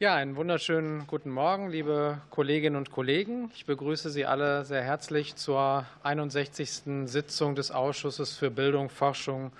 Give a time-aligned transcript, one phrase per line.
[0.00, 3.50] Ja, einen wunderschönen guten Morgen, liebe Kolleginnen und Kollegen.
[3.56, 6.82] Ich begrüße Sie alle sehr herzlich zur 61.
[7.06, 9.50] Sitzung des Ausschusses für Bildung, Forschung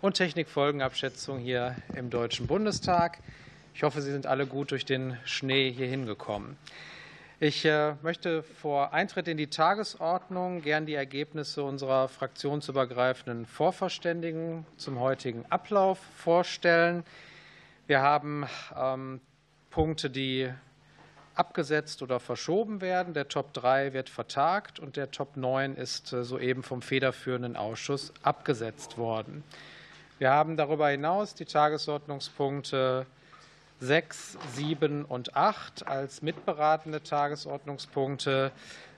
[0.00, 3.18] und Technikfolgenabschätzung hier im Deutschen Bundestag.
[3.74, 6.56] Ich hoffe, Sie sind alle gut durch den Schnee hier hingekommen.
[7.40, 15.00] Ich äh, möchte vor Eintritt in die Tagesordnung gern die Ergebnisse unserer fraktionsübergreifenden Vorverständigung zum
[15.00, 17.02] heutigen Ablauf vorstellen.
[17.88, 18.46] Wir haben
[18.80, 19.20] ähm,
[19.70, 20.50] Punkte, die
[21.34, 23.14] abgesetzt oder verschoben werden.
[23.14, 28.12] Der Top 3 wird vertagt und der Top 9 ist äh, soeben vom federführenden Ausschuss
[28.22, 29.42] abgesetzt worden.
[30.18, 33.06] Wir haben darüber hinaus die Tagesordnungspunkte
[33.78, 38.52] 6, 7 und 8 als mitberatende Tagesordnungspunkte,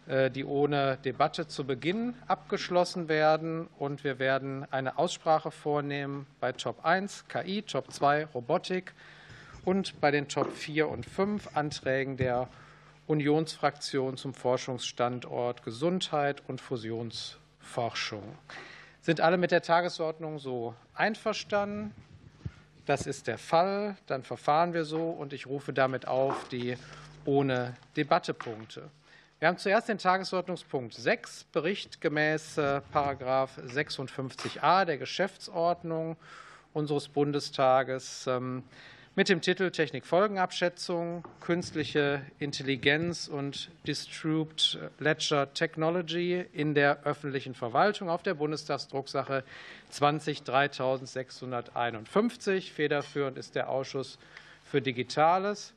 [0.08, 3.68] äh, die ohne Debatte zu Beginn abgeschlossen werden.
[3.78, 8.92] Und wir werden eine Aussprache vornehmen bei Top 1 KI, Top 2 Robotik
[9.64, 12.48] und bei den Top 4 und 5 Anträgen der
[13.06, 18.22] Unionsfraktion zum Forschungsstandort Gesundheit und Fusionsforschung.
[19.00, 21.94] Sind alle mit der Tagesordnung so einverstanden?
[22.86, 23.96] Das ist der Fall.
[24.06, 26.76] Dann verfahren wir so und ich rufe damit auf die
[27.24, 28.90] ohne Debattepunkte.
[29.38, 36.16] Wir haben zuerst den Tagesordnungspunkt 6, Bericht gemäß äh, Paragraph 56a der Geschäftsordnung
[36.72, 38.28] unseres Bundestages.
[39.14, 48.22] Mit dem Titel Technikfolgenabschätzung, künstliche Intelligenz und Distributed Ledger Technology in der öffentlichen Verwaltung auf
[48.22, 49.44] der Bundestagsdrucksache
[49.90, 52.72] 20 3651.
[52.72, 54.18] Federführend ist der Ausschuss
[54.64, 55.74] für Digitales.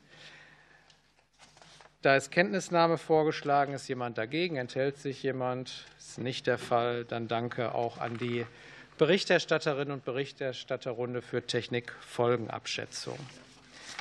[2.03, 3.73] Da ist Kenntnisnahme vorgeschlagen.
[3.73, 4.55] Ist jemand dagegen?
[4.55, 5.87] Enthält sich jemand?
[5.97, 7.03] Ist nicht der Fall.
[7.03, 8.45] Dann danke auch an die
[8.97, 13.19] Berichterstatterinnen und Berichterstatterrunde für Technikfolgenabschätzung.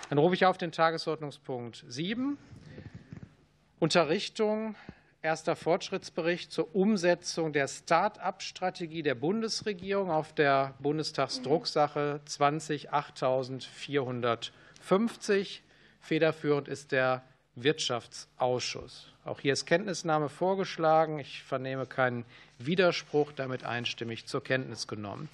[0.08, 2.38] Dann rufe ich auf den Tagesordnungspunkt 7,
[3.80, 4.76] Unterrichtung,
[5.20, 15.64] erster Fortschrittsbericht zur Umsetzung der Start-up-Strategie der Bundesregierung auf der Bundestagsdrucksache 20 8450.
[16.00, 17.24] Federführend ist der
[17.56, 19.13] Wirtschaftsausschuss.
[19.24, 21.18] Auch hier ist Kenntnisnahme vorgeschlagen.
[21.18, 22.26] Ich vernehme keinen
[22.58, 25.30] Widerspruch, damit einstimmig zur Kenntnis genommen.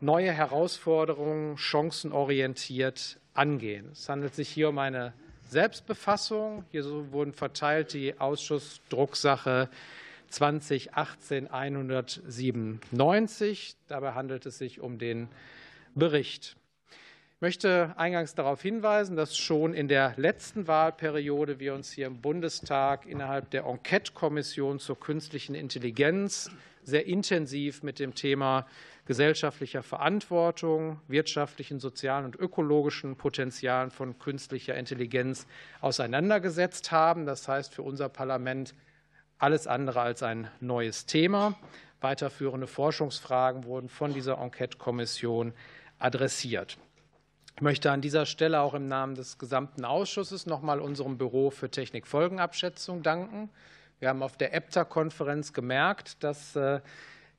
[0.00, 3.90] Neue Herausforderungen chancenorientiert angehen.
[3.92, 5.12] Es handelt sich hier um eine
[5.48, 6.64] Selbstbefassung.
[6.70, 9.68] Hier wurden verteilt die Ausschussdrucksache
[10.34, 13.76] 2018 197.
[13.86, 15.28] Dabei handelt es sich um den
[15.94, 16.56] Bericht.
[17.36, 22.20] Ich möchte eingangs darauf hinweisen, dass schon in der letzten Wahlperiode wir uns hier im
[22.20, 26.50] Bundestag innerhalb der Enquete-Kommission zur künstlichen Intelligenz
[26.82, 28.66] sehr intensiv mit dem Thema
[29.06, 35.46] gesellschaftlicher Verantwortung, wirtschaftlichen, sozialen und ökologischen Potenzialen von künstlicher Intelligenz
[35.80, 37.26] auseinandergesetzt haben.
[37.26, 38.74] Das heißt für unser Parlament
[39.44, 41.54] alles andere als ein neues Thema.
[42.00, 45.52] Weiterführende Forschungsfragen wurden von dieser Enquete-Kommission
[45.98, 46.78] adressiert.
[47.54, 51.50] Ich möchte an dieser Stelle auch im Namen des gesamten Ausschusses noch mal unserem Büro
[51.50, 53.50] für Technikfolgenabschätzung danken.
[54.00, 56.80] Wir haben auf der EPTA-Konferenz gemerkt, dass äh,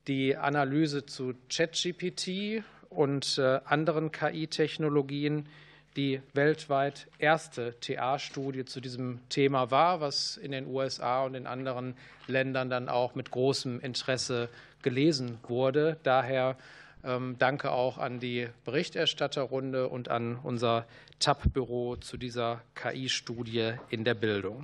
[0.06, 5.48] die Analyse zu ChatGPT und äh, anderen KI-Technologien
[5.96, 11.94] die weltweit erste TA-Studie zu diesem Thema war, was in den USA und in anderen
[12.26, 14.48] Ländern dann auch mit großem Interesse
[14.82, 15.96] gelesen wurde.
[16.02, 16.56] Daher
[17.02, 20.86] ähm, danke auch an die Berichterstatterrunde und an unser
[21.18, 24.62] TAP-Büro zu dieser KI-Studie in der Bildung.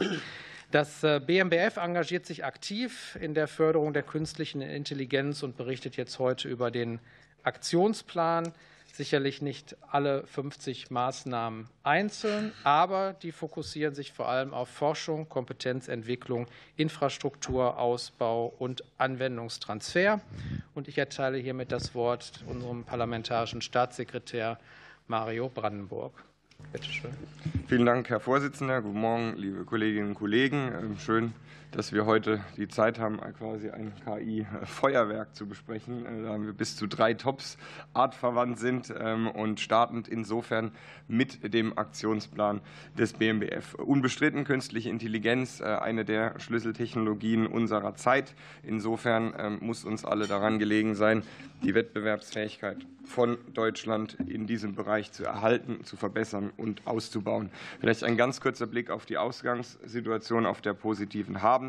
[0.71, 6.19] Das äh, BMBF engagiert sich aktiv in der Förderung der künstlichen Intelligenz und berichtet jetzt
[6.19, 6.99] heute über den
[7.43, 8.53] Aktionsplan
[8.93, 16.47] sicherlich nicht alle 50 Maßnahmen einzeln, aber die fokussieren sich vor allem auf Forschung, Kompetenzentwicklung,
[16.77, 20.21] Infrastrukturausbau und Anwendungstransfer.
[20.75, 24.59] Und ich erteile hiermit das Wort unserem parlamentarischen Staatssekretär
[25.09, 26.13] Mario Brandenburg.
[26.71, 27.11] Bitte schön.
[27.67, 28.83] Vielen Dank, Herr Vorsitzender.
[28.83, 30.97] Guten Morgen, liebe Kolleginnen und Kollegen.
[30.99, 31.33] Schön,
[31.73, 36.05] dass wir heute die Zeit haben, quasi ein KI-Feuerwerk zu besprechen.
[36.23, 37.57] Da haben wir bis zu drei Tops
[37.95, 40.73] artverwandt sind ähm, und startend insofern
[41.09, 42.61] mit dem Aktionsplan
[42.97, 43.75] des BMBF.
[43.75, 48.35] Unbestritten künstliche Intelligenz, äh, eine der Schlüsseltechnologien unserer Zeit.
[48.63, 51.23] Insofern ähm, muss uns alle daran gelegen sein,
[51.63, 57.51] die Wettbewerbsfähigkeit von Deutschland in diesem Bereich zu erhalten, zu verbessern und auszubauen.
[57.81, 61.62] Vielleicht ein ganz kurzer Blick auf die Ausgangssituation auf der positiven Habenseite.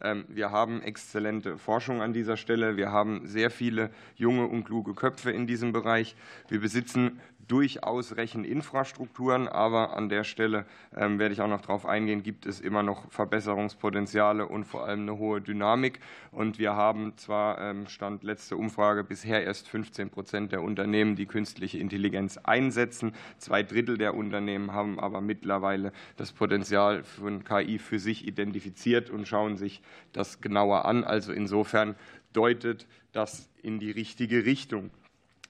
[0.00, 2.76] Ähm, wir haben exzellente Forschung an dieser Stelle.
[2.76, 6.16] Wir haben sehr viele junge und kluge Köpfe in diesem Bereich.
[6.48, 10.64] Wir besitzen durchaus Recheninfrastrukturen, aber an der Stelle
[10.96, 15.02] ähm, werde ich auch noch darauf eingehen, gibt es immer noch Verbesserungspotenziale und vor allem
[15.02, 16.00] eine hohe Dynamik.
[16.30, 21.26] Und wir haben zwar, ähm, Stand letzte Umfrage, bisher erst 15 Prozent der Unternehmen, die
[21.26, 23.12] künstliche Intelligenz einsetzen.
[23.38, 29.26] Zwei Drittel der Unternehmen haben aber mittlerweile das Potenzial von KI für sich identifiziert und
[29.26, 31.04] schauen sich das genauer an.
[31.04, 31.96] Also insofern
[32.32, 34.90] deutet das in die richtige Richtung.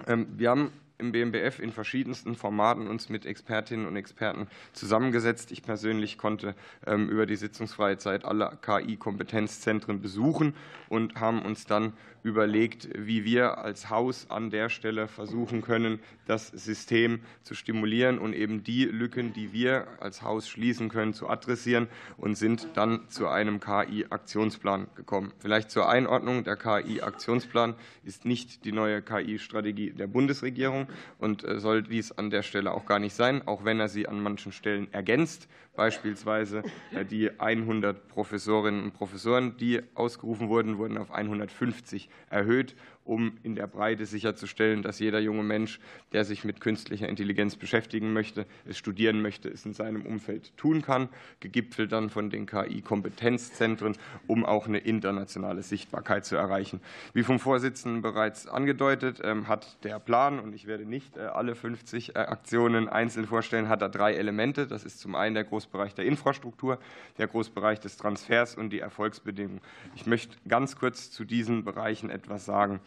[0.07, 5.51] Ähm, wir haben im BMBF in verschiedensten Formaten uns mit Expertinnen und Experten zusammengesetzt.
[5.51, 6.55] Ich persönlich konnte
[6.87, 10.55] ähm, über die sitzungsfreie Zeit alle KI-Kompetenzzentren besuchen
[10.89, 16.49] und haben uns dann überlegt, wie wir als Haus an der Stelle versuchen können, das
[16.49, 21.89] System zu stimulieren und eben die Lücken, die wir als Haus schließen können, zu adressieren
[22.17, 25.33] und sind dann zu einem KI-Aktionsplan gekommen.
[25.41, 26.45] Vielleicht zur Einordnung.
[26.45, 30.87] Der KI-Aktionsplan ist nicht die neue KI-Strategie der Bundesregierung
[31.19, 34.09] und äh, soll dies an der Stelle auch gar nicht sein, auch wenn er sie
[34.09, 35.49] an manchen Stellen ergänzt.
[35.75, 36.63] Beispielsweise
[36.95, 43.55] äh, die 100 Professorinnen und Professoren, die ausgerufen wurden, wurden auf 150 erhöht um in
[43.55, 45.81] der Breite sicherzustellen, dass jeder junge Mensch,
[46.13, 50.83] der sich mit künstlicher Intelligenz beschäftigen möchte, es studieren möchte, es in seinem Umfeld tun
[50.83, 51.09] kann,
[51.41, 53.97] gegipfelt dann von den KI-Kompetenzzentren,
[54.27, 56.81] um auch eine internationale Sichtbarkeit zu erreichen.
[57.13, 61.55] Wie vom Vorsitzenden bereits angedeutet, ähm, hat der Plan, und ich werde nicht äh, alle
[61.55, 64.67] 50 äh, Aktionen einzeln vorstellen, hat er drei Elemente.
[64.67, 66.79] Das ist zum einen der Großbereich der Infrastruktur,
[67.19, 69.61] der Großbereich des Transfers und die Erfolgsbedingungen.
[69.95, 72.81] Ich möchte ganz kurz zu diesen Bereichen etwas sagen.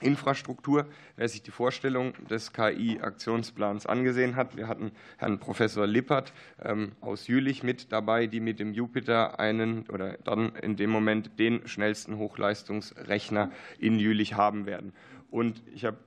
[0.00, 0.86] Infrastruktur.
[1.16, 6.32] Wer sich die Vorstellung des KI-Aktionsplans angesehen hat, wir hatten Herrn Professor Lippert
[6.62, 11.38] ähm, aus Jülich mit dabei, die mit dem Jupiter einen oder dann in dem Moment
[11.38, 14.92] den schnellsten Hochleistungsrechner in Jülich haben werden.
[15.30, 15.98] Und ich habe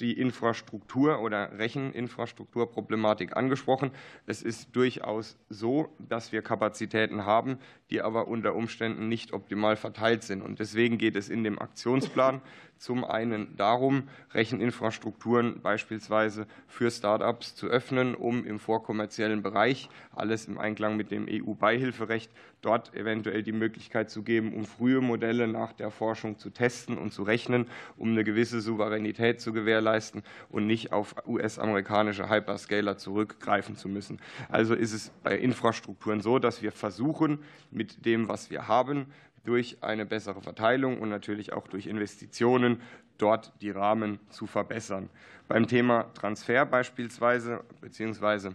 [0.00, 3.90] die Infrastruktur oder Recheninfrastrukturproblematik angesprochen.
[4.26, 7.58] Es ist durchaus so, dass wir Kapazitäten haben,
[7.90, 10.42] die aber unter Umständen nicht optimal verteilt sind.
[10.42, 12.40] Und deswegen geht es in dem Aktionsplan
[12.78, 20.58] zum einen darum, Recheninfrastrukturen beispielsweise für Start-ups zu öffnen, um im vorkommerziellen Bereich, alles im
[20.58, 22.30] Einklang mit dem EU-Beihilferecht,
[22.62, 27.12] dort eventuell die Möglichkeit zu geben, um frühe Modelle nach der Forschung zu testen und
[27.12, 27.66] zu rechnen,
[27.96, 34.18] um eine gewisse Souveränität zu gewährleisten und nicht auf US-amerikanische Hyperscaler zurückgreifen zu müssen.
[34.48, 37.38] Also ist es bei Infrastrukturen so, dass wir versuchen,
[37.70, 39.06] mit dem, was wir haben,
[39.44, 42.80] durch eine bessere Verteilung und natürlich auch durch Investitionen
[43.18, 45.10] dort die Rahmen zu verbessern.
[45.48, 48.54] Beim Thema Transfer beispielsweise beziehungsweise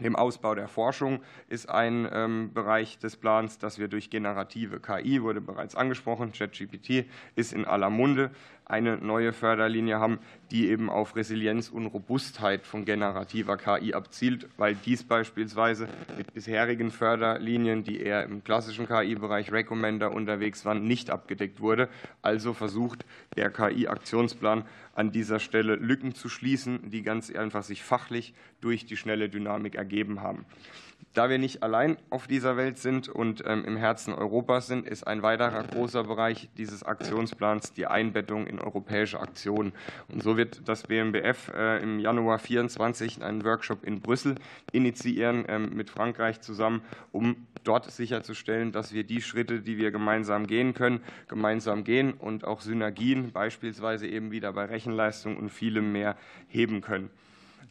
[0.00, 5.22] dem Ausbau der Forschung ist ein ähm, Bereich des Plans, dass wir durch generative KI,
[5.22, 8.30] wurde bereits angesprochen, ChatGPT ist in aller Munde,
[8.66, 10.18] eine neue Förderlinie haben,
[10.50, 16.90] die eben auf Resilienz und Robustheit von generativer KI abzielt, weil dies beispielsweise mit bisherigen
[16.90, 21.88] Förderlinien, die eher im klassischen KI-Bereich Recommender unterwegs waren, nicht abgedeckt wurde.
[22.22, 23.06] Also versucht
[23.36, 28.96] der KI-Aktionsplan an dieser Stelle Lücken zu schließen, die ganz einfach sich fachlich durch die
[28.96, 30.44] schnelle Dynamik ergeben haben.
[31.16, 35.06] Da wir nicht allein auf dieser Welt sind und ähm, im Herzen Europas sind, ist
[35.06, 39.72] ein weiterer großer Bereich dieses Aktionsplans die Einbettung in europäische Aktionen.
[40.08, 44.36] Und so wird das BMBF äh, im Januar 24 einen Workshop in Brüssel
[44.72, 46.82] initiieren ähm, mit Frankreich zusammen,
[47.12, 52.44] um dort sicherzustellen, dass wir die Schritte, die wir gemeinsam gehen können, gemeinsam gehen und
[52.44, 56.16] auch Synergien beispielsweise eben wieder bei Rechenleistung und vielem mehr
[56.48, 57.10] heben können.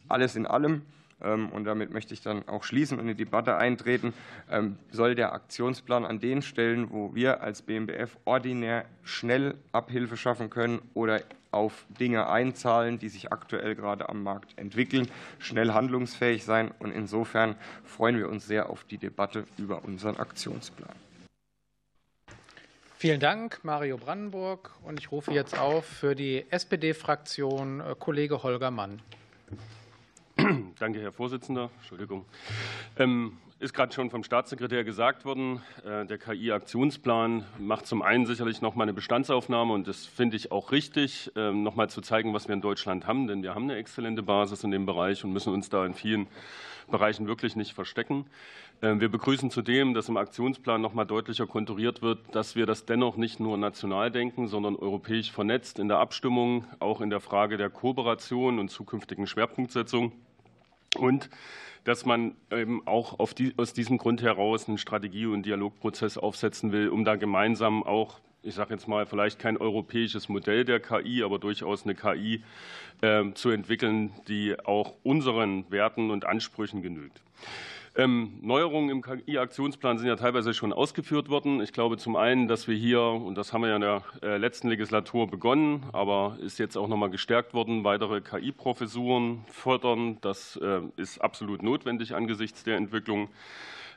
[0.08, 0.82] Alles in allem
[1.18, 4.12] und damit möchte ich dann auch schließen und in die Debatte eintreten,
[4.50, 10.50] ähm, soll der Aktionsplan an den Stellen, wo wir als BMBF ordinär schnell Abhilfe schaffen
[10.50, 15.08] können oder auf Dinge einzahlen, die sich aktuell gerade am Markt entwickeln,
[15.38, 16.70] schnell handlungsfähig sein.
[16.80, 20.94] Und insofern freuen wir uns sehr auf die Debatte über unseren Aktionsplan.
[22.98, 24.70] Vielen Dank, Mario Brandenburg.
[24.82, 29.00] Und ich rufe jetzt auf für die SPD-Fraktion äh, Kollege Holger Mann.
[30.78, 31.70] Danke, Herr Vorsitzender.
[31.78, 32.26] Entschuldigung.
[32.98, 35.62] Ähm, ist gerade schon vom Staatssekretär gesagt worden.
[35.82, 40.52] Äh, der KI-Aktionsplan macht zum einen sicherlich noch mal eine Bestandsaufnahme und das finde ich
[40.52, 43.64] auch richtig, ähm, noch mal zu zeigen, was wir in Deutschland haben, denn wir haben
[43.64, 46.26] eine exzellente Basis in dem Bereich und müssen uns da in vielen
[46.90, 48.26] Bereichen wirklich nicht verstecken.
[48.82, 52.84] Ähm, wir begrüßen zudem, dass im Aktionsplan noch mal deutlicher konturiert wird, dass wir das
[52.86, 57.56] dennoch nicht nur national denken, sondern europäisch vernetzt in der Abstimmung, auch in der Frage
[57.56, 60.12] der Kooperation und zukünftigen Schwerpunktsetzung.
[60.96, 61.30] Und
[61.84, 66.88] dass man eben auch die, aus diesem Grund heraus einen Strategie- und Dialogprozess aufsetzen will,
[66.88, 71.38] um da gemeinsam auch, ich sage jetzt mal, vielleicht kein europäisches Modell der KI, aber
[71.38, 72.42] durchaus eine KI
[73.02, 77.20] äh, zu entwickeln, die auch unseren Werten und Ansprüchen genügt.
[77.98, 81.62] Ähm, Neuerungen im KI-Aktionsplan sind ja teilweise schon ausgeführt worden.
[81.62, 84.36] Ich glaube zum einen, dass wir hier, und das haben wir ja in der äh,
[84.36, 90.18] letzten Legislatur begonnen, aber ist jetzt auch noch mal gestärkt worden, weitere KI-Professuren fördern.
[90.20, 93.28] Das äh, ist absolut notwendig angesichts der Entwicklung.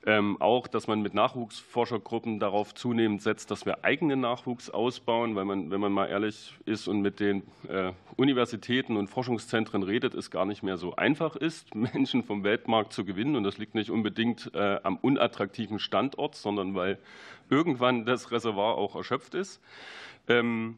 [0.06, 5.44] Ähm, auch, dass man mit Nachwuchsforschergruppen darauf zunehmend setzt, dass wir eigenen Nachwuchs ausbauen, weil
[5.44, 10.32] man, wenn man mal ehrlich ist und mit den äh, Universitäten und Forschungszentren redet, es
[10.32, 13.36] gar nicht mehr so einfach ist, Menschen vom Weltmarkt zu gewinnen.
[13.36, 16.98] Und das liegt nicht unbedingt äh, am unattraktiven Standort, sondern weil
[17.50, 19.62] irgendwann das Reservoir auch erschöpft ist.
[20.27, 20.77] Ähm,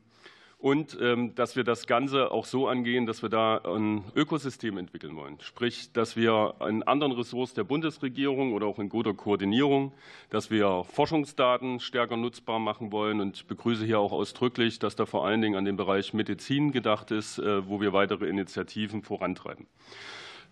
[0.61, 5.15] und ähm, dass wir das Ganze auch so angehen, dass wir da ein Ökosystem entwickeln
[5.15, 5.37] wollen.
[5.41, 9.91] Sprich, dass wir in anderen Ressorts der Bundesregierung oder auch in guter Koordinierung,
[10.29, 13.21] dass wir Forschungsdaten stärker nutzbar machen wollen.
[13.21, 16.71] Und ich begrüße hier auch ausdrücklich, dass da vor allen Dingen an den Bereich Medizin
[16.71, 19.65] gedacht ist, äh, wo wir weitere Initiativen vorantreiben.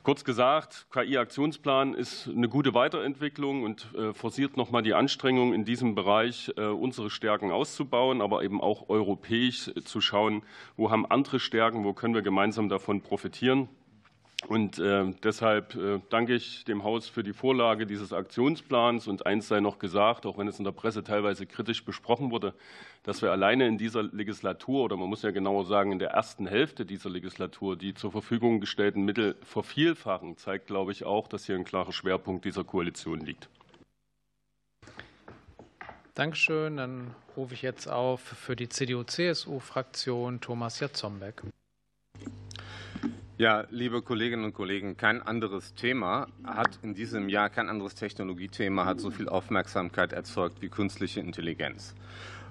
[0.01, 5.93] Kurz gesagt, KI-Aktionsplan ist eine gute Weiterentwicklung und äh, forciert nochmal die Anstrengungen in diesem
[5.93, 10.43] Bereich, äh, unsere Stärken auszubauen, aber eben auch europäisch zu schauen,
[10.77, 13.67] wo haben andere Stärken, wo können wir gemeinsam davon profitieren.
[14.47, 19.07] Und äh, deshalb äh, danke ich dem Haus für die Vorlage dieses Aktionsplans.
[19.07, 22.53] Und eins sei noch gesagt, auch wenn es in der Presse teilweise kritisch besprochen wurde,
[23.03, 26.47] dass wir alleine in dieser Legislatur oder man muss ja genauer sagen, in der ersten
[26.47, 31.55] Hälfte dieser Legislatur die zur Verfügung gestellten Mittel vervielfachen, zeigt, glaube ich, auch, dass hier
[31.55, 33.49] ein klarer Schwerpunkt dieser Koalition liegt.
[36.15, 36.77] Dankeschön.
[36.77, 41.43] Dann rufe ich jetzt auf für die CDU-CSU-Fraktion Thomas Jatzombeck.
[43.39, 48.83] Ja, liebe Kolleginnen und Kollegen, kein anderes Thema hat in diesem Jahr, kein anderes Technologiethema
[48.83, 51.95] hat so viel Aufmerksamkeit erzeugt wie künstliche Intelligenz.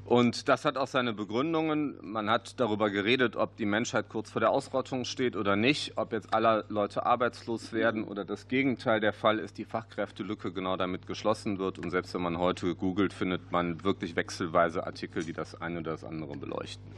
[0.07, 1.99] Und das hat auch seine Begründungen.
[2.01, 6.15] Man hat darüber geredet, ob die Menschheit kurz vor der Ausrottung steht oder nicht, ob
[6.15, 11.07] jetzt alle Leute arbeitslos werden oder das Gegenteil der Fall ist, die Fachkräftelücke genau damit
[11.07, 11.79] geschlossen wird.
[11.79, 15.91] Und selbst wenn man heute googelt, findet man wirklich wechselweise Artikel, die das eine oder
[15.91, 16.91] das andere beleuchten.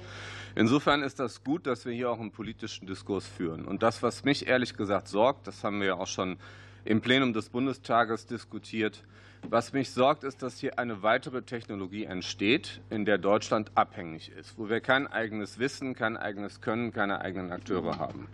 [0.54, 3.64] Insofern ist das gut, dass wir hier auch einen politischen Diskurs führen.
[3.64, 6.38] Und das, was mich ehrlich gesagt sorgt, das haben wir ja auch schon
[6.85, 9.02] im Plenum des Bundestages diskutiert,
[9.49, 14.59] was mich sorgt, ist, dass hier eine weitere Technologie entsteht, in der Deutschland abhängig ist,
[14.59, 18.28] wo wir kein eigenes Wissen, kein eigenes Können, keine eigenen Akteure haben.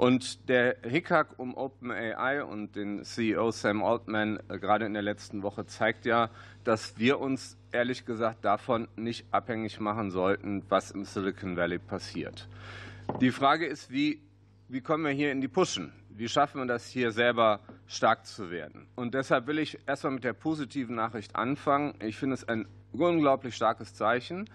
[0.00, 5.42] Und der Hickhack um OpenAI und den CEO Sam Altman äh, gerade in der letzten
[5.42, 6.30] Woche zeigt ja,
[6.64, 12.48] dass wir uns ehrlich gesagt davon nicht abhängig machen sollten, was im Silicon Valley passiert.
[13.20, 14.22] Die Frage ist, wie,
[14.68, 15.92] wie kommen wir hier in die Puschen?
[16.08, 18.86] Wie schaffen wir das hier selber stark zu werden?
[18.96, 21.92] Und deshalb will ich erstmal mit der positiven Nachricht anfangen.
[22.00, 24.48] Ich finde es ein unglaublich starkes Zeichen,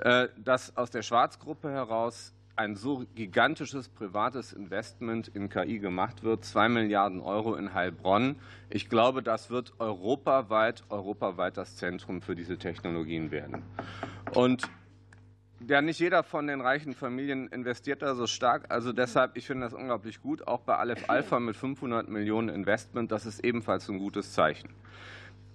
[0.00, 6.44] äh, dass aus der Schwarzgruppe heraus ein so gigantisches privates Investment in KI gemacht wird,
[6.44, 8.36] zwei Milliarden Euro in Heilbronn.
[8.68, 13.62] Ich glaube, das wird europaweit, europaweit das Zentrum für diese Technologien werden.
[14.34, 14.68] Und
[15.66, 18.66] ja, nicht jeder von den reichen Familien investiert da so stark.
[18.68, 20.46] Also deshalb, ich finde das unglaublich gut.
[20.46, 24.68] Auch bei Aleph Alpha mit 500 Millionen Investment, das ist ebenfalls ein gutes Zeichen.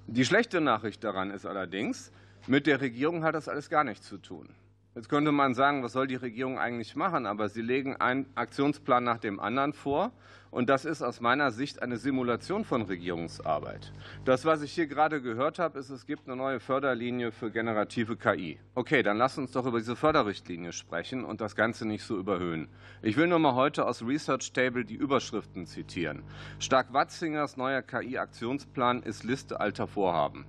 [0.07, 2.11] Die schlechte Nachricht daran ist allerdings,
[2.47, 4.49] mit der Regierung hat das alles gar nichts zu tun.
[4.95, 7.25] Jetzt könnte man sagen, was soll die Regierung eigentlich machen?
[7.25, 10.13] Aber sie legen einen Aktionsplan nach dem anderen vor.
[10.51, 13.91] Und das ist aus meiner Sicht eine Simulation von Regierungsarbeit.
[14.23, 18.15] Das, was ich hier gerade gehört habe, ist, es gibt eine neue Förderlinie für generative
[18.15, 18.57] KI.
[18.73, 22.69] Okay, dann lass uns doch über diese Förderrichtlinie sprechen und das Ganze nicht so überhöhen.
[23.01, 26.23] Ich will nur mal heute aus Research Table die Überschriften zitieren.
[26.59, 30.45] Stark-Watzingers neuer KI-Aktionsplan ist Liste alter Vorhaben.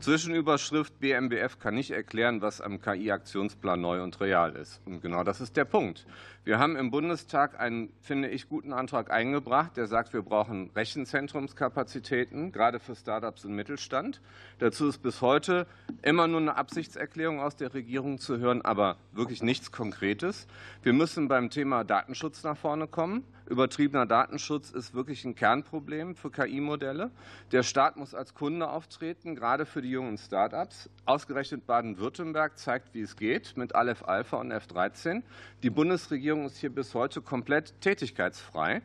[0.00, 4.80] Zwischenüberschrift BMBF kann nicht erklären, was am KI-Aktionsplan neu und real ist.
[4.84, 6.06] Und genau das ist der Punkt.
[6.46, 12.52] Wir haben im Bundestag einen, finde ich, guten Antrag eingebracht, der sagt, wir brauchen Rechenzentrumskapazitäten,
[12.52, 14.20] gerade für Startups und Mittelstand.
[14.60, 15.66] Dazu ist bis heute
[16.02, 20.46] immer nur eine Absichtserklärung aus der Regierung zu hören, aber wirklich nichts Konkretes.
[20.84, 23.24] Wir müssen beim Thema Datenschutz nach vorne kommen.
[23.48, 27.10] Übertriebener Datenschutz ist wirklich ein Kernproblem für KI-Modelle.
[27.52, 30.90] Der Staat muss als Kunde auftreten, gerade für die jungen Start-ups.
[31.04, 35.22] Ausgerechnet Baden-Württemberg zeigt, wie es geht mit Aleph Alpha und F13.
[35.62, 38.82] Die Bundesregierung ist hier bis heute komplett tätigkeitsfrei.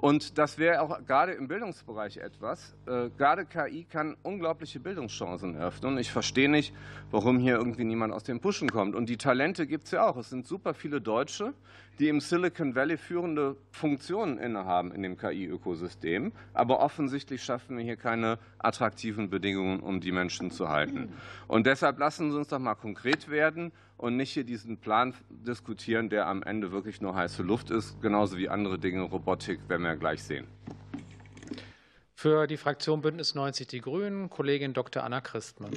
[0.00, 2.76] Und das wäre auch gerade im Bildungsbereich etwas.
[2.86, 5.98] Äh, gerade KI kann unglaubliche Bildungschancen eröffnen.
[5.98, 6.72] Ich verstehe nicht,
[7.10, 8.94] warum hier irgendwie niemand aus dem Pushen kommt.
[8.94, 10.16] Und die Talente gibt es ja auch.
[10.16, 11.52] Es sind super viele Deutsche,
[11.98, 16.32] die im Silicon Valley führende Funktionen innehaben in dem KI-Ökosystem.
[16.54, 21.12] Aber offensichtlich schaffen wir hier keine attraktiven Bedingungen, um die Menschen zu halten.
[21.48, 26.08] Und deshalb lassen Sie uns doch mal konkret werden und nicht hier diesen Plan diskutieren,
[26.08, 29.96] der am Ende wirklich nur heiße Luft ist, genauso wie andere Dinge, Robotik, werden wir
[29.96, 30.46] gleich sehen.
[32.14, 35.04] Für die Fraktion Bündnis 90 Die Grünen, Kollegin Dr.
[35.04, 35.72] Anna Christmann.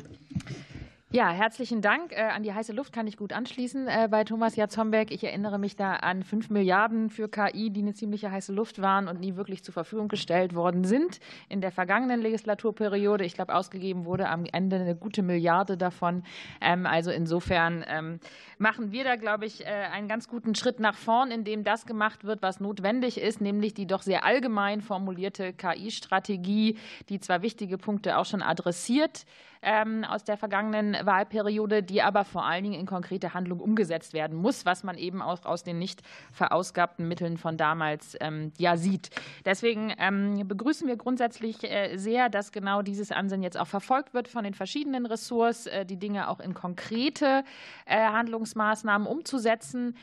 [1.14, 2.14] Ja, herzlichen Dank.
[2.14, 5.12] Äh, an die heiße Luft kann ich gut anschließen äh, bei Thomas Jatzombeck.
[5.12, 9.10] Ich erinnere mich da an 5 Milliarden für KI, die eine ziemliche heiße Luft waren
[9.10, 11.20] und nie wirklich zur Verfügung gestellt worden sind.
[11.50, 16.24] In der vergangenen Legislaturperiode, ich glaube, ausgegeben wurde am Ende eine gute Milliarde davon.
[16.62, 18.22] Ähm, also insofern ähm,
[18.58, 22.24] machen wir da, glaube ich, äh, einen ganz guten Schritt nach vorn, indem das gemacht
[22.24, 26.78] wird, was notwendig ist, nämlich die doch sehr allgemein formulierte KI-Strategie,
[27.10, 29.26] die zwar wichtige Punkte auch schon adressiert,
[29.62, 34.38] ähm, aus der vergangenen Wahlperiode, die aber vor allen Dingen in konkrete Handlung umgesetzt werden
[34.38, 39.10] muss, was man eben auch aus den nicht verausgabten Mitteln von damals ähm, ja sieht.
[39.46, 44.28] Deswegen ähm, begrüßen wir grundsätzlich äh, sehr, dass genau dieses Ansinnen jetzt auch verfolgt wird
[44.28, 47.44] von den verschiedenen Ressorts, äh, die Dinge auch in konkrete
[47.86, 49.96] äh, Handlungsmaßnahmen umzusetzen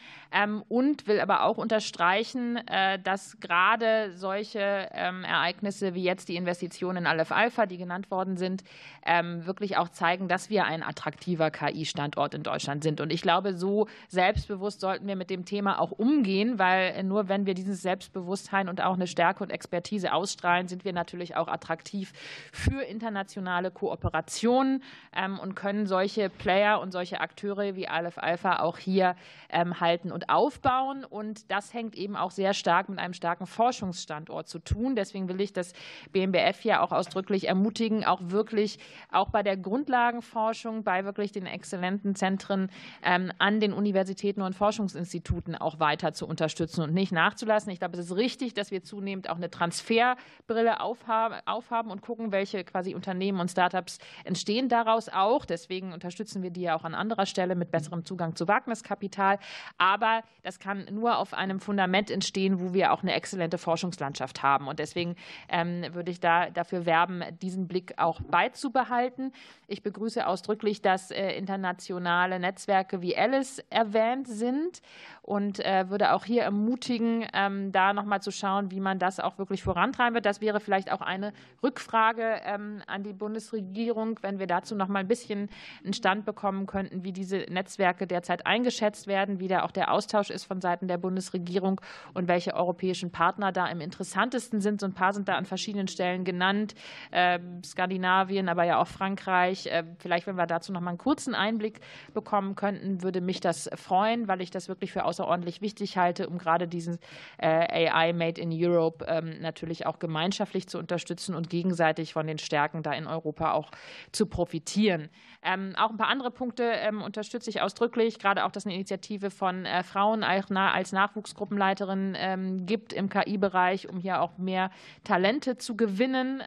[0.69, 2.61] und will aber auch unterstreichen,
[3.03, 8.63] dass gerade solche Ereignisse wie jetzt die Investitionen in Aleph Alpha, die genannt worden sind,
[9.07, 13.01] wirklich auch zeigen, dass wir ein attraktiver KI-Standort in Deutschland sind.
[13.01, 17.47] Und ich glaube, so selbstbewusst sollten wir mit dem Thema auch umgehen, weil nur wenn
[17.47, 22.13] wir dieses Selbstbewusstsein und auch eine Stärke und Expertise ausstrahlen, sind wir natürlich auch attraktiv
[22.53, 24.83] für internationale Kooperationen
[25.15, 29.15] ähm, und können solche Player und solche Akteure wie Aleph Alpha auch hier
[29.51, 31.05] ähm, halten und aufbauen.
[31.05, 34.97] Und das hängt eben auch sehr stark mit einem starken Forschungsstandort zu tun.
[34.97, 35.73] Deswegen will ich das
[36.13, 38.79] BMBF hier auch ausdrücklich ermutigen, auch wirklich
[39.11, 42.71] auch bei der Grundlagenforschung, bei wirklich den exzellenten Zentren
[43.03, 47.73] ähm, an den Universitäten und Forschungsinstituten auch weiter zu unterstützen und nicht nachzulassen.
[47.73, 52.65] Ich glaube, es ist richtig, dass wir zunehmend auch eine Transferbrille aufhaben und gucken, welche
[52.65, 55.45] quasi Unternehmen und Startups entstehen daraus auch.
[55.45, 59.39] Deswegen unterstützen wir die ja auch an anderer Stelle mit besserem Zugang zu Wagniskapital.
[59.79, 64.69] Aber das kann nur auf einem Fundament entstehen, wo wir auch eine exzellente Forschungslandschaft haben.
[64.69, 65.17] Und deswegen
[65.49, 69.33] ähm, würde ich da dafür werben, diesen Blick auch beizubehalten.
[69.67, 74.83] Ich begrüße ausdrücklich, dass äh, internationale Netzwerke wie Alice erwähnt sind
[75.29, 79.37] und äh, würde auch hier ermutigen, ähm, da nochmal zu schauen, wie man das auch
[79.37, 80.25] wirklich vorantreiben wird.
[80.25, 85.01] Das wäre vielleicht auch eine Rückfrage ähm, an die Bundesregierung, wenn wir dazu noch mal
[85.01, 85.51] ein bisschen
[85.85, 90.31] einen Stand bekommen könnten, wie diese Netzwerke derzeit eingeschätzt werden, wie da auch der Austausch
[90.31, 91.79] ist von Seiten der Bundesregierung
[92.15, 94.81] und welche europäischen Partner da im interessantesten sind.
[94.81, 96.75] So ein paar sind da an verschiedenen Stellen genannt.
[97.13, 99.69] Ähm, Skandinavien, aber ja auch Frankreich.
[99.99, 101.81] Vielleicht, wenn wir dazu noch mal einen kurzen Einblick
[102.15, 106.29] bekommen könnten, würde mich das freuen, weil ich das wirklich für aus außerordentlich wichtig halte,
[106.29, 106.99] um gerade diesen
[107.39, 112.39] äh, AI Made in Europe ähm, natürlich auch gemeinschaftlich zu unterstützen und gegenseitig von den
[112.39, 113.71] Stärken da in Europa auch
[114.13, 115.09] zu profitieren.
[115.43, 119.31] Ähm, auch ein paar andere Punkte ähm, unterstütze ich ausdrücklich, gerade auch, dass eine Initiative
[119.31, 124.71] von äh, Frauen als Nachwuchsgruppenleiterin gibt im KI-Bereich, um hier auch mehr
[125.05, 126.43] Talente zu gewinnen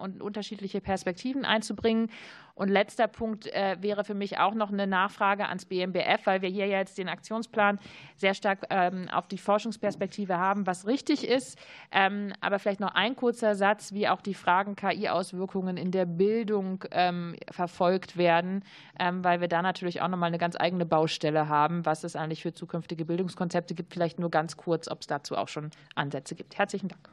[0.00, 2.10] und unterschiedliche Perspektiven einzubringen.
[2.58, 6.48] Und letzter Punkt äh, wäre für mich auch noch eine Nachfrage ans BMBF, weil wir
[6.48, 7.78] hier jetzt den Aktionsplan
[8.16, 11.56] sehr stark ähm, auf die Forschungsperspektive haben, was richtig ist.
[11.92, 16.84] Ähm, aber vielleicht noch ein kurzer Satz, wie auch die Fragen KI-Auswirkungen in der Bildung
[16.90, 18.64] ähm, verfolgt werden,
[18.98, 22.42] weil wir da natürlich auch noch mal eine ganz eigene Baustelle haben, was es eigentlich
[22.42, 23.92] für zukünftige Bildungskonzepte gibt.
[23.92, 26.58] Vielleicht nur ganz kurz, ob es dazu auch schon Ansätze gibt.
[26.58, 27.08] Herzlichen Dank.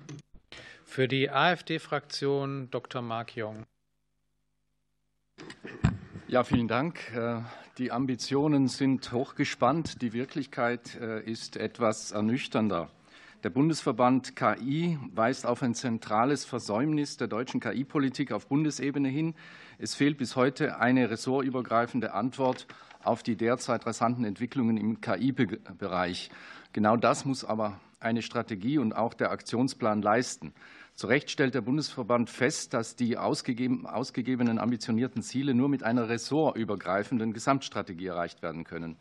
[0.83, 3.01] Für die AfD-Fraktion Dr.
[3.01, 3.65] Mark Jong.
[6.27, 7.13] Ja, vielen Dank.
[7.15, 7.41] Äh,
[7.77, 10.01] die Ambitionen sind hochgespannt.
[10.01, 12.89] Die Wirklichkeit äh, ist etwas ernüchternder.
[13.43, 19.35] Der Bundesverband KI weist auf ein zentrales Versäumnis der deutschen KI-Politik auf Bundesebene hin.
[19.77, 22.65] Es fehlt bis heute eine ressortübergreifende Antwort
[23.03, 26.31] auf die derzeit rasanten Entwicklungen im KI-Bereich.
[26.73, 30.53] Genau das muss aber eine Strategie und auch der Aktionsplan leisten.
[30.95, 37.33] Zu Recht stellt der Bundesverband fest, dass die ausgegebenen ambitionierten Ziele nur mit einer ressortübergreifenden
[37.33, 38.95] Gesamtstrategie erreicht werden können.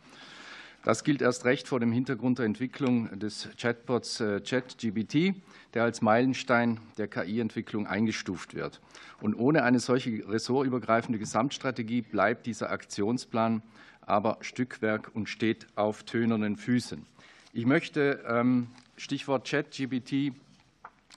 [0.82, 5.36] Das gilt erst recht vor dem Hintergrund der Entwicklung des Chatbots äh, ChatGBT,
[5.72, 8.80] der als Meilenstein der KI-Entwicklung eingestuft wird.
[9.22, 13.62] Und ohne eine solche ressortübergreifende Gesamtstrategie bleibt dieser Aktionsplan
[14.00, 17.06] aber Stückwerk und steht auf tönernen Füßen.
[17.52, 20.32] Ich möchte ähm, Stichwort ChatGBT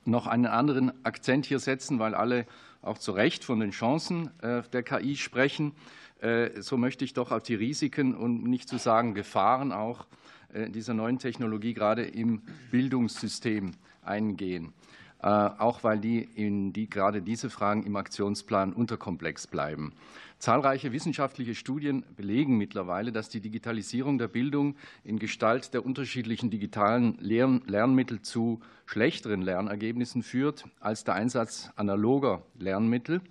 [0.07, 2.45] noch einen anderen Akzent hier setzen, weil alle
[2.81, 5.73] auch zu Recht von den Chancen äh, der KI sprechen.
[6.21, 10.07] Äh, so möchte ich doch auf die Risiken und nicht zu sagen Gefahren auch
[10.53, 12.41] äh, dieser neuen Technologie gerade im
[12.71, 14.73] Bildungssystem eingehen.
[15.19, 19.93] Auch weil die, in die gerade diese Fragen im Aktionsplan unterkomplex bleiben.
[20.37, 27.17] Zahlreiche wissenschaftliche Studien belegen mittlerweile, dass die Digitalisierung der Bildung in Gestalt der unterschiedlichen digitalen
[27.19, 33.21] Lernmittel zu schlechteren Lernergebnissen führt als der Einsatz analoger Lernmittel.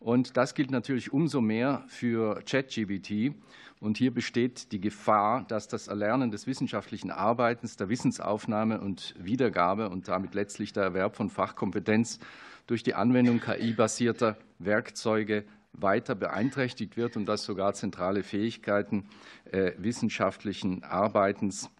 [0.00, 3.34] Und das gilt natürlich umso mehr für ChatGBT.
[3.80, 9.90] Und hier besteht die Gefahr, dass das Erlernen des wissenschaftlichen Arbeitens, der Wissensaufnahme und Wiedergabe
[9.90, 12.18] und damit letztlich der Erwerb von Fachkompetenz
[12.66, 19.08] durch die Anwendung KI-basierter Werkzeuge weiter beeinträchtigt wird und dass sogar zentrale Fähigkeiten
[19.52, 21.70] äh, wissenschaftlichen Arbeitens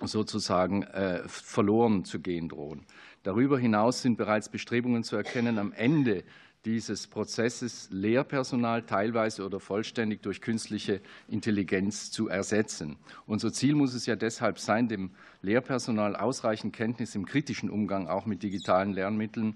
[0.00, 2.86] sozusagen äh, verloren zu gehen drohen.
[3.24, 6.22] Darüber hinaus sind bereits Bestrebungen zu erkennen, am Ende
[6.64, 12.96] dieses Prozesses Lehrpersonal teilweise oder vollständig durch künstliche Intelligenz zu ersetzen.
[13.26, 15.10] Unser Ziel muss es ja deshalb sein, dem
[15.42, 19.54] Lehrpersonal ausreichend Kenntnis im kritischen Umgang auch mit digitalen Lernmitteln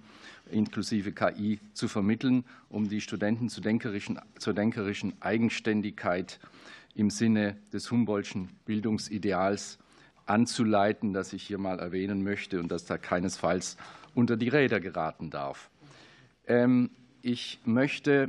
[0.51, 6.39] inklusive KI zu vermitteln, um die Studenten zur denkerischen, zur denkerischen Eigenständigkeit
[6.95, 9.79] im Sinne des Humboldtschen Bildungsideals
[10.27, 13.77] anzuleiten, das ich hier mal erwähnen möchte und das da keinesfalls
[14.15, 15.71] unter die Räder geraten darf.
[16.53, 16.91] Ähm,
[17.23, 18.29] ich möchte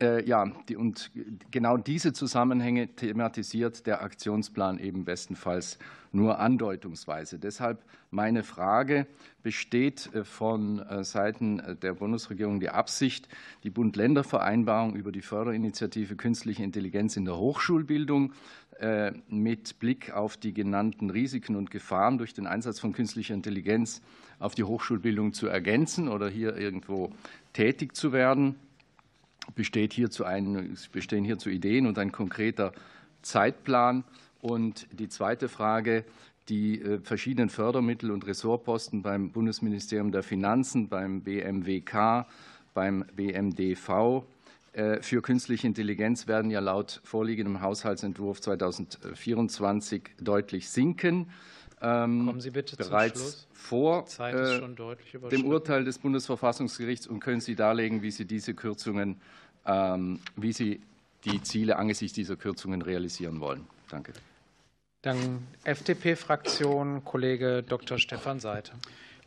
[0.00, 1.10] äh, ja, die, und
[1.50, 5.78] genau diese Zusammenhänge thematisiert der Aktionsplan eben bestenfalls
[6.12, 7.40] nur andeutungsweise.
[7.40, 9.06] Deshalb meine Frage,
[9.42, 13.28] besteht äh, von äh, Seiten der Bundesregierung die Absicht,
[13.64, 18.32] die Bund-Länder-Vereinbarung über die Förderinitiative Künstliche Intelligenz in der Hochschulbildung
[19.28, 24.00] mit Blick auf die genannten Risiken und Gefahren durch den Einsatz von künstlicher Intelligenz
[24.38, 27.12] auf die Hochschulbildung zu ergänzen oder hier irgendwo
[27.52, 28.56] tätig zu werden?
[29.54, 32.72] besteht hierzu ein, bestehen hierzu Ideen und ein konkreter
[33.22, 34.04] Zeitplan.
[34.40, 36.04] Und die zweite Frage,
[36.48, 42.26] die äh, verschiedenen Fördermittel und Ressortposten beim Bundesministerium der Finanzen, beim BMWK,
[42.74, 44.24] beim BMDV
[44.72, 51.26] äh, für künstliche Intelligenz werden ja laut vorliegendem Haushaltsentwurf 2024 deutlich sinken.
[51.82, 54.60] Ähm, Kommen Sie bitte bereits vor äh,
[55.30, 59.20] dem Urteil des Bundesverfassungsgerichts und können Sie darlegen, wie Sie diese Kürzungen,
[59.66, 60.80] ähm, wie Sie
[61.24, 63.66] die Ziele angesichts dieser Kürzungen realisieren wollen.
[63.88, 64.12] Danke.
[65.02, 67.98] Dann FDP-Fraktion, Kollege Dr.
[67.98, 68.72] Stefan Seite.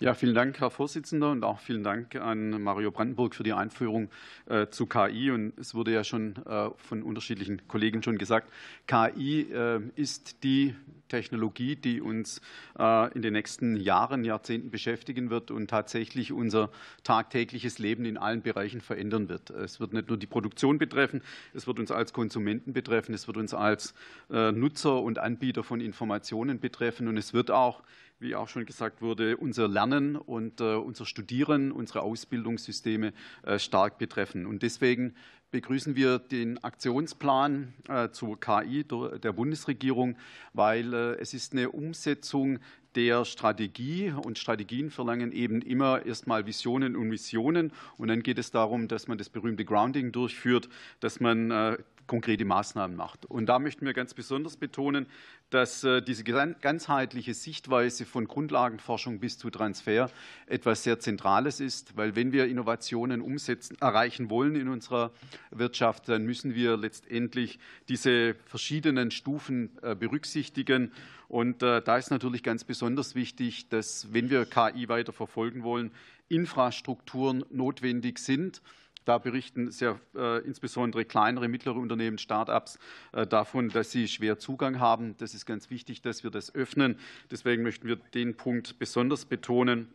[0.03, 4.09] Ja, vielen Dank, Herr Vorsitzender, und auch vielen Dank an Mario Brandenburg für die Einführung
[4.47, 5.31] äh, zu KI.
[5.31, 8.51] Und es wurde ja schon äh, von unterschiedlichen Kollegen schon gesagt,
[8.85, 10.75] KI äh, ist die
[11.07, 12.41] Technologie, die uns
[12.75, 16.71] in den nächsten Jahren, Jahrzehnten beschäftigen wird und tatsächlich unser
[17.03, 19.51] tagtägliches Leben in allen Bereichen verändern wird.
[19.51, 21.21] Es wird nicht nur die Produktion betreffen,
[21.53, 23.93] es wird uns als Konsumenten betreffen, es wird uns als
[24.27, 27.83] Nutzer und Anbieter von Informationen betreffen und es wird auch
[28.23, 33.99] wie auch schon gesagt wurde, unser Lernen und äh, unser Studieren, unsere Ausbildungssysteme äh, stark
[33.99, 34.47] betreffen.
[34.47, 35.13] Und deswegen
[35.51, 40.15] begrüßen wir den Aktionsplan äh, zur KI der Bundesregierung,
[40.53, 42.57] weil es ist eine Umsetzung
[42.95, 48.51] der Strategie und Strategien verlangen eben immer erstmal Visionen und Missionen und dann geht es
[48.51, 53.25] darum, dass man das berühmte Grounding durchführt, dass man konkrete Maßnahmen macht.
[53.25, 55.07] Und da möchten wir ganz besonders betonen,
[55.49, 60.09] dass äh, diese ganzheitliche Sichtweise von Grundlagenforschung bis zu Transfer
[60.47, 65.11] etwas sehr Zentrales ist, weil wenn wir Innovationen umsetzen, erreichen wollen in unserer
[65.51, 70.91] Wirtschaft, dann müssen wir letztendlich diese verschiedenen Stufen äh, berücksichtigen.
[71.27, 75.91] Und äh, da ist natürlich ganz besonders wichtig, dass, wenn wir KI weiter verfolgen wollen,
[76.29, 78.61] Infrastrukturen notwendig sind
[79.05, 82.79] Da berichten sehr, äh, insbesondere kleinere, mittlere Unternehmen, Start-ups
[83.11, 85.15] äh, davon, dass sie schwer Zugang haben.
[85.17, 86.97] Das ist ganz wichtig, dass wir das öffnen.
[87.31, 89.89] Deswegen möchten wir den Punkt besonders betonen.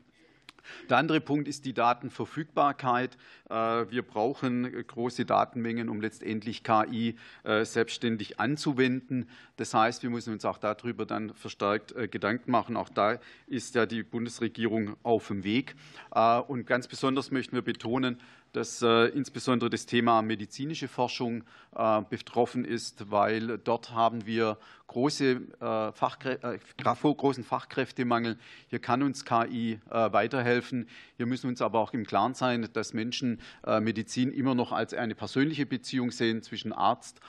[0.89, 3.17] Der andere Punkt ist die Datenverfügbarkeit.
[3.49, 9.29] Äh, wir brauchen große Datenmengen, um letztendlich KI äh, selbstständig anzuwenden.
[9.57, 12.77] Das heißt, wir müssen uns auch darüber dann verstärkt äh, Gedanken machen.
[12.77, 15.75] Auch da ist ja die Bundesregierung auf dem Weg.
[16.47, 18.19] Und ganz besonders möchten wir betonen,
[18.53, 21.45] dass äh, insbesondere das Thema medizinische Forschung
[21.77, 26.39] äh, betroffen ist, weil dort haben wir große, äh, Fachkrä
[27.03, 28.39] großen Fachkräftemangel.
[28.69, 30.89] Hier kann uns KI weiterhelfen.
[31.17, 33.41] Hier müssen wir uns aber auch im Klaren sein, dass Menschen
[33.81, 37.21] Medizin immer noch als eine persönliche Beziehung sehen zwischen Arzt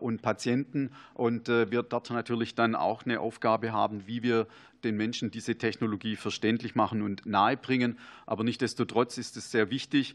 [0.00, 4.46] und Patienten und wir dort natürlich dann auch eine Aufgabe haben, wie wir
[4.84, 7.98] den Menschen diese Technologie verständlich machen und nahebringen.
[8.26, 10.14] Aber nichtsdestotrotz ist es sehr wichtig,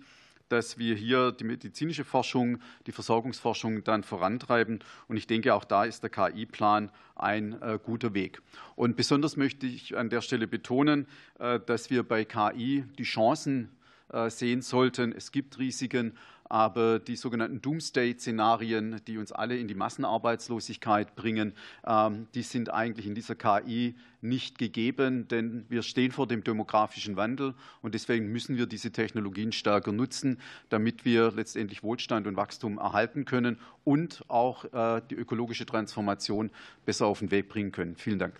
[0.49, 4.79] dass wir hier die medizinische Forschung, die Versorgungsforschung dann vorantreiben.
[5.07, 8.41] Und ich denke, auch da ist der KI-Plan ein äh, guter Weg.
[8.75, 11.07] Und besonders möchte ich an der Stelle betonen,
[11.39, 13.69] äh, dass wir bei KI die Chancen
[14.09, 15.11] äh, sehen sollten.
[15.11, 21.53] Es gibt Risiken, aber die sogenannten Doomsday-Szenarien, die uns alle in die Massenarbeitslosigkeit bringen,
[21.85, 27.15] ähm, die sind eigentlich in dieser KI nicht gegeben, denn wir stehen vor dem demografischen
[27.15, 32.77] Wandel und deswegen müssen wir diese Technologien stärker nutzen, damit wir letztendlich Wohlstand und Wachstum
[32.77, 36.51] erhalten können und auch äh, die ökologische Transformation
[36.85, 37.95] besser auf den Weg bringen können.
[37.95, 38.35] Vielen Dank.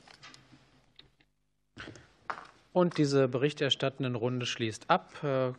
[2.74, 5.56] Und diese berichterstattenden Runde schließt ab.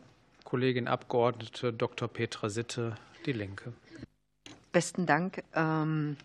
[0.47, 2.07] Kollegin Abgeordnete Dr.
[2.07, 3.73] Petra Sitte, Die Linke.
[4.71, 5.43] Besten Dank.
[5.53, 6.15] Ähm,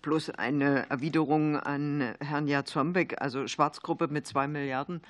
[0.00, 5.00] bloß eine Erwiderung an Herrn Jarzombeck, also Schwarzgruppe mit zwei Milliarden.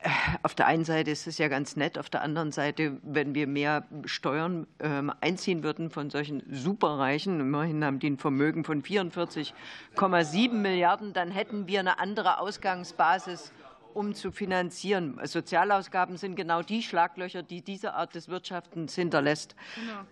[0.00, 0.10] Äh,
[0.42, 3.46] auf der einen Seite ist es ja ganz nett, auf der anderen Seite, wenn wir
[3.46, 10.52] mehr Steuern ähm, einziehen würden von solchen Superreichen, immerhin haben die ein Vermögen von 44,7
[10.52, 13.50] Milliarden, dann hätten wir eine andere Ausgangsbasis
[13.94, 15.20] um zu finanzieren.
[15.24, 19.54] Sozialausgaben sind genau die Schlaglöcher, die diese Art des Wirtschaftens hinterlässt.
[19.76, 20.04] Genau.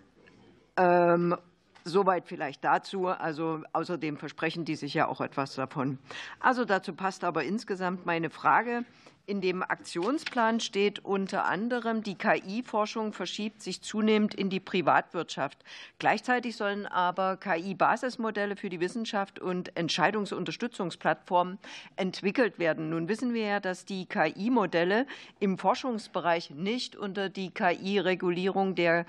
[0.77, 1.37] Ähm,
[1.87, 3.07] Soweit vielleicht dazu.
[3.07, 5.99] Also außerdem versprechen die sich ja auch etwas davon.
[6.41, 8.83] Also dazu passt aber insgesamt meine Frage.
[9.29, 15.65] In dem Aktionsplan steht unter anderem, die KI-Forschung verschiebt sich zunehmend in die Privatwirtschaft.
[15.99, 21.59] Gleichzeitig sollen aber KI-Basismodelle für die Wissenschaft und Entscheidungsunterstützungsplattformen
[21.97, 22.89] entwickelt werden.
[22.89, 25.05] Nun wissen wir ja, dass die KI-Modelle
[25.41, 29.05] im Forschungsbereich nicht unter die KI-Regulierung der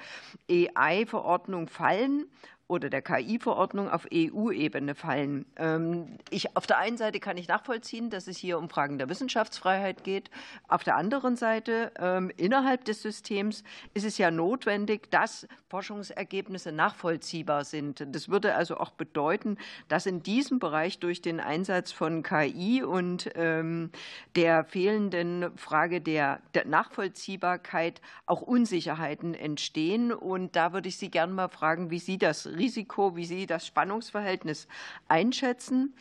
[0.50, 2.24] AI-Verordnung fallen
[2.68, 5.46] oder der KI-Verordnung auf EU-Ebene fallen.
[5.57, 9.09] Ähm, ich, auf der einen Seite kann ich nachvollziehen, dass es hier um Fragen der
[9.09, 10.31] Wissenschaftsfreiheit geht.
[10.68, 17.64] Auf der anderen Seite, ähm, innerhalb des Systems ist es ja notwendig, dass Forschungsergebnisse nachvollziehbar
[17.64, 18.07] sind.
[18.14, 23.31] Das würde also auch bedeuten, dass in diesem Bereich durch den Einsatz von KI und
[23.35, 23.90] ähm,
[24.35, 30.11] der fehlenden Frage der, der Nachvollziehbarkeit auch Unsicherheiten entstehen.
[30.11, 33.66] Und da würde ich Sie gerne mal fragen, wie Sie das Risiko, wie Sie das
[33.66, 34.68] Spannungsverhältnis
[35.07, 35.94] einschätzen.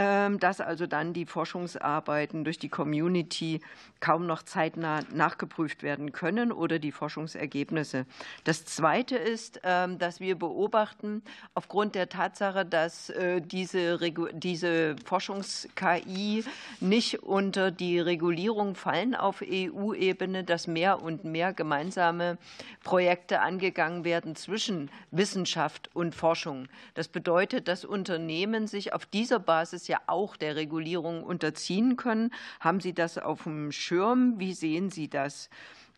[0.00, 3.60] Ähm, dass also dann die Forschungsarbeiten durch die Community
[3.98, 8.06] kaum noch zeitnah nachgeprüft werden können oder die Forschungsergebnisse.
[8.44, 11.22] Das Zweite ist, ähm, dass wir beobachten,
[11.54, 13.98] aufgrund der Tatsache, dass äh, diese,
[14.34, 16.44] diese Forschungs-KI
[16.78, 22.38] nicht unter die Regulierung fallen auf EU-Ebene, dass mehr und mehr gemeinsame
[22.84, 26.68] Projekte angegangen werden zwischen Wissenschaft und Forschung.
[26.94, 32.30] Das bedeutet, dass Unternehmen sich auf dieser Basis ja auch der Regulierung unterziehen können.
[32.60, 34.34] Haben Sie das auf dem Schirm?
[34.38, 35.50] Wie sehen Sie das?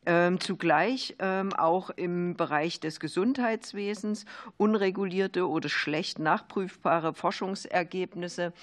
[0.07, 4.25] Ähm, zugleich ähm, auch im Bereich des Gesundheitswesens
[4.57, 8.55] unregulierte oder schlecht nachprüfbare Forschungsergebnisse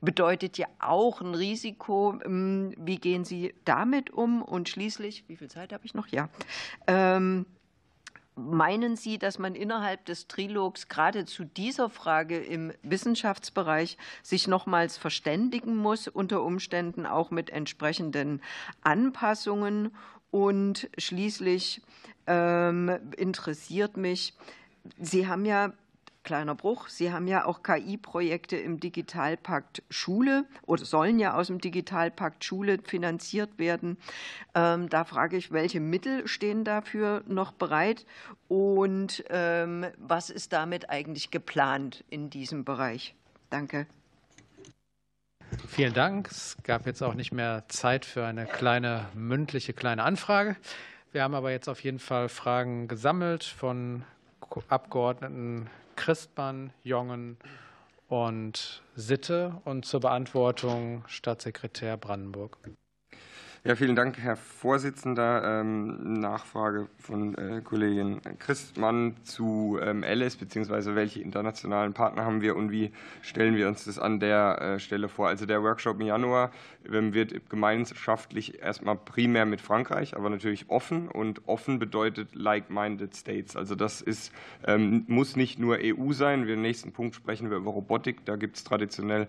[0.00, 2.16] bedeutet ja auch ein Risiko.
[2.24, 4.40] Ähm, wie gehen Sie damit um?
[4.40, 6.06] Und schließlich, wie viel Zeit habe ich noch?
[6.08, 6.28] Ja.
[8.36, 14.98] Meinen Sie, dass man innerhalb des Trilogs gerade zu dieser Frage im Wissenschaftsbereich sich nochmals
[14.98, 18.42] verständigen muss, unter Umständen auch mit entsprechenden
[18.82, 19.94] Anpassungen?
[20.32, 21.80] Und schließlich
[22.26, 24.34] ähm, interessiert mich,
[24.98, 25.72] Sie haben ja
[26.24, 26.88] kleiner Bruch.
[26.88, 32.78] Sie haben ja auch KI-Projekte im Digitalpakt Schule oder sollen ja aus dem Digitalpakt Schule
[32.82, 33.98] finanziert werden.
[34.54, 38.06] Ähm, da frage ich, welche Mittel stehen dafür noch bereit
[38.48, 43.14] und ähm, was ist damit eigentlich geplant in diesem Bereich?
[43.50, 43.86] Danke.
[45.68, 46.28] Vielen Dank.
[46.30, 50.56] Es gab jetzt auch nicht mehr Zeit für eine kleine mündliche kleine Anfrage.
[51.12, 54.02] Wir haben aber jetzt auf jeden Fall Fragen gesammelt von
[54.68, 57.36] Abgeordneten Christmann, Jongen
[58.08, 62.58] und Sitte und zur Beantwortung Staatssekretär Brandenburg.
[63.66, 65.60] Ja, vielen Dank, Herr Vorsitzender.
[65.62, 72.56] Ähm, Nachfrage von äh, Kollegin Christmann zu ähm, Alice, beziehungsweise welche internationalen Partner haben wir
[72.56, 75.28] und wie stellen wir uns das an der äh, Stelle vor?
[75.28, 76.50] Also der Workshop im Januar
[76.92, 83.56] ähm, wird gemeinschaftlich erstmal primär mit Frankreich, aber natürlich offen und offen bedeutet like-minded States.
[83.56, 84.30] Also das ist,
[85.06, 86.46] muss nicht nur EU sein.
[86.46, 88.24] Im nächsten Punkt sprechen wir über Robotik.
[88.26, 89.28] Da gibt es traditionell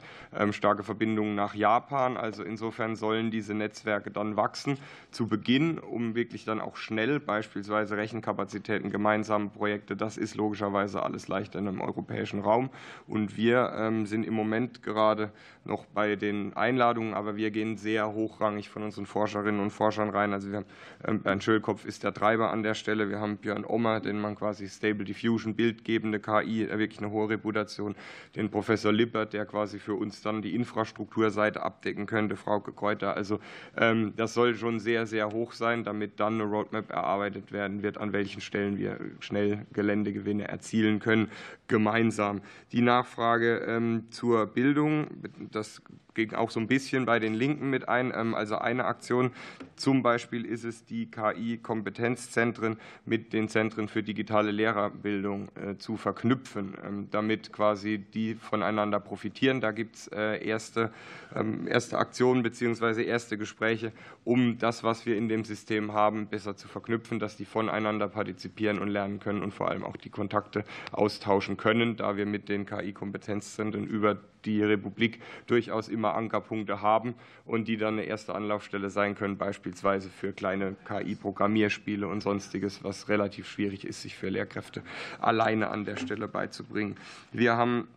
[0.52, 2.18] starke Verbindungen nach Japan.
[2.18, 4.78] Also insofern sollen diese Netzwerke dann dann wachsen
[5.12, 11.28] zu Beginn, um wirklich dann auch schnell beispielsweise Rechenkapazitäten, gemeinsame Projekte, das ist logischerweise alles
[11.28, 12.70] leichter in einem europäischen Raum.
[13.08, 15.32] Und wir ähm, sind im Moment gerade
[15.64, 20.34] noch bei den Einladungen, aber wir gehen sehr hochrangig von unseren Forscherinnen und Forschern rein.
[20.34, 20.66] Also wir haben,
[21.08, 23.10] ähm, Bernd Schölkopf ist der Treiber an der Stelle.
[23.10, 27.96] Wir haben Björn Ommer, den man quasi Stable Diffusion, bildgebende KI, wirklich eine hohe Reputation.
[28.36, 33.16] Den Professor Lippert, der quasi für uns dann die Infrastrukturseite abdecken könnte, Frau Kräuter.
[33.16, 33.40] Also
[33.78, 37.98] ähm, das soll schon sehr, sehr hoch sein, damit dann eine Roadmap erarbeitet werden wird,
[37.98, 41.30] an welchen Stellen wir schnell Geländegewinne erzielen können,
[41.68, 42.42] gemeinsam.
[42.72, 45.08] Die Nachfrage ähm, zur Bildung,
[45.52, 45.82] das
[46.16, 48.12] ging auch so ein bisschen bei den Linken mit ein.
[48.16, 49.32] Ähm, also eine Aktion
[49.76, 56.76] zum Beispiel ist es, die KI-Kompetenzzentren mit den Zentren für digitale Lehrerbildung äh, zu verknüpfen,
[56.84, 59.62] ähm, damit quasi die voneinander profitieren.
[59.62, 60.92] Da gibt es äh, erste,
[61.36, 63.04] ähm, erste Aktionen bzw.
[63.04, 63.92] erste Gespräche,
[64.24, 68.80] um das, was wir in dem System haben, besser zu verknüpfen, dass die voneinander partizipieren
[68.80, 72.66] und lernen können und vor allem auch die Kontakte austauschen können, da wir mit den
[72.66, 77.16] KI-Kompetenzzentren über die Republik durchaus immer Ankerpunkte haben
[77.46, 83.10] und die dann eine erste Anlaufstelle sein können, beispielsweise für kleine KI-Programmierspiele und sonstiges, was
[83.10, 84.84] relativ schwierig ist, sich für Lehrkräfte
[85.20, 86.98] alleine an der Stelle beizubringen.
[87.32, 87.88] Wir haben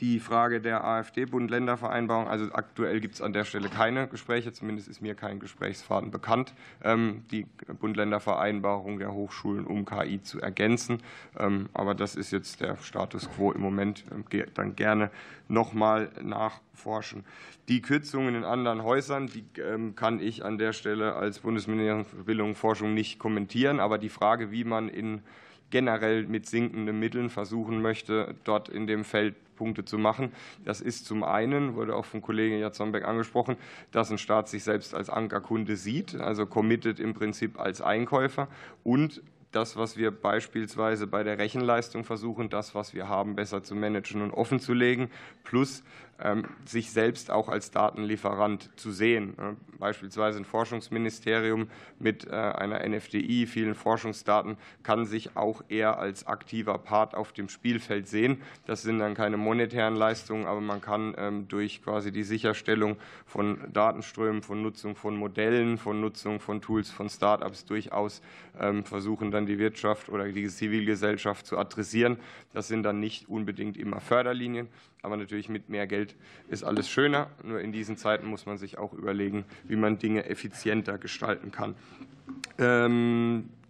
[0.00, 5.00] die Frage der AfD-Bund-Länder-Vereinbarung, also aktuell gibt es an der Stelle keine Gespräche, zumindest ist
[5.00, 7.46] mir kein Gesprächsfaden bekannt, ähm, die
[7.80, 10.98] Bund-Länder-Vereinbarung der Hochschulen um KI zu ergänzen.
[11.38, 14.04] Ähm, aber das ist jetzt der Status quo im Moment.
[14.12, 14.24] Ähm,
[14.54, 15.10] dann gerne
[15.48, 17.24] noch mal nachforschen.
[17.68, 19.44] Die Kürzungen in anderen Häusern, die
[19.94, 23.80] kann ich an der Stelle als Bundesministerium für Bildung und Forschung nicht kommentieren.
[23.80, 25.22] Aber die Frage, wie man in
[25.70, 30.32] generell mit sinkenden Mitteln versuchen möchte, dort in dem Feld Punkte zu machen.
[30.64, 33.56] Das ist zum einen, wurde auch von Kollege Jatzombeck angesprochen,
[33.90, 38.48] dass ein Staat sich selbst als Ankerkunde sieht, also committed im Prinzip als Einkäufer
[38.84, 43.74] und das, was wir beispielsweise bei der Rechenleistung versuchen, das, was wir haben, besser zu
[43.74, 45.10] managen und offen zu legen,
[45.42, 45.82] plus
[46.64, 49.36] sich selbst auch als Datenlieferant zu sehen.
[49.78, 51.68] Beispielsweise ein Forschungsministerium
[52.00, 57.48] mit äh, einer NFDI, vielen Forschungsdaten, kann sich auch eher als aktiver Part auf dem
[57.48, 58.42] Spielfeld sehen.
[58.66, 63.60] Das sind dann keine monetären Leistungen, aber man kann ähm, durch quasi die Sicherstellung von
[63.72, 68.20] Datenströmen, von Nutzung von Modellen, von Nutzung von Tools von Startups durchaus
[68.58, 72.18] ähm, versuchen, dann die Wirtschaft oder die Zivilgesellschaft zu adressieren.
[72.52, 74.68] Das sind dann nicht unbedingt immer Förderlinien,
[75.02, 76.16] aber natürlich mit mehr Geld
[76.48, 77.30] ist alles schöner.
[77.42, 81.74] Nur in diesen Zeiten muss man sich auch überlegen, wie man Dinge effizienter gestalten kann.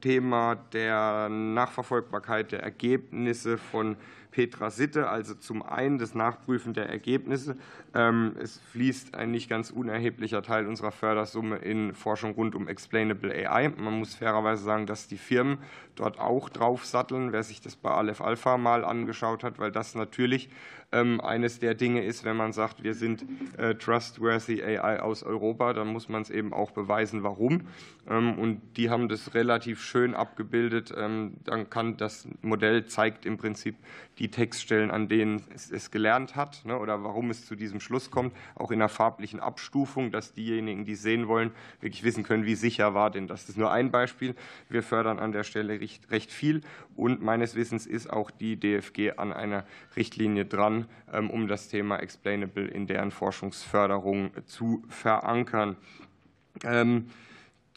[0.01, 3.97] Thema der Nachverfolgbarkeit der Ergebnisse von
[4.31, 7.57] Petra Sitte, also zum einen das Nachprüfen der Ergebnisse.
[7.95, 13.33] Ähm, es fließt ein nicht ganz unerheblicher Teil unserer Fördersumme in Forschung rund um Explainable
[13.33, 13.71] AI.
[13.71, 15.59] Man muss fairerweise sagen, dass die Firmen
[15.97, 19.95] dort auch drauf satteln, wer sich das bei Aleph Alpha mal angeschaut hat, weil das
[19.95, 20.51] natürlich
[20.93, 23.25] ähm, eines der Dinge ist, wenn man sagt, wir sind
[23.59, 27.67] äh, trustworthy AI aus Europa, dann muss man es eben auch beweisen, warum.
[28.09, 30.93] Ähm, und die haben das relativ schön abgebildet.
[30.97, 33.77] Ähm, dann kann das Modell zeigt im Prinzip
[34.19, 38.35] die Textstellen, an denen es, gelernt hat ne, oder warum es zu diesem Schluss kommt,
[38.55, 42.95] auch in einer farblichen Abstufung, dass diejenigen, die sehen wollen, wirklich wissen können, wie sicher
[42.95, 43.43] war denn das.
[43.43, 44.35] Das ist nur ein Beispiel.
[44.69, 46.61] Wir fördern an der Stelle recht, recht viel
[46.97, 49.65] und meines Wissens ist auch die DFG an einer
[49.97, 55.77] Richtlinie dran, ähm, um das Thema Explainable in deren Forschungsförderung zu verankern.
[56.65, 57.07] Ähm,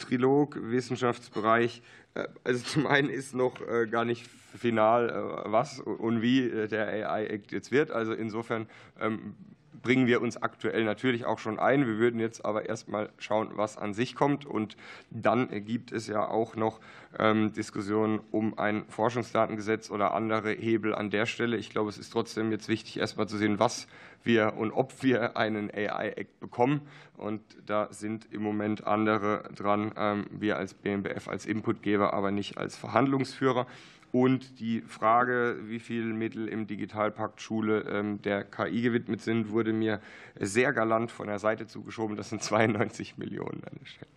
[0.01, 1.81] Trilog, Wissenschaftsbereich.
[2.13, 6.87] Äh, also zum einen ist noch äh, gar nicht final, äh, was und wie der
[6.87, 7.91] AI-Act jetzt wird.
[7.91, 8.67] Also insofern
[8.99, 9.35] ähm,
[9.81, 11.87] bringen wir uns aktuell natürlich auch schon ein.
[11.87, 14.45] Wir würden jetzt aber erst mal schauen, was an sich kommt.
[14.45, 14.77] Und
[15.09, 16.79] dann gibt es ja auch noch
[17.17, 21.57] ähm, Diskussionen um ein Forschungsdatengesetz oder andere Hebel an der Stelle.
[21.57, 23.87] Ich glaube, es ist trotzdem jetzt wichtig, erst mal zu sehen, was
[24.23, 26.81] wir und ob wir einen AI-Act bekommen.
[27.17, 32.57] Und da sind im Moment andere dran, ähm, wir als BMBF als Inputgeber, aber nicht
[32.57, 33.67] als Verhandlungsführer.
[34.11, 39.71] Und die Frage, wie viele Mittel im Digitalpakt Schule ähm, der KI gewidmet sind, wurde
[39.71, 40.01] mir
[40.37, 42.17] sehr galant von der Seite zugeschoben.
[42.17, 44.11] Das sind 92 Millionen an der Stelle.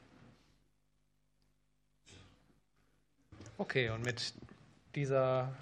[3.57, 4.35] Okay, und mit
[4.97, 5.55] dieser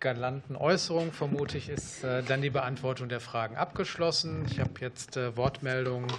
[0.00, 4.44] galanten Äußerung vermute ich, ist äh, dann die Beantwortung der Fragen abgeschlossen.
[4.50, 6.12] Ich habe jetzt äh, Wortmeldungen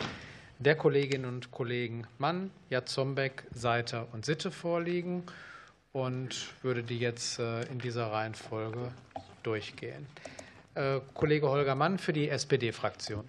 [0.58, 5.24] der Kolleginnen und Kollegen Mann, Jatzombeck, Seiter und Sitte vorliegen
[5.94, 8.92] und würde die jetzt äh, in dieser Reihenfolge
[9.44, 10.08] durchgehen.
[10.76, 13.24] Äh, Kollege Holger Mann für die SPD-Fraktion.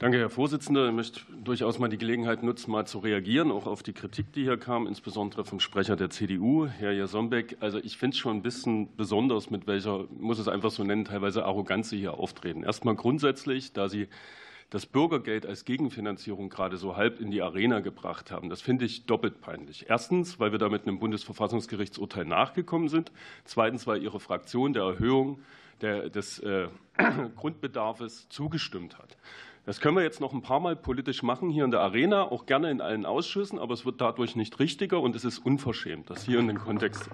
[0.00, 0.86] Danke, Herr Vorsitzender.
[0.86, 4.44] Ich möchte durchaus mal die Gelegenheit nutzen, mal zu reagieren, auch auf die Kritik, die
[4.44, 7.56] hier kam, insbesondere vom Sprecher der CDU, Herr Jasombeck.
[7.58, 11.04] Also ich finde es schon ein bisschen besonders, mit welcher, muss es einfach so nennen,
[11.04, 12.62] teilweise Arroganz Sie hier auftreten.
[12.62, 14.08] Erstmal grundsätzlich, da Sie
[14.70, 18.50] das Bürgergeld als Gegenfinanzierung gerade so halb in die Arena gebracht haben.
[18.50, 19.86] Das finde ich doppelt peinlich.
[19.88, 23.10] Erstens, weil wir damit einem Bundesverfassungsgerichtsurteil nachgekommen sind.
[23.44, 25.40] Zweitens, weil Ihre Fraktion der Erhöhung
[25.80, 26.68] der, des äh,
[27.36, 29.16] Grundbedarfs zugestimmt hat.
[29.68, 32.46] Das können wir jetzt noch ein paar Mal politisch machen hier in der Arena, auch
[32.46, 36.24] gerne in allen Ausschüssen, aber es wird dadurch nicht richtiger und es ist unverschämt, das
[36.24, 37.10] hier in den Kontext.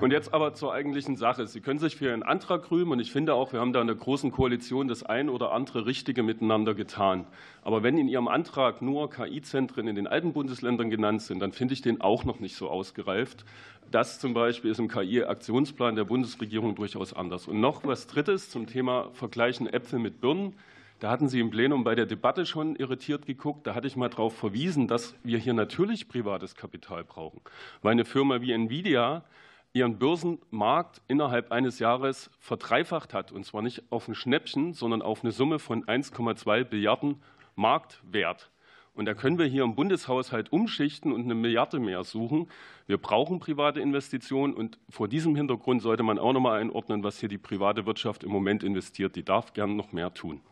[0.00, 1.46] Und jetzt aber zur eigentlichen Sache.
[1.46, 3.86] Sie können sich für Ihren Antrag rühmen und ich finde auch, wir haben da in
[3.86, 7.28] der großen Koalition das ein oder andere Richtige miteinander getan.
[7.62, 11.74] Aber wenn in Ihrem Antrag nur KI-Zentren in den alten Bundesländern genannt sind, dann finde
[11.74, 13.44] ich den auch noch nicht so ausgereift.
[13.92, 17.46] Das zum Beispiel ist im KI-Aktionsplan der Bundesregierung durchaus anders.
[17.46, 20.56] Und noch was Drittes zum Thema Vergleichen Äpfel mit Birnen.
[21.00, 23.66] Da hatten Sie im Plenum bei der Debatte schon irritiert geguckt.
[23.66, 27.40] Da hatte ich mal darauf verwiesen, dass wir hier natürlich privates Kapital brauchen.
[27.80, 29.24] Weil eine Firma wie Nvidia
[29.72, 33.32] ihren Börsenmarkt innerhalb eines Jahres verdreifacht hat.
[33.32, 37.22] Und zwar nicht auf ein Schnäppchen, sondern auf eine Summe von 1,2 Milliarden
[37.56, 38.50] Marktwert.
[38.92, 42.50] Und da können wir hier im Bundeshaushalt umschichten und eine Milliarde mehr suchen.
[42.86, 47.18] Wir brauchen private Investitionen und vor diesem Hintergrund sollte man auch noch mal einordnen, was
[47.20, 49.16] hier die private Wirtschaft im Moment investiert.
[49.16, 50.42] Die darf gern noch mehr tun.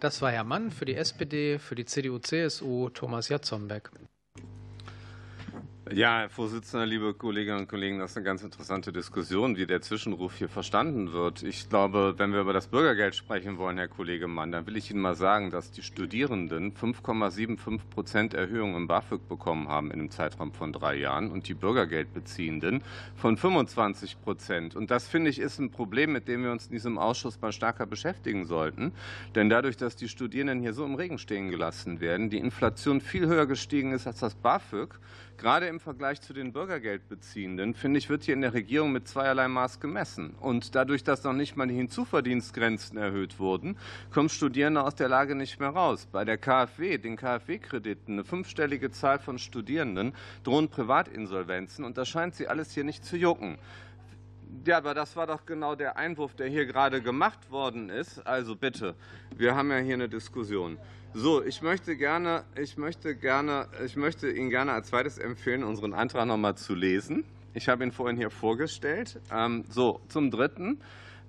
[0.00, 3.90] Das war Herr Mann für die SPD, für die CDU-CSU Thomas Jatzombeck.
[5.90, 9.82] Ja, Herr Vorsitzender, liebe Kolleginnen und Kollegen, das ist eine ganz interessante Diskussion, wie der
[9.82, 11.42] Zwischenruf hier verstanden wird.
[11.42, 14.92] Ich glaube, wenn wir über das Bürgergeld sprechen wollen, Herr Kollege Mann, dann will ich
[14.92, 20.10] Ihnen mal sagen, dass die Studierenden 5,75 Prozent Erhöhung im BAföG bekommen haben in einem
[20.10, 22.84] Zeitraum von drei Jahren und die Bürgergeldbeziehenden
[23.16, 24.76] von 25 Prozent.
[24.76, 27.50] Und das, finde ich, ist ein Problem, mit dem wir uns in diesem Ausschuss mal
[27.50, 28.92] stärker beschäftigen sollten.
[29.34, 33.26] Denn dadurch, dass die Studierenden hier so im Regen stehen gelassen werden, die Inflation viel
[33.26, 35.00] höher gestiegen ist als das BAföG,
[35.38, 39.48] Gerade im Vergleich zu den Bürgergeldbeziehenden, finde ich, wird hier in der Regierung mit zweierlei
[39.48, 40.34] Maß gemessen.
[40.40, 43.76] Und dadurch, dass noch nicht mal die Hinzuverdienstgrenzen erhöht wurden,
[44.12, 46.06] kommen Studierende aus der Lage nicht mehr raus.
[46.10, 50.12] Bei der KfW, den KfW-Krediten, eine fünfstellige Zahl von Studierenden
[50.44, 51.84] drohen Privatinsolvenzen.
[51.84, 53.58] Und das scheint sie alles hier nicht zu jucken.
[54.64, 58.24] Ja, aber das war doch genau der Einwurf, der hier gerade gemacht worden ist.
[58.26, 58.94] Also bitte,
[59.36, 60.78] wir haben ja hier eine Diskussion.
[61.14, 65.92] So, ich möchte gerne, ich möchte gerne, ich möchte Ihnen gerne als zweites empfehlen, unseren
[65.92, 67.24] Antrag noch mal zu lesen.
[67.52, 69.20] Ich habe ihn vorhin hier vorgestellt.
[69.30, 70.80] Ähm, so, zum Dritten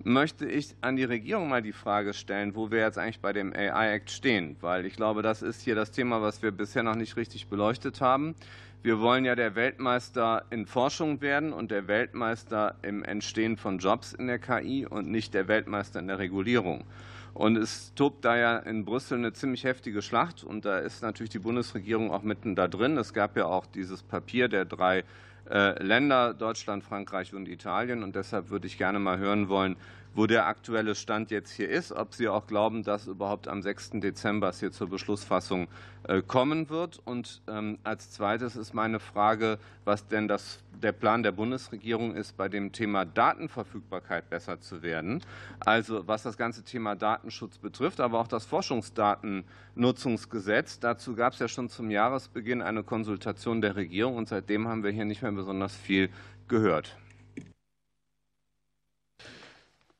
[0.05, 3.51] möchte ich an die Regierung mal die Frage stellen, wo wir jetzt eigentlich bei dem
[3.51, 7.17] AI-Act stehen, weil ich glaube, das ist hier das Thema, was wir bisher noch nicht
[7.17, 8.35] richtig beleuchtet haben.
[8.83, 14.13] Wir wollen ja der Weltmeister in Forschung werden und der Weltmeister im Entstehen von Jobs
[14.13, 16.85] in der KI und nicht der Weltmeister in der Regulierung.
[17.33, 21.31] Und es tobt da ja in Brüssel eine ziemlich heftige Schlacht und da ist natürlich
[21.31, 22.97] die Bundesregierung auch mitten da drin.
[22.97, 25.03] Es gab ja auch dieses Papier der drei
[25.49, 28.03] äh, Länder, Deutschland, Frankreich und Italien.
[28.03, 29.75] Und deshalb würde ich gerne mal hören wollen,
[30.15, 33.91] wo der aktuelle Stand jetzt hier ist, ob Sie auch glauben, dass überhaupt am 6.
[33.95, 35.67] Dezember es hier zur Beschlussfassung
[36.07, 36.99] äh, kommen wird.
[37.05, 42.37] Und ähm, als zweites ist meine Frage, was denn das, der Plan der Bundesregierung ist,
[42.37, 45.23] bei dem Thema Datenverfügbarkeit besser zu werden.
[45.59, 50.79] Also was das ganze Thema Datenschutz betrifft, aber auch das Forschungsdatennutzungsgesetz.
[50.79, 54.91] Dazu gab es ja schon zum Jahresbeginn eine Konsultation der Regierung und seitdem haben wir
[54.91, 56.11] hier nicht mehr besonders viel
[56.47, 56.95] gehört.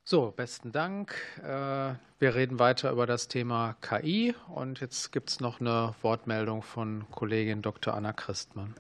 [0.06, 1.16] So, besten Dank.
[1.42, 6.62] Äh, wir reden weiter über das Thema KI und jetzt gibt es noch eine Wortmeldung
[6.62, 7.94] von Kollegin Dr.
[7.94, 8.76] Anna Christmann.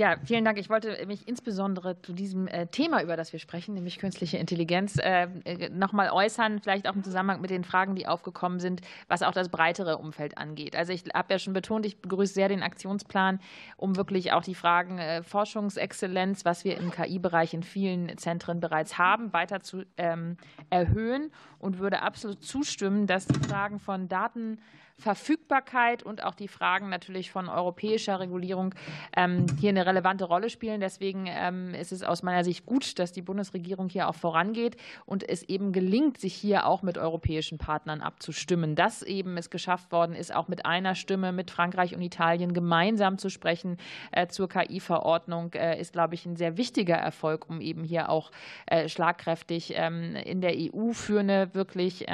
[0.00, 0.56] Ja, vielen Dank.
[0.56, 4.96] Ich wollte mich insbesondere zu diesem äh, Thema, über das wir sprechen, nämlich künstliche Intelligenz,
[4.96, 8.80] äh, äh, noch mal äußern, vielleicht auch im Zusammenhang mit den Fragen, die aufgekommen sind,
[9.08, 10.74] was auch das breitere Umfeld angeht.
[10.74, 13.40] Also ich habe ja schon betont, ich begrüße sehr den Aktionsplan,
[13.76, 19.34] um wirklich auch die Fragen Forschungsexzellenz, was wir im KI-Bereich in vielen Zentren bereits haben,
[19.34, 20.38] weiter zu ähm,
[20.70, 24.60] erhöhen und würde absolut zustimmen, dass die Fragen von Daten
[25.00, 28.74] Verfügbarkeit und auch die Fragen natürlich von europäischer Regulierung
[29.16, 30.80] ähm, hier eine relevante Rolle spielen.
[30.80, 34.76] Deswegen ähm, ist es aus meiner Sicht gut, dass die Bundesregierung hier auch vorangeht
[35.06, 38.74] und es eben gelingt, sich hier auch mit europäischen Partnern abzustimmen.
[38.76, 43.18] Dass eben es geschafft worden ist, auch mit einer Stimme mit Frankreich und Italien gemeinsam
[43.18, 43.78] zu sprechen
[44.12, 48.30] äh, zur KI-Verordnung, äh, ist, glaube ich, ein sehr wichtiger Erfolg, um eben hier auch
[48.66, 52.04] äh, schlagkräftig ähm, in der EU für eine wirklich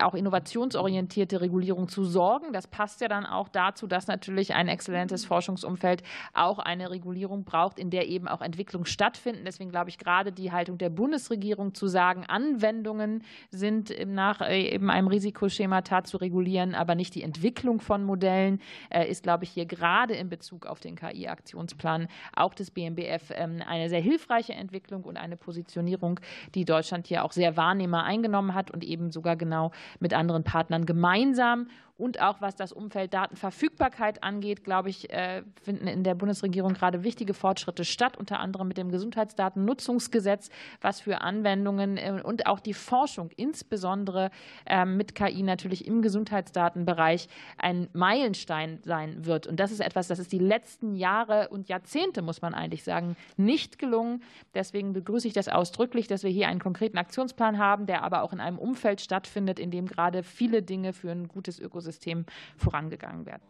[0.00, 2.52] auch innovationsorientierte Regulierung zu sorgen.
[2.52, 6.02] Das passt ja dann auch dazu, dass natürlich ein exzellentes Forschungsumfeld
[6.34, 9.44] auch eine Regulierung braucht, in der eben auch Entwicklungen stattfinden.
[9.44, 14.90] Deswegen glaube ich gerade die Haltung der Bundesregierung zu sagen, Anwendungen sind nach äh, eben
[14.90, 19.66] einem Risikoschemata zu regulieren, aber nicht die Entwicklung von Modellen, äh, ist, glaube ich, hier
[19.66, 25.16] gerade in Bezug auf den KI-Aktionsplan auch des BMBF ähm, eine sehr hilfreiche Entwicklung und
[25.16, 26.18] eine Positionierung,
[26.54, 30.86] die Deutschland hier auch sehr wahrnehmbar eingenommen hat und eben sogar genau mit anderen Partnern
[30.86, 31.68] gemeinsam
[31.98, 37.04] und auch was das Umfeld Datenverfügbarkeit angeht, glaube ich, äh, finden in der Bundesregierung gerade
[37.04, 40.50] wichtige Fortschritte statt, unter anderem mit dem Gesundheitsdatennutzungsgesetz,
[40.82, 44.30] was für Anwendungen äh, und auch die Forschung, insbesondere
[44.66, 49.46] ähm, mit KI natürlich im Gesundheitsdatenbereich, ein Meilenstein sein wird.
[49.46, 53.16] Und das ist etwas, das ist die letzten Jahre und Jahrzehnte, muss man eigentlich sagen,
[53.38, 54.22] nicht gelungen.
[54.54, 58.34] Deswegen begrüße ich das ausdrücklich, dass wir hier einen konkreten Aktionsplan haben, der aber auch
[58.34, 62.26] in einem Umfeld stattfindet, in dem gerade viele Dinge für ein gutes Ökosystem Ökosystem
[62.56, 63.42] vorangegangen werden.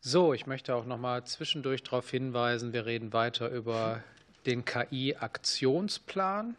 [0.00, 4.02] So, ich möchte auch noch mal zwischendurch darauf hinweisen, wir reden weiter über
[4.44, 6.56] den KI-Aktionsplan.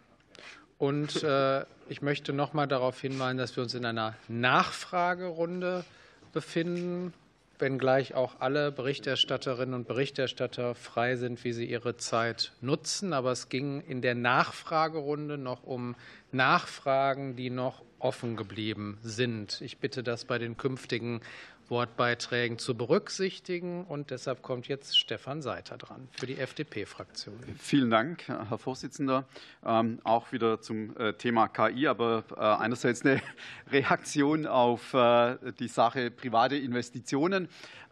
[0.77, 5.85] Und äh, ich möchte noch mal darauf hinweisen, dass wir uns in einer Nachfragerunde
[6.33, 7.13] befinden,
[7.57, 13.13] wenngleich auch alle Berichterstatterinnen und Berichterstatter frei sind, wie sie ihre Zeit nutzen.
[13.13, 15.95] Aber es ging in der Nachfragerunde noch um
[16.31, 19.61] Nachfragen, die noch offen geblieben sind.
[19.61, 21.21] Ich bitte das bei den künftigen
[21.69, 23.83] Wortbeiträgen zu berücksichtigen.
[23.85, 27.35] Und deshalb kommt jetzt Stefan Seiter dran für die FDP-Fraktion.
[27.59, 29.25] Vielen Dank, Herr Vorsitzender.
[29.65, 33.21] Ähm, auch wieder zum äh, Thema KI, aber äh, einerseits eine
[33.71, 37.49] Reaktion auf äh, die Sache private Investitionen.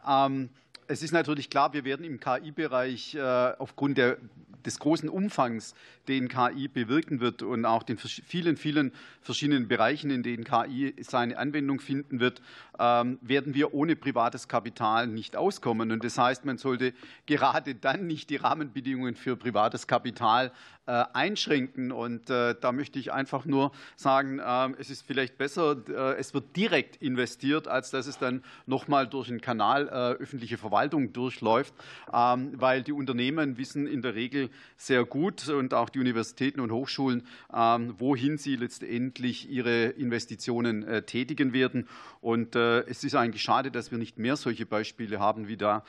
[0.08, 0.50] Ähm,
[0.88, 3.18] es ist natürlich klar, wir werden im KI-Bereich
[3.58, 4.18] aufgrund der
[4.64, 5.74] des großen Umfangs,
[6.08, 11.38] den KI bewirken wird und auch den vielen, vielen verschiedenen Bereichen, in denen KI seine
[11.38, 12.40] Anwendung finden wird,
[12.78, 15.92] werden wir ohne privates Kapital nicht auskommen.
[15.92, 16.92] Und das heißt, man sollte
[17.26, 20.52] gerade dann nicht die Rahmenbedingungen für privates Kapital
[20.88, 21.90] äh, einschränken.
[21.90, 26.32] Und äh, da möchte ich einfach nur sagen, ähm, es ist vielleicht besser, äh, es
[26.32, 31.74] wird direkt investiert, als dass es dann nochmal durch einen Kanal öffentliche Verwaltung durchläuft,
[32.12, 36.70] ähm, weil die Unternehmen wissen in der Regel sehr gut und auch die Universitäten und
[36.70, 41.88] Hochschulen, ähm, wohin sie letztendlich ihre Investitionen tätigen werden.
[42.20, 42.54] Und
[42.86, 45.84] es ist eigentlich schade, dass wir nicht mehr solche Beispiele haben wie da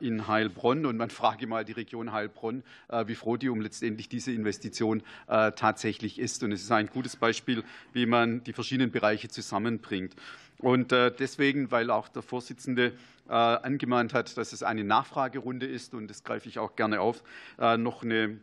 [0.00, 0.86] in Heilbronn.
[0.86, 2.62] Und man frage mal die Region Heilbronn,
[3.06, 6.42] wie froh die um letztendlich diese Investition äh, tatsächlich ist.
[6.42, 10.14] Und es ist ein gutes Beispiel, wie man die verschiedenen Bereiche zusammenbringt.
[10.58, 12.92] Und äh, deswegen, weil auch der Vorsitzende
[13.28, 17.22] äh, angemahnt hat, dass es eine Nachfragerunde ist, und das greife ich auch gerne auf,
[17.58, 18.38] noch eine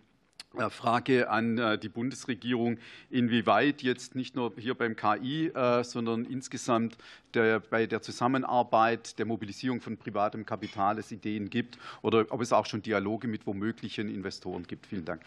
[0.70, 2.80] Frage an die Bundesregierung,
[3.10, 5.52] inwieweit jetzt nicht nur hier beim KI,
[5.84, 6.98] sondern insgesamt
[7.34, 12.54] der, bei der Zusammenarbeit, der Mobilisierung von privatem Kapital es Ideen gibt oder ob es
[12.54, 14.88] auch schon Dialoge mit womöglichen Investoren gibt.
[14.88, 15.22] Vielen Dank.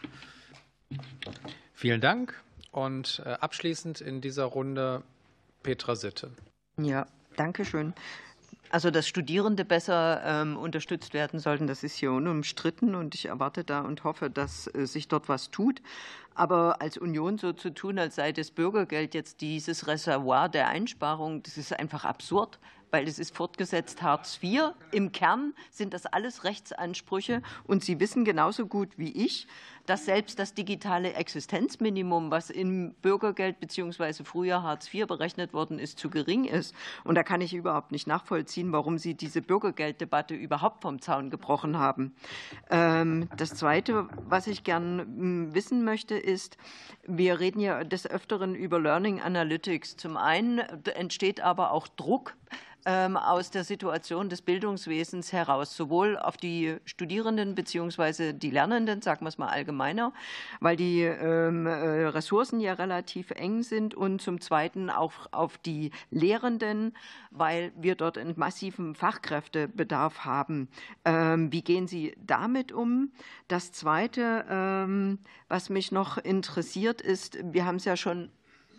[1.74, 2.42] Vielen Dank.
[2.72, 5.02] Und äh, abschließend in dieser Runde
[5.62, 6.30] Petra Sitte.
[6.78, 7.06] Ja,
[7.36, 7.94] danke schön.
[8.72, 13.64] Also, dass Studierende besser ähm, unterstützt werden sollten, das ist hier unumstritten und ich erwarte
[13.64, 15.82] da und hoffe, dass äh, sich dort was tut.
[16.36, 21.42] Aber als Union so zu tun, als sei das Bürgergeld jetzt dieses Reservoir der Einsparung,
[21.42, 22.60] das ist einfach absurd
[22.90, 24.72] weil es ist fortgesetzt Hartz IV.
[24.90, 29.46] Im Kern sind das alles Rechtsansprüche und Sie wissen genauso gut wie ich,
[29.91, 34.22] dass selbst das digitale Existenzminimum, was im Bürgergeld bzw.
[34.22, 36.76] früher Hartz IV berechnet worden ist, zu gering ist.
[37.03, 41.76] Und da kann ich überhaupt nicht nachvollziehen, warum Sie diese Bürgergelddebatte überhaupt vom Zaun gebrochen
[41.76, 42.14] haben.
[42.70, 46.57] Ähm, das Zweite, was ich gern hm, wissen möchte, ist,
[47.09, 49.97] wir reden ja des Öfteren über Learning Analytics.
[49.97, 52.36] Zum einen entsteht aber auch Druck
[52.86, 58.32] ähm, aus der Situation des Bildungswesens heraus, sowohl auf die Studierenden bzw.
[58.32, 59.49] die Lernenden, sagen wir es mal
[59.80, 60.12] allgemeiner,
[60.60, 65.90] weil die ähm, äh, Ressourcen ja relativ eng sind und zum Zweiten auch auf die
[66.10, 66.94] Lehrenden,
[67.30, 70.68] weil wir dort einen massiven Fachkräftebedarf haben.
[71.04, 73.12] Ähm, wie gehen Sie damit um?
[73.48, 75.18] Das Zweite,
[75.48, 78.30] was mich noch interessiert, ist, wir haben es ja schon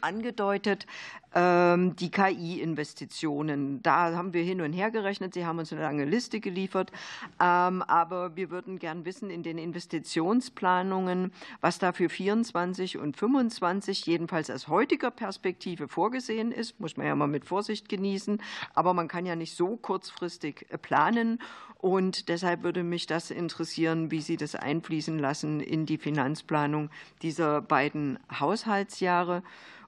[0.01, 0.85] angedeutet,
[1.33, 3.81] ähm, die KI-Investitionen.
[3.81, 5.33] Da haben wir hin und her gerechnet.
[5.33, 6.91] Sie haben uns eine lange Liste geliefert.
[7.39, 11.31] Ähm, aber wir würden gern wissen in den Investitionsplanungen,
[11.61, 16.79] was da für 24 und 25 jedenfalls aus heutiger Perspektive vorgesehen ist.
[16.79, 18.41] Muss man ja mal mit Vorsicht genießen.
[18.73, 21.39] Aber man kann ja nicht so kurzfristig äh, planen.
[21.81, 26.91] Und deshalb würde mich das interessieren, wie Sie das einfließen lassen in die Finanzplanung
[27.23, 29.41] dieser beiden Haushaltsjahre.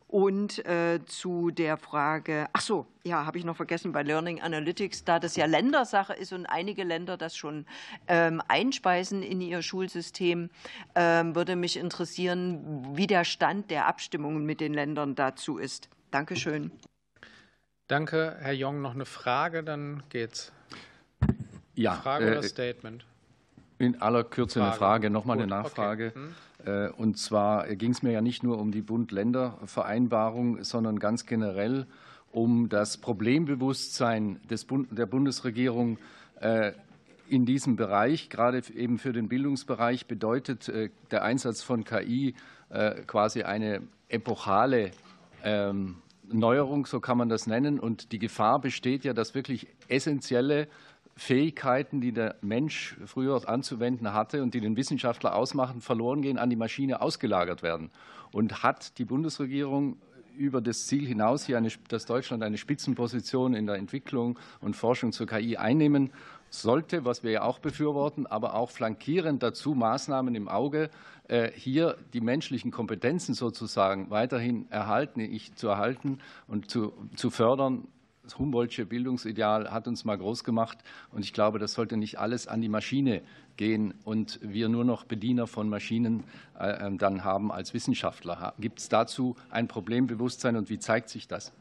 [0.08, 5.06] Und äh, zu der Frage, ach so, ja, habe ich noch vergessen bei Learning Analytics,
[5.06, 7.66] da das ja Ländersache ist und einige Länder das schon
[8.08, 10.50] ähm, einspeisen in ihr Schulsystem,
[10.94, 15.90] ähm, würde mich interessieren, wie der Stand der Abstimmungen mit den Ländern dazu ist.
[16.12, 16.72] Dankeschön.
[17.88, 18.82] Danke, Herr Jong.
[18.82, 20.52] Noch eine Frage, dann geht's.
[21.76, 21.96] Ja.
[21.96, 23.06] Frage oder äh, Statement?
[23.80, 24.70] In aller Kürze Frage.
[24.70, 26.14] eine Frage, nochmal eine Nachfrage.
[26.16, 26.20] Okay.
[26.20, 26.36] Hm.
[26.66, 31.88] Äh, und zwar ging es mir ja nicht nur um die Bund-Länder-Vereinbarung, sondern ganz generell
[32.32, 35.98] um das Problembewusstsein des Bund der Bundesregierung
[36.40, 36.72] äh,
[37.28, 38.30] in diesem Bereich.
[38.30, 40.72] Gerade eben für den Bildungsbereich bedeutet
[41.12, 42.36] der Einsatz von KI
[43.08, 44.92] quasi eine epochale
[45.44, 45.98] ähm,
[46.32, 47.80] Neuerung, so kann man das nennen.
[47.80, 50.68] Und die Gefahr besteht ja, dass wirklich essentielle
[51.16, 56.50] Fähigkeiten, die der Mensch früher anzuwenden hatte und die den Wissenschaftler ausmachen, verloren gehen, an
[56.50, 57.92] die Maschine ausgelagert werden.
[58.32, 59.98] Und hat die Bundesregierung
[60.36, 65.12] über das Ziel hinaus, hier eine, dass Deutschland eine Spitzenposition in der Entwicklung und Forschung
[65.12, 66.12] zur KI einnehmen
[66.50, 70.90] sollte, was wir ja auch befürworten, aber auch flankierend dazu Maßnahmen im Auge,
[71.28, 75.22] äh, hier die menschlichen Kompetenzen sozusagen weiterhin erhalten,
[75.56, 77.88] zu erhalten und zu, zu fördern,
[78.24, 80.78] das Humboldtsche Bildungsideal hat uns mal groß gemacht.
[81.12, 83.22] Und ich glaube, das sollte nicht alles an die Maschine
[83.58, 86.24] gehen und wir nur noch Bediener von Maschinen
[86.58, 88.54] äh, ähm, dann haben als Wissenschaftler.
[88.60, 91.52] Gibt es dazu ein Problembewusstsein und wie zeigt sich das?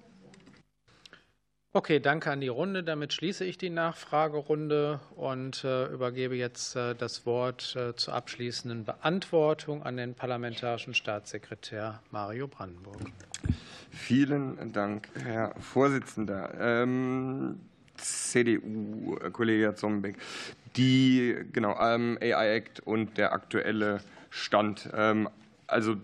[1.75, 2.83] Okay, danke an die Runde.
[2.83, 8.85] Damit schließe ich die Nachfragerunde und äh, übergebe jetzt äh, das Wort äh, zur abschließenden
[8.85, 13.01] Beantwortung an den parlamentarischen Staatssekretär Mario Brandenburg.
[13.91, 16.53] Vielen Dank, Herr Vorsitzender.
[16.61, 17.59] Ähm,
[17.97, 20.19] CDU-Kollege Zombeck.
[20.77, 24.91] Die genau, ähm, AI Act und der aktuelle Stand.
[24.95, 25.27] Ähm,
[25.69, 25.97] also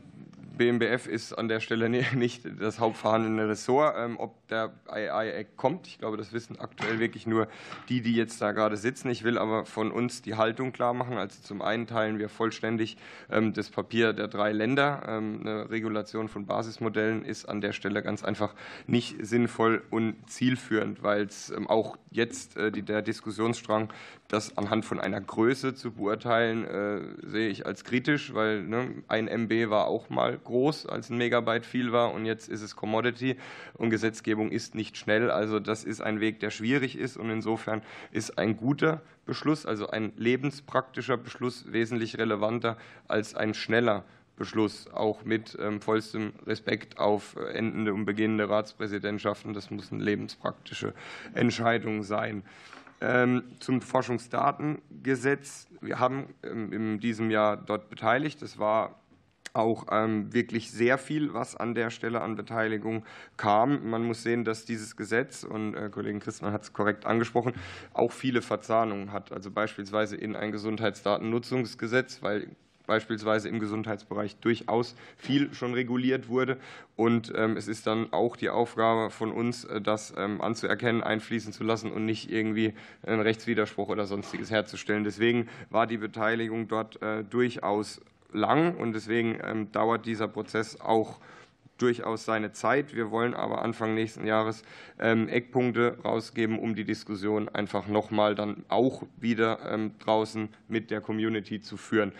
[0.58, 3.94] BMBF ist an der Stelle nicht das hauptverhandelnde Ressort.
[3.96, 7.48] Ähm, ob der AI Act kommt, ich glaube, das wissen aktuell wirklich nur
[7.88, 9.08] die, die jetzt da gerade sitzen.
[9.10, 11.16] Ich will aber von uns die Haltung klar machen.
[11.16, 12.96] Also zum einen teilen wir vollständig
[13.30, 15.02] ähm, das Papier der drei Länder.
[15.08, 18.54] Ähm, eine Regulation von Basismodellen ist an der Stelle ganz einfach
[18.86, 23.92] nicht sinnvoll und zielführend, weil es auch jetzt äh, der Diskussionsstrang
[24.28, 29.26] das anhand von einer Größe zu beurteilen, äh, sehe ich als kritisch, weil ne, ein
[29.26, 33.36] MB war auch mal groß, als ein Megabyte viel war und jetzt ist es Commodity
[33.74, 35.30] und Gesetzgebung ist nicht schnell.
[35.30, 39.88] Also das ist ein Weg, der schwierig ist und insofern ist ein guter Beschluss, also
[39.88, 42.76] ein lebenspraktischer Beschluss wesentlich relevanter
[43.06, 44.04] als ein schneller
[44.36, 49.52] Beschluss, auch mit ähm, vollstem Respekt auf endende und beginnende Ratspräsidentschaften.
[49.52, 50.94] Das muss eine lebenspraktische
[51.34, 52.42] Entscheidung sein.
[53.00, 55.68] Ähm, zum Forschungsdatengesetz.
[55.80, 58.42] Wir haben ähm, in diesem Jahr dort beteiligt.
[58.42, 58.98] Es war
[59.58, 63.04] auch ähm, wirklich sehr viel, was an der Stelle an Beteiligung
[63.36, 63.90] kam.
[63.90, 67.52] Man muss sehen, dass dieses Gesetz, und äh, Kollegin Christmann hat es korrekt angesprochen,
[67.92, 69.32] auch viele Verzahnungen hat.
[69.32, 72.48] Also beispielsweise in ein Gesundheitsdatennutzungsgesetz, weil
[72.88, 76.56] beispielsweise im Gesundheitsbereich durchaus viel schon reguliert wurde.
[76.96, 81.52] Und ähm, es ist dann auch die Aufgabe von uns, äh, das ähm, anzuerkennen, einfließen
[81.52, 82.72] zu lassen und nicht irgendwie
[83.06, 85.04] einen Rechtswiderspruch oder sonstiges herzustellen.
[85.04, 88.00] Deswegen war die Beteiligung dort äh, durchaus
[88.32, 91.18] lang und deswegen ähm, dauert dieser Prozess auch
[91.78, 92.94] durchaus seine Zeit.
[92.94, 94.62] Wir wollen aber Anfang nächsten Jahres
[94.98, 101.00] ähm, Eckpunkte rausgeben, um die Diskussion einfach nochmal dann auch wieder ähm, draußen mit der
[101.00, 102.12] Community zu führen.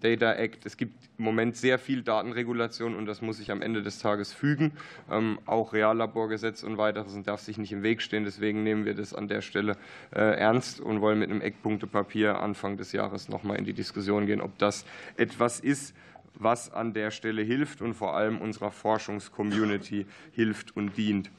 [0.00, 3.82] Data Act, es gibt im Moment sehr viel Datenregulation und das muss sich am Ende
[3.82, 4.72] des Tages fügen.
[5.10, 8.24] Ähm, auch Reallaborgesetz und weiteres darf sich nicht im Weg stehen.
[8.24, 9.76] Deswegen nehmen wir das an der Stelle
[10.14, 14.40] äh, ernst und wollen mit einem Eckpunktepapier Anfang des Jahres nochmal in die Diskussion gehen,
[14.40, 14.84] ob das
[15.16, 15.94] etwas ist,
[16.34, 21.30] was an der Stelle hilft und vor allem unserer Forschungscommunity hilft und dient.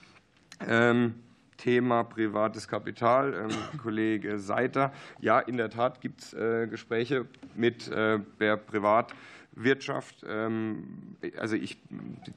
[0.67, 1.15] Ähm,
[1.57, 4.91] Thema privates Kapital, ähm, Kollege Seiter.
[5.19, 9.13] Ja, in der Tat gibt es äh, Gespräche mit äh, der Privat-
[9.53, 10.25] Wirtschaft.
[10.27, 11.77] Ähm, also ich,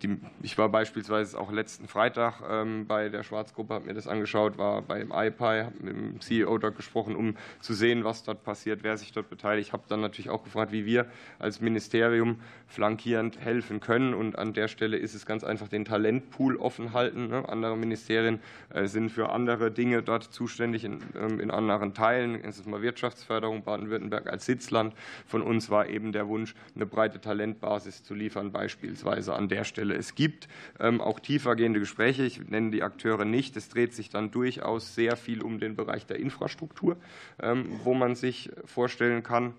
[0.02, 4.58] die, ich war beispielsweise auch letzten Freitag ähm, bei der Schwarzgruppe, habe mir das angeschaut,
[4.58, 8.82] war beim iPi, habe mit dem CEO dort gesprochen, um zu sehen, was dort passiert,
[8.82, 9.68] wer sich dort beteiligt.
[9.68, 11.06] Ich habe dann natürlich auch gefragt, wie wir
[11.38, 14.12] als Ministerium flankierend helfen können.
[14.12, 17.28] Und an der Stelle ist es ganz einfach den Talentpool offen halten.
[17.28, 17.48] Ne?
[17.48, 18.40] Andere Ministerien
[18.70, 22.42] äh, sind für andere Dinge dort zuständig in, ähm, in anderen Teilen.
[22.42, 24.94] Es ist mal Wirtschaftsförderung, Baden-Württemberg als Sitzland.
[25.26, 29.64] Von uns war eben der Wunsch, eine breite breite Talentbasis zu liefern, beispielsweise an der
[29.64, 29.94] Stelle.
[29.94, 30.48] Es gibt
[30.80, 32.22] ähm, auch tiefergehende Gespräche.
[32.22, 33.58] Ich nenne die Akteure nicht.
[33.58, 36.96] Es dreht sich dann durchaus sehr viel um den Bereich der Infrastruktur,
[37.42, 39.52] ähm, wo man sich vorstellen kann,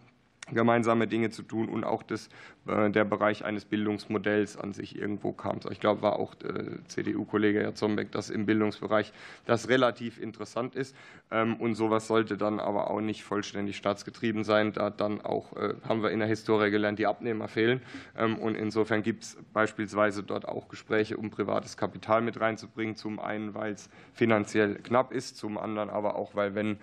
[0.51, 2.29] gemeinsame Dinge zu tun und auch das,
[2.67, 5.59] äh, der Bereich eines Bildungsmodells an sich irgendwo kam.
[5.71, 9.11] Ich glaube, war auch äh, CDU-Kollege Herr Zombeck, dass im Bildungsbereich
[9.45, 10.95] das relativ interessant ist.
[11.31, 14.71] Ähm, und sowas sollte dann aber auch nicht vollständig staatsgetrieben sein.
[14.71, 17.81] Da dann auch, äh, haben wir in der Historie gelernt, die Abnehmer fehlen.
[18.17, 22.95] Ähm, und insofern gibt es beispielsweise dort auch Gespräche, um privates Kapital mit reinzubringen.
[22.95, 26.77] Zum einen, weil es finanziell knapp ist, zum anderen aber auch, weil wenn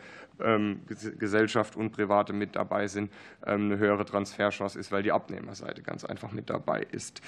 [1.18, 3.12] Gesellschaft und Private mit dabei sind,
[3.47, 7.20] ähm, eine höhere Transferchance ist, weil die Abnehmerseite ganz einfach mit dabei ist.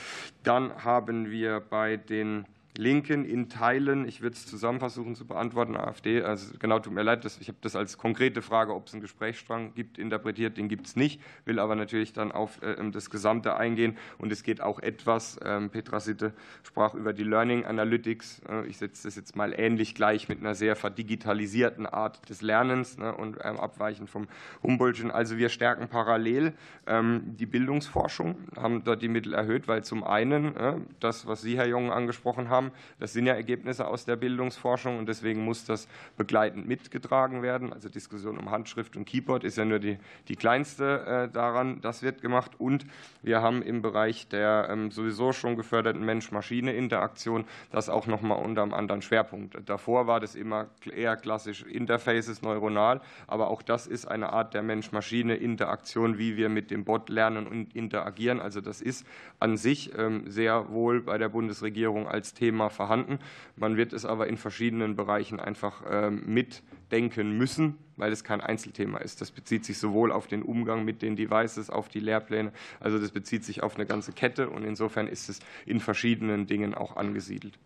[0.42, 2.46] Dann haben wir bei den
[2.77, 7.05] Linken in Teilen, ich würde es zusammen versuchen zu beantworten, AfD, also genau, tut mir
[7.05, 10.87] leid, ich habe das als konkrete Frage, ob es einen Gesprächsstrang gibt, interpretiert, den gibt
[10.89, 13.97] es nicht, will aber natürlich dann auf äh, das Gesamte eingehen.
[14.18, 16.33] Und es geht auch etwas, ähm, Petra Sitte
[16.64, 20.57] sprach über die Learning Analytics, äh, ich setze das jetzt mal ähnlich gleich mit einer
[20.57, 24.27] sehr verdigitalisierten Art des Lernens ne, und ähm, abweichend vom
[24.64, 26.55] Humboldtschen, also wir stärken parallel
[26.89, 31.57] ähm, die Bildungsforschung, haben dort die Mittel erhöht, weil zum einen äh, das, was Sie,
[31.57, 32.72] Herr Jung, angesprochen haben, haben.
[32.98, 37.72] Das sind ja Ergebnisse aus der Bildungsforschung und deswegen muss das begleitend mitgetragen werden.
[37.72, 39.98] Also Diskussion um Handschrift und Keyboard ist ja nur die,
[40.28, 41.80] die kleinste äh, daran.
[41.80, 42.86] Das wird gemacht und
[43.22, 48.74] wir haben im Bereich der ähm, sowieso schon geförderten Mensch-Maschine-Interaktion das auch nochmal unter einem
[48.74, 49.56] anderen Schwerpunkt.
[49.66, 54.62] Davor war das immer eher klassisch Interfaces neuronal, aber auch das ist eine Art der
[54.62, 58.40] Mensch-Maschine-Interaktion, wie wir mit dem Bot lernen und interagieren.
[58.40, 59.06] Also das ist
[59.40, 63.18] an sich ähm, sehr wohl bei der Bundesregierung als Thema Thema vorhanden.
[63.57, 68.98] Man wird es aber in verschiedenen Bereichen einfach ähm, mitdenken müssen, weil es kein Einzelthema
[68.98, 69.20] ist.
[69.20, 73.11] Das bezieht sich sowohl auf den Umgang mit den Devices, auf die Lehrpläne, also das
[73.11, 77.59] bezieht sich auf eine ganze Kette und insofern ist es in verschiedenen Dingen auch angesiedelt.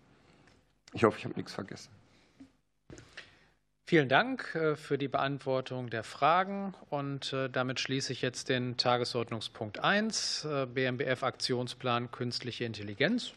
[0.95, 1.91] Ich hoffe, ich habe nichts vergessen.
[3.85, 6.75] Vielen Dank äh, für die Beantwortung der Fragen.
[6.91, 13.33] Und äh, damit schließe ich jetzt den Tagesordnungspunkt 1, äh, BMBF Aktionsplan Künstliche Intelligenz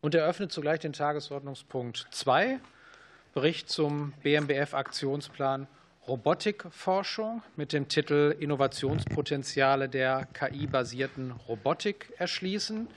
[0.00, 2.60] und eröffnet zugleich den Tagesordnungspunkt 2,
[3.34, 5.66] Bericht zum BMBF-Aktionsplan
[6.08, 12.88] Robotikforschung mit dem Titel Innovationspotenziale der KI-basierten Robotik erschließen.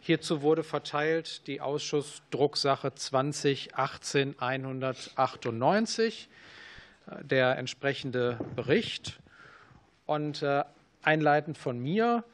[0.00, 6.30] Hierzu wurde verteilt die Ausschussdrucksache 2018 198,
[7.20, 9.20] der entsprechende Bericht.
[10.06, 10.64] Und äh,
[11.02, 12.24] einleitend von mir,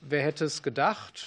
[0.00, 1.24] wer hätte es gedacht,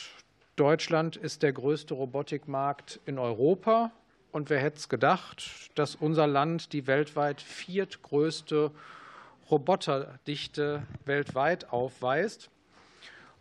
[0.62, 3.92] Deutschland ist der größte Robotikmarkt in Europa.
[4.32, 8.70] Und wer hätte es gedacht, dass unser Land die weltweit viertgrößte
[9.50, 12.52] Roboterdichte weltweit aufweist.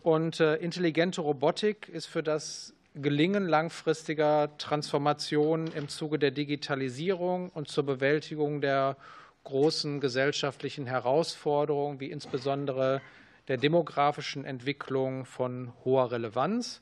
[0.02, 7.68] Und äh, intelligente Robotik ist für das Gelingen langfristiger Transformationen im Zuge der Digitalisierung und
[7.68, 8.96] zur Bewältigung der
[9.44, 13.02] großen gesellschaftlichen Herausforderungen, wie insbesondere
[13.48, 16.80] der demografischen Entwicklung von hoher Relevanz.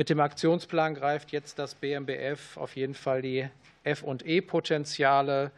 [0.00, 3.46] Mit dem Aktionsplan greift jetzt das BMBF auf jeden Fall die
[3.84, 5.50] F&E-Potenziale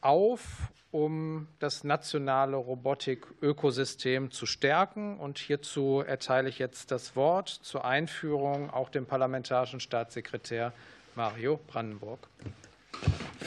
[0.00, 0.42] auf,
[0.90, 5.20] um das nationale Robotik-Ökosystem zu stärken.
[5.20, 10.72] Und hierzu erteile ich jetzt das Wort zur Einführung auch dem parlamentarischen Staatssekretär
[11.14, 12.26] Mario Brandenburg.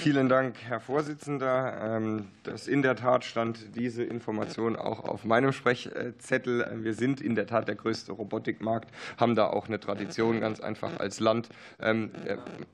[0.04, 1.80] Vielen Dank, Herr Vorsitzender.
[1.82, 6.68] Ähm, das in der Tat stand diese Information auch auf meinem Sprechzettel.
[6.82, 11.00] Wir sind in der Tat der größte Robotikmarkt, haben da auch eine Tradition ganz einfach
[11.00, 11.48] als Land.
[11.80, 12.12] Ähm,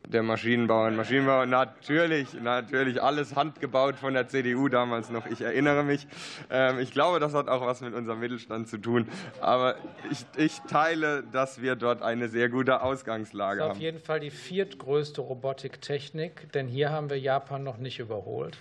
[0.08, 5.28] der Maschinenbauer und Maschinenbauer, natürlich, natürlich alles handgebaut von der CDU damals noch.
[5.28, 6.08] Ich erinnere mich.
[6.50, 9.08] Ähm, ich glaube, das hat auch was mit unserem Mittelstand zu tun.
[9.40, 9.76] Aber
[10.10, 13.72] ich, ich teile, dass wir dort eine sehr gute Ausgangslage haben.
[13.72, 18.58] Auf jeden Fall die viertgrößte Robotiktechnik, denn hier haben wir Japan noch nicht überholt.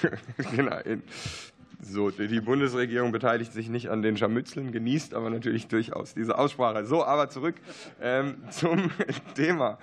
[0.54, 0.78] genau.
[1.80, 6.84] So, die Bundesregierung beteiligt sich nicht an den Scharmützeln, genießt aber natürlich durchaus diese Aussprache.
[6.84, 7.54] So, aber zurück
[8.00, 8.90] ähm, zum
[9.34, 9.78] Thema.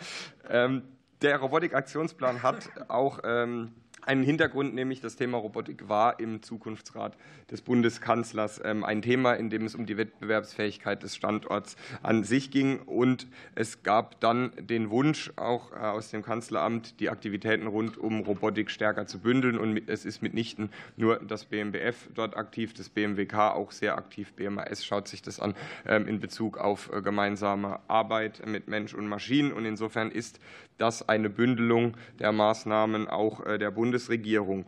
[0.50, 0.84] Ähm,
[1.22, 3.72] der Robotikaktionsplan hat auch ähm,
[4.06, 7.18] einen Hintergrund, nämlich das Thema Robotik war im Zukunftsrat
[7.50, 12.52] des Bundeskanzlers ähm, ein Thema, in dem es um die Wettbewerbsfähigkeit des Standorts an sich
[12.52, 12.80] ging.
[12.80, 18.22] Und es gab dann den Wunsch auch äh, aus dem Kanzleramt, die Aktivitäten rund um
[18.22, 19.58] Robotik stärker zu bündeln.
[19.58, 24.34] Und es ist mitnichten nur das BMBF dort aktiv, das BMWK auch sehr aktiv.
[24.34, 25.56] BMAS schaut sich das an
[25.88, 29.52] ähm, in Bezug auf äh, gemeinsame Arbeit mit Mensch und Maschinen.
[29.52, 30.40] Und insofern ist
[30.78, 34.66] das eine Bündelung der Maßnahmen auch äh, der Bundesregierung.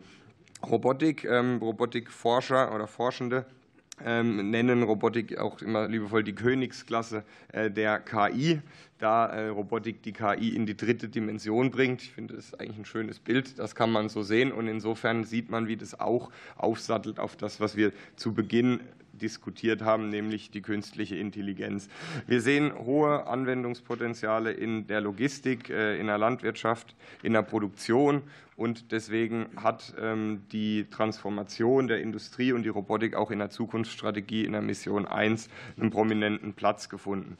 [0.66, 3.46] Robotik, ähm, Robotikforscher oder Forschende
[4.04, 8.60] ähm, nennen Robotik auch immer liebevoll die Königsklasse äh, der KI,
[8.98, 12.02] da äh, Robotik die KI in die dritte Dimension bringt.
[12.02, 15.24] Ich finde, das ist eigentlich ein schönes Bild, das kann man so sehen und insofern
[15.24, 18.80] sieht man, wie das auch aufsattelt auf das, was wir zu Beginn
[19.18, 21.88] diskutiert haben, nämlich die künstliche Intelligenz.
[22.26, 28.22] Wir sehen hohe Anwendungspotenziale in der Logistik, äh, in der Landwirtschaft, in der Produktion
[28.56, 34.44] und deswegen hat ähm, die Transformation der Industrie und die Robotik auch in der Zukunftsstrategie
[34.44, 35.48] in der Mission 1
[35.78, 37.38] einen prominenten Platz gefunden.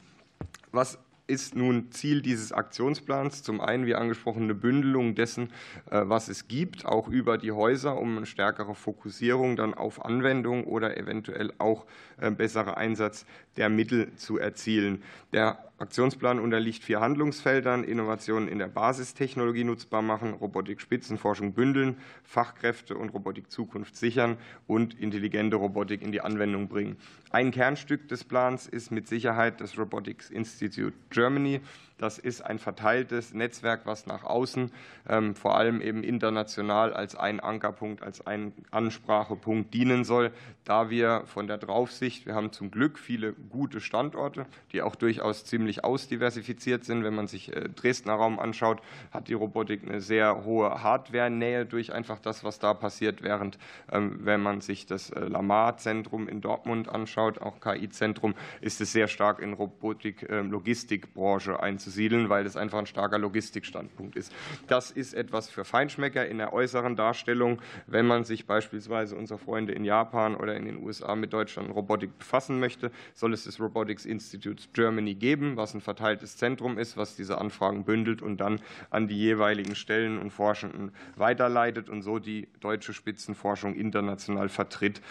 [0.71, 0.97] Was
[1.29, 3.43] ist nun Ziel dieses Aktionsplans?
[3.43, 5.51] Zum einen, wie angesprochen, eine Bündelung dessen,
[5.91, 10.65] äh, was es gibt, auch über die Häuser, um eine stärkere Fokussierung dann auf Anwendung
[10.65, 11.85] oder eventuell auch
[12.19, 13.25] äh, bessere Einsatz
[13.59, 15.03] der Mittel zu erzielen.
[15.33, 23.09] Der Aktionsplan unterliegt vier Handlungsfeldern, Innovationen in der Basistechnologie nutzbar machen, Robotik-Spitzenforschung bündeln, Fachkräfte und
[23.09, 26.97] Robotik-Zukunft sichern und intelligente Robotik in die Anwendung bringen.
[27.31, 31.61] Ein Kernstück des Plans ist mit Sicherheit das Robotics Institute Germany.
[31.99, 34.71] Das ist ein verteiltes Netzwerk, was nach außen,
[35.07, 40.31] ähm, vor allem eben international, als ein Ankerpunkt, als ein Ansprachepunkt dienen soll.
[40.63, 45.43] Da wir von der Draufsicht, wir haben zum Glück viele gute Standorte, die auch durchaus
[45.43, 47.03] ziemlich ausdiversifiziert sind.
[47.03, 48.81] Wenn man sich äh, Dresdner Raum anschaut,
[49.11, 53.23] hat die Robotik eine sehr hohe Hardware-Nähe durch einfach das, was da passiert.
[53.23, 53.57] Während,
[53.91, 59.09] ähm, wenn man sich das äh, Lamar-Zentrum in Dortmund anschaut, auch KI-Zentrum, ist es sehr
[59.09, 64.31] stark in Robotik-Logistikbranche ähm, einzusetzen anzusiedeln, weil das einfach ein starker Logistikstandpunkt ist.
[64.67, 67.59] Das ist etwas für Feinschmecker in der äußeren Darstellung.
[67.87, 72.17] Wenn man sich beispielsweise unsere Freunde in Japan oder in den USA mit Deutschland Robotik
[72.19, 77.15] befassen möchte, soll es das Robotics Institute Germany geben, was ein verteiltes Zentrum ist, was
[77.15, 78.61] diese Anfragen bündelt und dann
[78.91, 85.01] an die jeweiligen Stellen und Forschenden weiterleitet und so die deutsche Spitzenforschung international vertritt.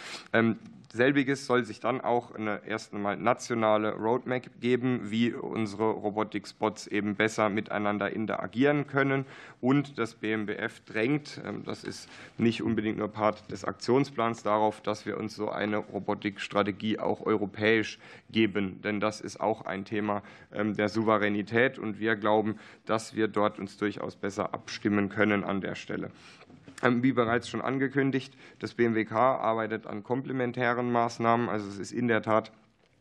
[0.90, 7.14] Selbiges soll sich dann auch eine erst einmal nationale Roadmap geben, wie unsere Robotik-Spots eben
[7.14, 9.26] besser miteinander interagieren können.
[9.60, 12.08] Und das BMBF drängt, ähm, das ist
[12.38, 17.98] nicht unbedingt nur Part des Aktionsplans, darauf, dass wir uns so eine Robotikstrategie auch europäisch
[18.30, 18.80] geben.
[18.80, 20.22] Denn das ist auch ein Thema
[20.52, 21.78] ähm, der Souveränität.
[21.78, 26.10] Und wir glauben, dass wir dort uns durchaus besser abstimmen können an der Stelle.
[26.82, 31.48] Ähm, wie bereits schon angekündigt, das BMWK arbeitet an komplementären Maßnahmen.
[31.48, 32.52] Also es ist in der Tat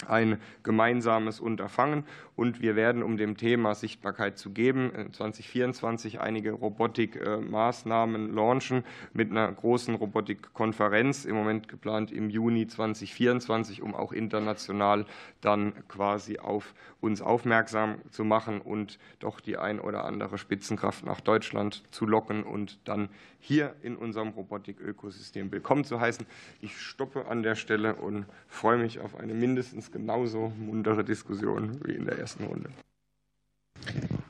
[0.07, 2.03] ein gemeinsames Unterfangen.
[2.37, 9.51] Und wir werden, um dem Thema Sichtbarkeit zu geben, 2024 einige Robotikmaßnahmen launchen mit einer
[9.51, 15.07] großen Robotikkonferenz, im Moment geplant im Juni 2024, um auch international
[15.41, 21.21] dann quasi auf uns aufmerksam zu machen und doch die ein oder andere Spitzenkraft nach
[21.21, 23.09] Deutschland zu locken und dann
[23.39, 26.25] hier in unserem Robotik-Ökosystem willkommen zu heißen.
[26.59, 31.93] Ich stoppe an der Stelle und freue mich auf eine mindestens genauso muntere Diskussion wie
[31.93, 32.69] in der ersten Runde.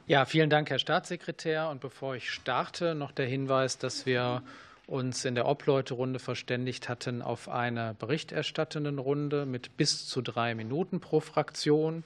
[0.06, 1.70] Ja, vielen Dank, Herr Staatssekretär.
[1.70, 4.42] Und bevor ich starte, noch der Hinweis, dass wir
[4.86, 11.02] uns in der Obleuterunde verständigt hatten auf eine berichterstattenden Runde mit bis zu drei Minuten
[11.02, 12.06] pro Fraktion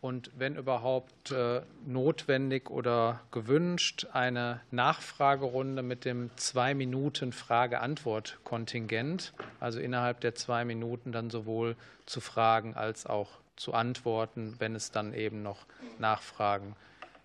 [0.00, 9.78] und wenn überhaupt äh, notwendig oder gewünscht, eine Nachfragerunde mit dem zwei Minuten Frage-Antwort-Kontingent, also
[9.78, 11.76] innerhalb der zwei Minuten dann sowohl
[12.06, 15.66] zu Fragen als auch zu Antworten, wenn es dann eben noch
[15.98, 16.76] Nachfragen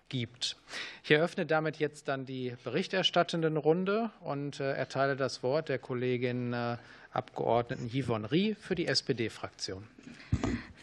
[0.08, 0.56] gibt.
[1.02, 6.52] Ich eröffne damit jetzt dann die berichterstattenden Runde und äh, erteile das Wort der Kollegin
[6.52, 6.76] äh,
[7.12, 9.88] Abgeordneten Yvonne Rie für die SPD-Fraktion.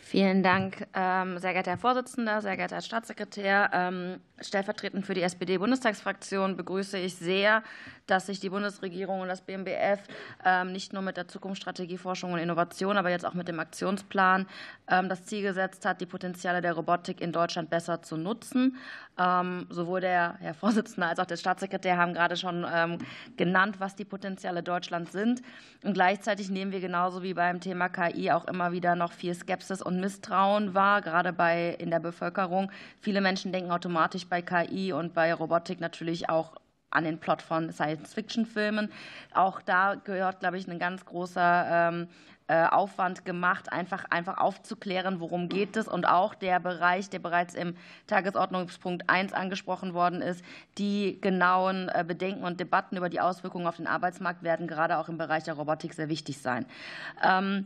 [0.06, 3.70] Vielen Dank, ähm, sehr geehrter Herr Vorsitzender, sehr geehrter Herr Staatssekretär.
[3.72, 7.64] Ähm, stellvertretend für die SPD-Bundestagsfraktion begrüße ich sehr,
[8.06, 10.02] dass sich die Bundesregierung und das BMBF
[10.44, 14.46] ähm, nicht nur mit der Zukunftsstrategie Forschung und Innovation, aber jetzt auch mit dem Aktionsplan
[14.86, 18.76] das Ziel gesetzt hat, die Potenziale der Robotik in Deutschland besser zu nutzen.
[19.70, 22.66] Sowohl der Herr Vorsitzende als auch der Staatssekretär haben gerade schon
[23.38, 25.42] genannt, was die Potenziale Deutschlands sind.
[25.84, 29.82] Und gleichzeitig nehmen wir genauso wie beim Thema KI auch immer wieder noch viel Skepsis
[29.82, 32.72] und Misstrauen wahr, gerade bei in der Bevölkerung.
[33.00, 36.56] Viele Menschen denken automatisch bei KI und bei Robotik natürlich auch
[36.90, 38.92] an den Plot von Science-Fiction-Filmen.
[39.34, 42.08] Auch da gehört, glaube ich, ein ganz großer ähm,
[42.48, 45.88] äh, Aufwand gemacht, einfach, einfach aufzuklären, worum geht es.
[45.88, 47.76] Und auch der Bereich, der bereits im
[48.08, 50.44] Tagesordnungspunkt 1 angesprochen worden ist,
[50.78, 55.10] die genauen äh, Bedenken und Debatten über die Auswirkungen auf den Arbeitsmarkt werden gerade auch
[55.10, 56.66] im Bereich der Robotik sehr wichtig sein.
[57.24, 57.66] Ähm,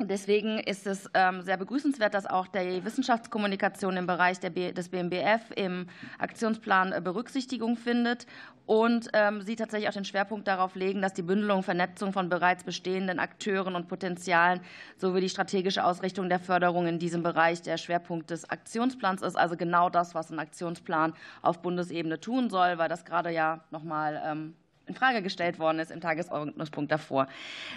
[0.00, 5.86] Deswegen ist es ähm, sehr begrüßenswert, dass auch die Wissenschaftskommunikation im Bereich des BMBF im
[6.18, 8.26] Aktionsplan äh, Berücksichtigung findet
[8.66, 12.28] und ähm, Sie tatsächlich auch den Schwerpunkt darauf legen, dass die Bündelung und Vernetzung von
[12.28, 14.60] bereits bestehenden Akteuren und Potenzialen
[14.96, 19.36] sowie die strategische Ausrichtung der Förderung in diesem Bereich der Schwerpunkt des Aktionsplans ist.
[19.36, 21.12] Also genau das, was ein Aktionsplan
[21.42, 24.54] auf Bundesebene tun soll, weil das gerade ja noch mal ähm,
[24.86, 27.28] in Frage gestellt worden ist im Tagesordnungspunkt davor.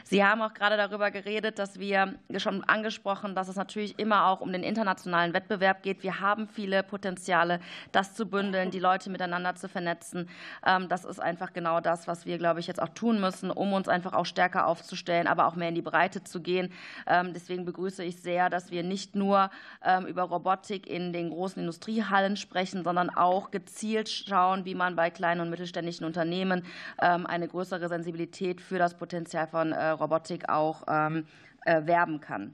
[0.03, 4.41] Sie haben auch gerade darüber geredet, dass wir schon angesprochen, dass es natürlich immer auch
[4.41, 6.03] um den internationalen Wettbewerb geht.
[6.03, 7.59] Wir haben viele Potenziale,
[7.91, 10.29] das zu bündeln, die Leute miteinander zu vernetzen.
[10.65, 13.73] Ähm, das ist einfach genau das, was wir, glaube ich, jetzt auch tun müssen, um
[13.73, 16.71] uns einfach auch stärker aufzustellen, aber auch mehr in die Breite zu gehen.
[17.07, 19.51] Ähm, deswegen begrüße ich sehr, dass wir nicht nur
[19.83, 25.09] ähm, über Robotik in den großen Industriehallen sprechen, sondern auch gezielt schauen, wie man bei
[25.09, 26.63] kleinen und mittelständischen Unternehmen
[26.97, 31.25] eine größere Sensibilität für das Potenzial von äh, Robotik auch ähm,
[31.65, 32.53] äh, werben kann.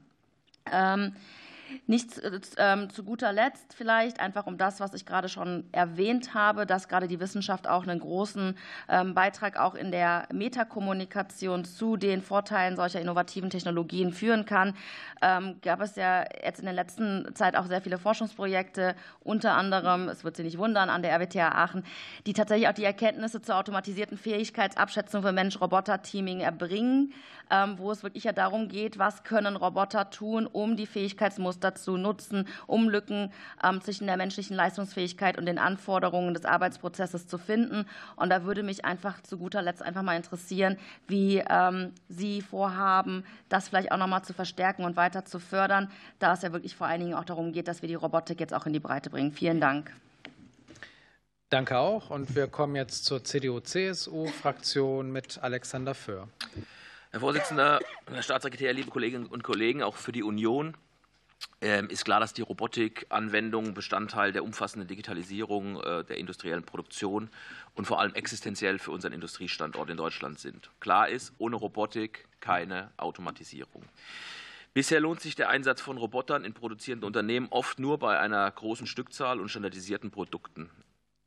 [1.86, 2.20] Nicht
[2.56, 6.88] ähm, zu guter Letzt vielleicht einfach um das, was ich gerade schon erwähnt habe, dass
[6.88, 8.56] gerade die Wissenschaft auch einen großen
[8.88, 14.74] ähm, Beitrag auch in der Metakommunikation zu den Vorteilen solcher innovativen Technologien führen kann.
[15.20, 20.08] Ähm, gab es ja jetzt in der letzten Zeit auch sehr viele Forschungsprojekte, unter anderem,
[20.08, 21.84] es wird Sie nicht wundern, an der RWTH Aachen,
[22.26, 27.12] die tatsächlich auch die Erkenntnisse zur automatisierten Fähigkeitsabschätzung für Mensch-Roboter-Teaming erbringen,
[27.76, 32.46] wo es wirklich ja darum geht, was können Roboter tun, um die Fähigkeitsmuster dazu nutzen,
[32.66, 33.32] um Lücken
[33.62, 37.86] ähm, zwischen der menschlichen Leistungsfähigkeit und den Anforderungen des Arbeitsprozesses zu finden.
[38.16, 40.76] Und da würde mich einfach zu guter Letzt einfach mal interessieren,
[41.06, 45.90] wie ähm, Sie vorhaben, das vielleicht auch noch mal zu verstärken und weiter zu fördern,
[46.18, 48.54] da es ja wirklich vor allen Dingen auch darum geht, dass wir die Robotik jetzt
[48.54, 49.32] auch in die Breite bringen.
[49.32, 49.92] Vielen Dank.
[51.48, 52.08] Danke auch.
[52.08, 56.28] Und wir kommen jetzt zur CDU-CSU-Fraktion mit Alexander Föhr.
[57.12, 57.78] Herr Vorsitzender,
[58.10, 60.74] Herr Staatssekretär, liebe Kolleginnen und Kollegen, auch für die Union
[61.60, 67.28] ähm, ist klar, dass die Robotikanwendungen Bestandteil der umfassenden Digitalisierung äh, der industriellen Produktion
[67.74, 70.70] und vor allem existenziell für unseren Industriestandort in Deutschland sind.
[70.80, 73.84] Klar ist, ohne Robotik keine Automatisierung.
[74.72, 78.86] Bisher lohnt sich der Einsatz von Robotern in produzierenden Unternehmen oft nur bei einer großen
[78.86, 80.70] Stückzahl und standardisierten Produkten.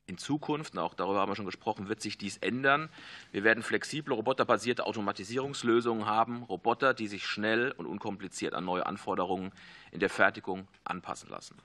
[0.08, 2.90] In Zukunft, auch darüber haben wir schon gesprochen, wird sich dies ändern.
[3.32, 9.52] Wir werden flexible, roboterbasierte Automatisierungslösungen haben, Roboter, die sich schnell und unkompliziert an neue Anforderungen
[9.92, 11.56] in der Fertigung anpassen lassen.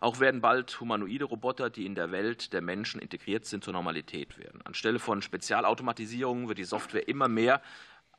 [0.00, 4.38] Auch werden bald humanoide Roboter, die in der Welt der Menschen integriert sind, zur Normalität
[4.38, 4.60] werden.
[4.64, 7.62] Anstelle von Spezialautomatisierungen wird die Software immer mehr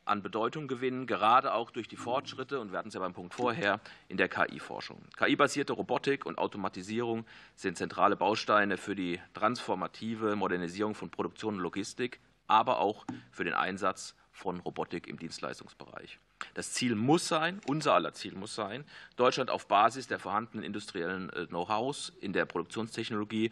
[0.06, 3.34] an Bedeutung gewinnen, gerade auch durch die Fortschritte, und wir hatten es ja beim Punkt
[3.34, 5.02] vorher, in der KI-Forschung.
[5.18, 7.26] KI-basierte Robotik und Automatisierung
[7.56, 13.54] sind zentrale Bausteine für die transformative Modernisierung von Produktion und Logistik, aber auch für den
[13.54, 16.18] Einsatz von Robotik im Dienstleistungsbereich.
[16.54, 18.84] Das Ziel muss sein, unser aller Ziel muss sein,
[19.16, 23.50] Deutschland auf Basis der vorhandenen industriellen äh, Know-hows in der Produktionstechnologie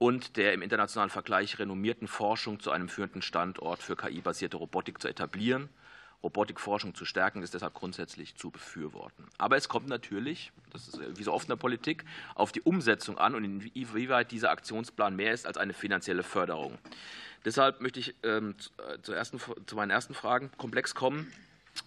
[0.00, 5.08] und der im internationalen Vergleich renommierten Forschung zu einem führenden Standort für KI-basierte Robotik zu
[5.08, 5.68] etablieren.
[6.22, 9.26] Robotikforschung zu stärken, ist deshalb grundsätzlich zu befürworten.
[9.36, 13.18] Aber es kommt natürlich, das ist wie so oft in der Politik, auf die Umsetzung
[13.18, 16.78] an und inwieweit dieser Aktionsplan mehr ist als eine finanzielle Förderung.
[17.44, 18.54] Deshalb möchte ich ähm,
[19.06, 21.30] ersten, zu meinen ersten Fragen komplex kommen.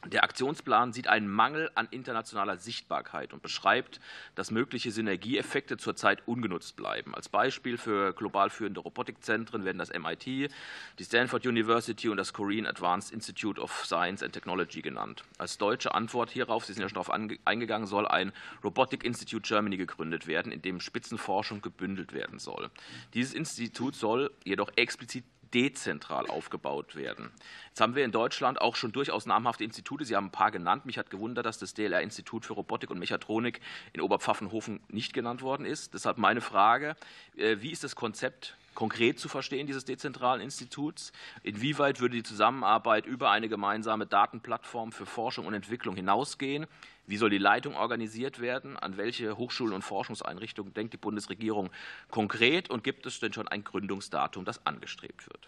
[0.05, 4.01] Der Aktionsplan sieht einen Mangel an internationaler Sichtbarkeit und beschreibt,
[4.35, 7.15] dass mögliche Synergieeffekte zurzeit ungenutzt bleiben.
[7.15, 12.65] Als Beispiel für global führende Robotikzentren werden das MIT, die Stanford University und das Korean
[12.65, 15.23] Advanced Institute of Science and Technology genannt.
[15.37, 17.11] Als deutsche Antwort hierauf, Sie sind ja schon darauf
[17.45, 18.33] eingegangen, soll ein
[18.63, 22.69] Robotic Institute Germany gegründet werden, in dem Spitzenforschung gebündelt werden soll.
[23.13, 25.23] Dieses Institut soll jedoch explizit
[25.54, 27.32] dezentral aufgebaut werden.
[27.70, 30.06] Jetzt haben wir in Deutschland auch schon durchaus namhafte Institute.
[30.06, 30.86] Sie haben ein paar genannt.
[30.86, 33.62] Mich hat gewundert, dass das DLR-Institut für Robotik und Mechatronik
[33.93, 35.93] in Oberpfaffenhofen nicht genannt worden ist.
[35.93, 36.95] Deshalb meine Frage,
[37.38, 41.11] äh, wie ist das Konzept konkret zu verstehen, dieses dezentralen Instituts?
[41.43, 46.67] Inwieweit würde die Zusammenarbeit über eine gemeinsame Datenplattform für Forschung und Entwicklung hinausgehen?
[47.05, 48.78] Wie soll die Leitung organisiert werden?
[48.78, 51.69] An welche Hochschulen und Forschungseinrichtungen denkt die Bundesregierung
[52.09, 52.69] konkret?
[52.69, 55.47] Und gibt es denn schon ein Gründungsdatum, das angestrebt wird?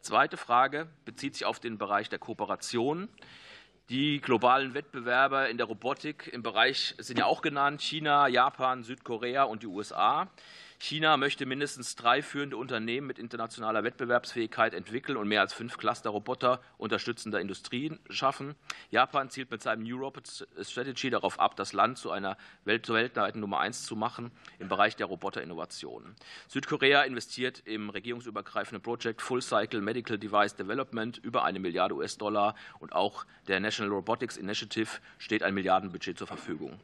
[0.00, 3.08] Zweite Frage bezieht sich auf den Bereich der Kooperation.
[3.90, 9.44] Die globalen Wettbewerber in der Robotik im Bereich sind ja auch genannt China, Japan, Südkorea
[9.44, 10.30] und die USA.
[10.86, 16.60] China möchte mindestens drei führende Unternehmen mit internationaler Wettbewerbsfähigkeit entwickeln und mehr als fünf Cluster-Roboter
[16.76, 18.54] unterstützender Industrien schaffen.
[18.90, 23.60] Japan zielt mit seinem New Robot Strategy darauf ab, das Land zu einer weltweiten Nummer
[23.60, 26.16] eins zu machen im Bereich der Roboterinnovation.
[26.48, 32.92] Südkorea investiert im regierungsübergreifenden Projekt Full Cycle Medical Device Development über eine Milliarde US-Dollar und
[32.92, 36.78] auch der National Robotics Initiative steht ein Milliardenbudget zur Verfügung.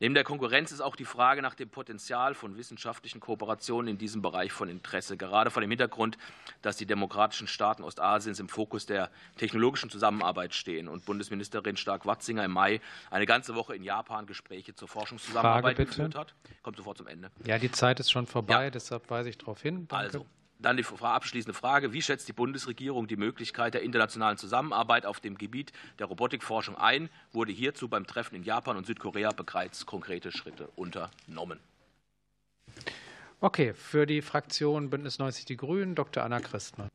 [0.00, 4.22] Neben der Konkurrenz ist auch die Frage nach dem Potenzial von wissenschaftlichen Kooperationen in diesem
[4.22, 6.18] Bereich von Interesse, gerade vor dem Hintergrund,
[6.62, 12.52] dass die demokratischen Staaten Ostasiens im Fokus der technologischen Zusammenarbeit stehen und Bundesministerin Stark-Watzinger im
[12.52, 16.34] Mai eine ganze Woche in Japan Gespräche zur Forschungszusammenarbeit geführt hat.
[16.62, 17.30] Kommt sofort zum Ende.
[17.44, 18.70] Ja, die Zeit ist schon vorbei, ja.
[18.70, 19.86] deshalb weise ich darauf hin.
[19.88, 19.96] Danke.
[19.96, 20.26] Also,
[20.62, 21.92] dann die abschließende Frage.
[21.92, 27.10] Wie schätzt die Bundesregierung die Möglichkeit der internationalen Zusammenarbeit auf dem Gebiet der Robotikforschung ein?
[27.32, 31.58] Wurde hierzu beim Treffen in Japan und Südkorea bereits konkrete Schritte unternommen?
[33.40, 36.22] Okay, für die Fraktion Bündnis 90 Die Grünen, Dr.
[36.22, 36.88] Anna Christmann.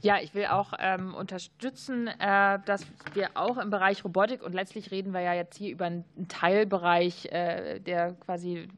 [0.00, 4.92] Ja, ich will auch ähm, unterstützen, äh, dass wir auch im Bereich Robotik und letztlich
[4.92, 8.68] reden wir ja jetzt hier über einen Teilbereich äh, der quasi äh,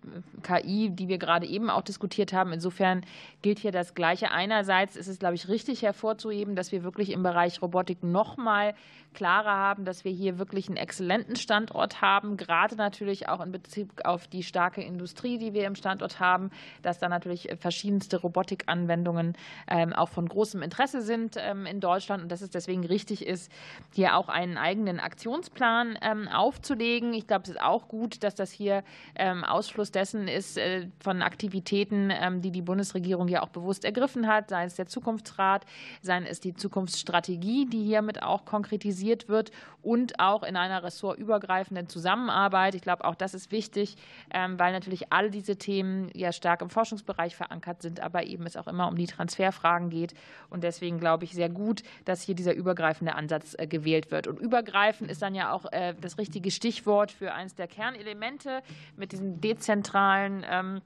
[0.43, 2.55] KI, die wir gerade eben auch diskutiert haben.
[2.55, 3.05] Insofern
[3.43, 4.31] gilt hier das Gleiche.
[4.31, 8.75] Einerseits ist es, glaube ich, richtig hervorzuheben, dass wir wirklich im Bereich Robotik nochmal
[9.13, 13.89] klarer haben, dass wir hier wirklich einen exzellenten Standort haben, gerade natürlich auch in Bezug
[14.05, 16.51] auf die starke Industrie, die wir im Standort haben,
[16.83, 19.37] dass da natürlich verschiedenste Robotikanwendungen
[19.69, 23.51] ähm, auch von großem Interesse sind ähm, in Deutschland und dass es deswegen richtig ist,
[23.93, 27.13] hier auch einen eigenen Aktionsplan ähm, aufzulegen.
[27.15, 28.83] Ich glaube, es ist auch gut, dass das hier
[29.47, 34.65] Ausfluss dessen ist äh, von Aktivitäten, die die Bundesregierung ja auch bewusst ergriffen hat, sei
[34.65, 35.65] es der Zukunftsrat,
[36.01, 39.51] sei es die Zukunftsstrategie, die hiermit auch konkretisiert wird
[39.83, 42.75] und auch in einer ressortübergreifenden Zusammenarbeit.
[42.75, 43.97] Ich glaube, auch das ist wichtig,
[44.33, 48.57] ähm, weil natürlich all diese Themen ja stark im Forschungsbereich verankert sind, aber eben es
[48.57, 50.15] auch immer um die Transferfragen geht.
[50.51, 54.27] Und deswegen glaube ich sehr gut, dass hier dieser übergreifende Ansatz äh, gewählt wird.
[54.27, 58.63] Und übergreifend ist dann ja auch äh, das richtige Stichwort für eines der Kernelemente
[58.97, 60.81] mit diesem dezentralen ähm,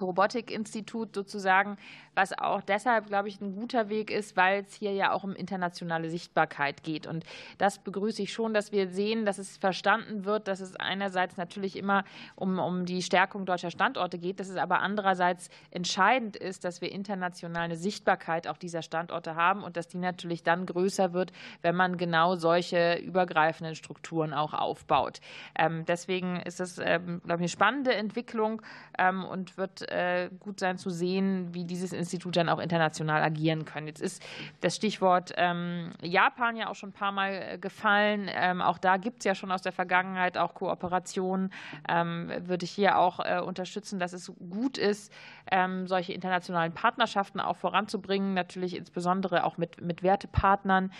[0.00, 1.76] Robotikinstitut sozusagen,
[2.14, 5.34] was auch deshalb, glaube ich, ein guter Weg ist, weil es hier ja auch um
[5.34, 7.06] internationale Sichtbarkeit geht.
[7.06, 7.24] Und
[7.58, 11.76] das begrüße ich schon, dass wir sehen, dass es verstanden wird, dass es einerseits natürlich
[11.76, 16.80] immer um, um die Stärkung deutscher Standorte geht, dass es aber andererseits entscheidend ist, dass
[16.80, 21.32] wir international eine Sichtbarkeit auch dieser Standorte haben und dass die natürlich dann größer wird,
[21.62, 25.20] wenn man genau solche übergreifenden Strukturen auch aufbaut.
[25.58, 28.62] Ähm, deswegen ist das, ähm, glaube ich, eine spannende Entwicklung
[28.98, 33.64] ähm, und wird äh, gut sein zu sehen, wie dieses Institut dann auch international agieren
[33.64, 33.86] kann.
[33.86, 34.22] Jetzt ist
[34.60, 38.28] das Stichwort ähm, Japan ja auch schon ein paar Mal äh, gefallen.
[38.32, 41.50] Ähm, auch da gibt es ja schon aus der Vergangenheit auch Kooperationen.
[41.88, 45.12] würde ich hier auch äh, unterstützen, dass es gut ist,
[45.84, 50.90] solche internationalen Partnerschaften auch voranzubringen, natürlich insbesondere auch mit, mit Wertepartnern,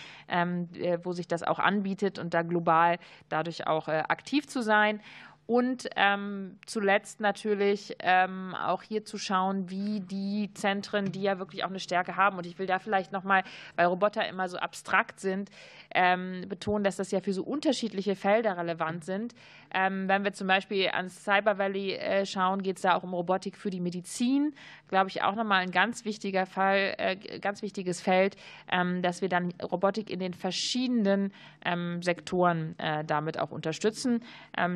[1.03, 5.01] wo sich das auch anbietet und da global dadurch auch aktiv zu sein.
[5.47, 11.63] Und ähm, zuletzt natürlich ähm, auch hier zu schauen, wie die Zentren, die ja wirklich
[11.63, 12.37] auch eine Stärke haben.
[12.37, 13.45] Und ich will da vielleicht nochmal,
[13.77, 15.51] weil Roboter immer so abstrakt sind,
[15.95, 19.35] ähm, betonen, dass das ja für so unterschiedliche Felder relevant sind.
[19.77, 23.13] Ähm, wenn wir zum Beispiel ans Cyber Valley äh, schauen, geht es da auch um
[23.13, 24.55] Robotik für die Medizin.
[24.89, 28.37] Glaube ich auch nochmal ein ganz wichtiger Fall, äh, ganz wichtiges Feld,
[28.73, 31.31] ähm, dass wir dann Robotik in den verschiedenen
[31.63, 34.21] ähm, Sektoren äh, damit auch unterstützen.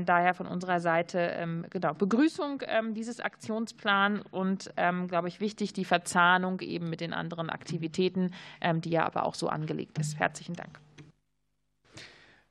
[0.04, 4.72] Daher von unserer Seite genau Begrüßung dieses Aktionsplans und
[5.08, 8.32] glaube ich wichtig die Verzahnung eben mit den anderen Aktivitäten,
[8.74, 10.18] die ja aber auch so angelegt ist.
[10.18, 10.80] Herzlichen Dank.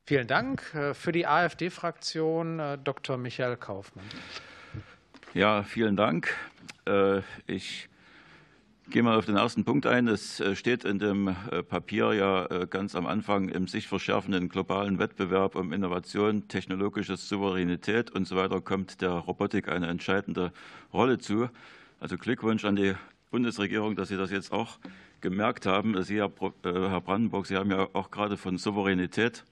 [0.09, 0.63] Vielen Dank.
[0.93, 3.17] Für die AfD-Fraktion Dr.
[3.17, 4.05] Michael Kaufmann.
[5.35, 6.35] Ja, vielen Dank.
[7.45, 7.87] Ich
[8.89, 10.07] gehe mal auf den ersten Punkt ein.
[10.07, 11.35] Es steht in dem
[11.69, 18.27] Papier ja ganz am Anfang im sich verschärfenden globalen Wettbewerb um Innovation, technologische Souveränität und
[18.27, 20.51] so weiter kommt der Robotik eine entscheidende
[20.91, 21.51] Rolle zu.
[21.99, 22.95] Also Glückwunsch an die
[23.29, 24.79] Bundesregierung, dass Sie das jetzt auch
[25.21, 26.01] gemerkt haben.
[26.01, 29.43] Sie, Herr Brandenburg, Sie haben ja auch gerade von Souveränität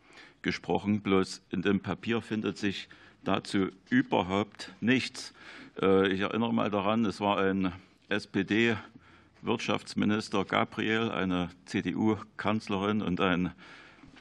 [0.47, 1.01] gesprochen.
[1.01, 2.87] Bloß in dem Papier findet sich
[3.25, 5.33] dazu überhaupt nichts.
[5.75, 7.73] Ich erinnere mal daran, es war ein
[8.07, 13.51] SPD-Wirtschaftsminister Gabriel, eine CDU-Kanzlerin und ein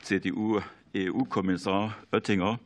[0.03, 2.59] CDU-EU-Kommissar Oettinger,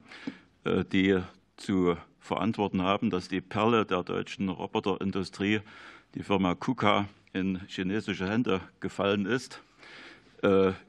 [0.64, 1.18] die
[1.58, 5.60] zu verantworten haben, dass die Perle der deutschen Roboterindustrie,
[6.14, 9.60] die Firma KUKA, in chinesische Hände gefallen ist.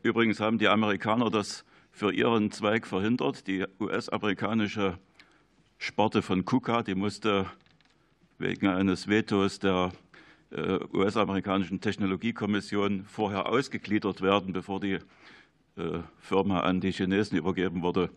[0.01, 3.47] Übrigens haben die Amerikaner das für ihren Zweig verhindert.
[3.47, 4.97] Die US-amerikanische
[5.77, 7.45] Sparte von KUKA, die musste
[8.37, 9.91] wegen eines Vetos der
[10.93, 14.99] US-amerikanischen Technologiekommission vorher ausgegliedert werden, bevor die
[16.19, 18.09] Firma an die Chinesen übergeben wurde.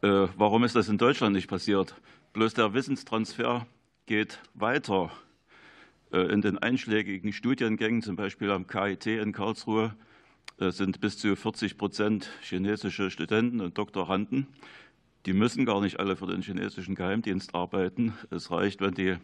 [0.00, 1.94] Warum ist das in Deutschland nicht passiert?
[2.32, 3.66] Bloß der Wissenstransfer
[4.06, 5.12] geht weiter.
[6.12, 9.94] In den einschlägigen Studiengängen, zum Beispiel am KIT in Karlsruhe,
[10.68, 14.46] sind bis zu 40 Prozent chinesische Studenten und Doktoranden.
[15.24, 18.12] Die müssen gar nicht alle für den chinesischen Geheimdienst arbeiten.
[18.30, 19.16] Es reicht, wenn die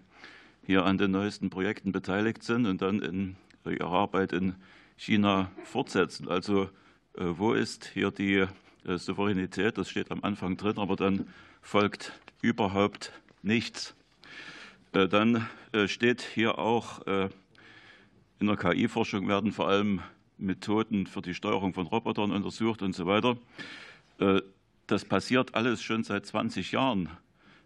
[0.64, 3.36] hier an den neuesten Projekten beteiligt sind und dann in
[3.66, 4.54] ihrer Arbeit in
[4.96, 6.28] China fortsetzen.
[6.28, 6.70] Also
[7.14, 8.46] wo ist hier die
[8.84, 9.76] Souveränität?
[9.76, 11.28] Das steht am Anfang drin, aber dann
[11.60, 13.94] folgt überhaupt nichts.
[14.92, 15.46] Dann
[15.86, 17.06] steht hier auch,
[18.38, 20.00] in der KI-Forschung werden vor allem
[20.38, 23.36] Methoden für die Steuerung von Robotern untersucht und so weiter.
[24.86, 27.08] Das passiert alles schon seit 20 Jahren.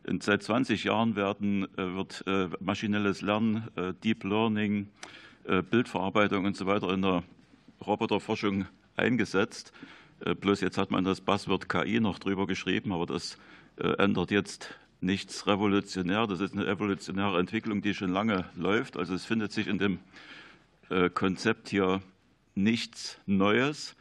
[0.06, 2.24] Und seit 20 Jahren werden, wird
[2.60, 3.68] maschinelles Lernen,
[4.02, 4.88] Deep Learning,
[5.70, 7.22] Bildverarbeitung und so weiter in der
[7.86, 8.66] Roboterforschung
[8.96, 9.72] eingesetzt.
[10.40, 13.38] Bloß jetzt hat man das Buzzword KI noch drüber geschrieben, aber das
[13.76, 16.26] ändert jetzt nichts revolutionär.
[16.26, 18.96] Das ist eine evolutionäre Entwicklung, die schon lange läuft.
[18.96, 19.98] Also es findet sich in dem
[21.14, 22.02] Konzept hier
[22.54, 23.96] nichts Neues.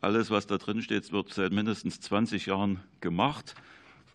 [0.00, 3.54] Alles, was da drin steht, wird seit mindestens 20 Jahren gemacht.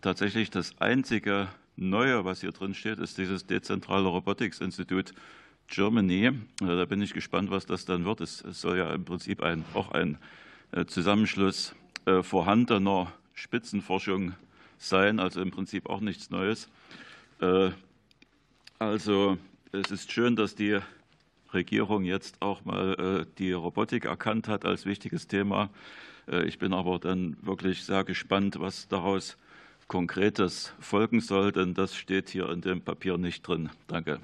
[0.02, 5.12] Tatsächlich das einzige Neue, was hier drin steht, ist dieses dezentrale Robotics-Institut
[5.68, 6.32] Germany.
[6.58, 8.20] Da bin ich gespannt, was das dann wird.
[8.20, 10.18] Es soll ja im Prinzip ein, auch ein
[10.86, 11.74] Zusammenschluss
[12.22, 14.34] vorhandener Spitzenforschung
[14.78, 16.68] sein, also im Prinzip auch nichts Neues.
[18.78, 19.38] Also
[19.72, 20.78] es ist schön, dass die
[21.52, 25.70] Regierung jetzt auch mal die Robotik erkannt hat als wichtiges Thema.
[26.44, 29.36] Ich bin aber dann wirklich sehr gespannt, was daraus
[29.86, 33.70] Konkretes folgen soll, denn das steht hier in dem Papier nicht drin.
[33.86, 34.20] Danke.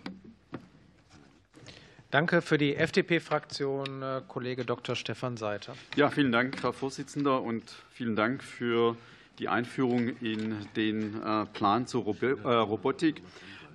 [2.10, 4.94] Danke für die FDP-Fraktion, Kollege Dr.
[4.94, 5.74] Stefan Seiter.
[5.96, 8.96] Ja, vielen Dank, Herr Vorsitzender, und vielen Dank für
[9.38, 11.20] die Einführung in den
[11.54, 13.22] Plan zur Robotik.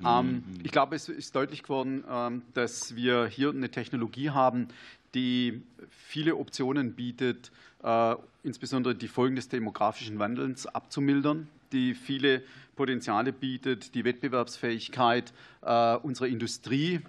[0.06, 4.68] Ähm, ich glaube, es ist deutlich geworden, ähm, dass wir hier eine Technologie haben,
[5.14, 7.52] die viele Optionen bietet,
[7.84, 12.44] äh, insbesondere die Folgen des demografischen Wandels abzumildern, die viele
[12.76, 17.02] Potenziale bietet, die Wettbewerbsfähigkeit äh, unserer Industrie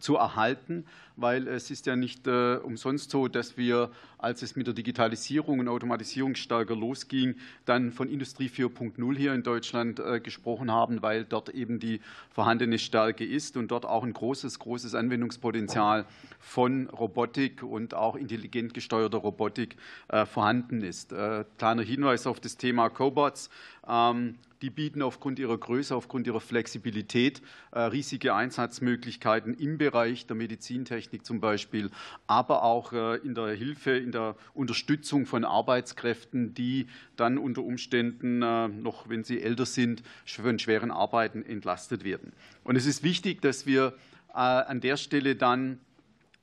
[0.00, 0.84] zu erhalten,
[1.16, 5.58] weil es ist ja nicht äh, umsonst so, dass wir, als es mit der Digitalisierung
[5.58, 11.24] und Automatisierung stärker losging, dann von Industrie 4.0 hier in Deutschland äh, gesprochen haben, weil
[11.24, 16.04] dort eben die vorhandene Stärke ist und dort auch ein großes, großes Anwendungspotenzial
[16.38, 19.76] von Robotik und auch intelligent gesteuerter Robotik
[20.08, 21.14] äh, vorhanden ist.
[21.58, 23.48] Kleiner Hinweis auf das Thema Cobots.
[23.88, 27.42] Ähm, die bieten aufgrund ihrer Größe, aufgrund ihrer Flexibilität
[27.74, 31.90] riesige Einsatzmöglichkeiten im Bereich der Medizintechnik zum Beispiel,
[32.26, 38.38] aber auch in der Hilfe, in der Unterstützung von Arbeitskräften, die dann unter Umständen
[38.82, 42.32] noch, wenn sie älter sind, von schweren Arbeiten entlastet werden.
[42.64, 43.94] Und es ist wichtig, dass wir
[44.28, 45.80] an der Stelle dann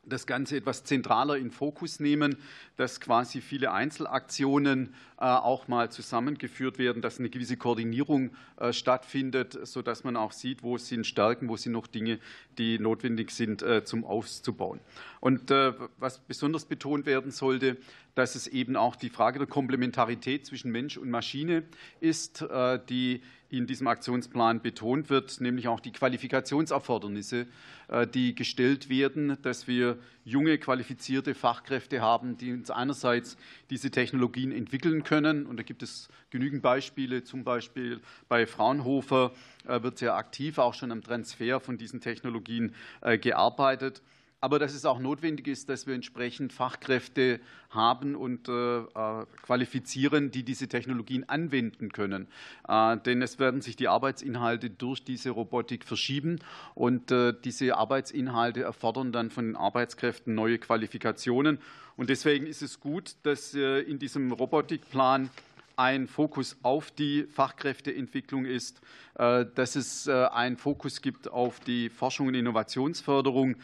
[0.05, 2.37] das Ganze etwas zentraler in Fokus nehmen,
[2.77, 8.31] dass quasi viele Einzelaktionen auch mal zusammengeführt werden, dass eine gewisse Koordinierung
[8.71, 12.19] stattfindet, sodass man auch sieht, wo sind Stärken, wo sind noch Dinge,
[12.57, 14.79] die notwendig sind, zum Auszubauen.
[15.21, 15.51] Und
[15.97, 17.77] was besonders betont werden sollte,
[18.15, 21.63] dass es eben auch die Frage der Komplementarität zwischen Mensch und Maschine
[21.99, 22.45] ist,
[22.89, 23.21] die
[23.53, 27.45] in diesem Aktionsplan betont wird, nämlich auch die Qualifikationserfordernisse,
[27.87, 33.37] äh, die gestellt werden, dass wir junge, qualifizierte Fachkräfte haben, die uns einerseits
[33.69, 35.45] diese Technologien entwickeln können.
[35.45, 39.33] Und da gibt es genügend Beispiele, zum Beispiel bei Fraunhofer
[39.67, 44.01] äh, wird sehr aktiv auch schon am Transfer von diesen Technologien äh, gearbeitet
[44.43, 47.39] aber dass es auch notwendig ist, dass wir entsprechend Fachkräfte
[47.69, 52.27] haben und äh, äh, qualifizieren, die diese Technologien anwenden können.
[52.67, 56.39] Äh, denn es werden sich die Arbeitsinhalte durch diese Robotik verschieben
[56.75, 57.13] und
[57.45, 61.59] diese Arbeitsinhalte erfordern dann von den Arbeitskräften neue Qualifikationen.
[61.95, 65.29] Und deswegen ist es gut, dass in diesem Robotikplan
[65.75, 68.81] ein Fokus auf die Fachkräfteentwicklung ist,
[69.15, 73.55] äh, dass es einen Fokus gibt auf die Forschung und Innovationsförderung,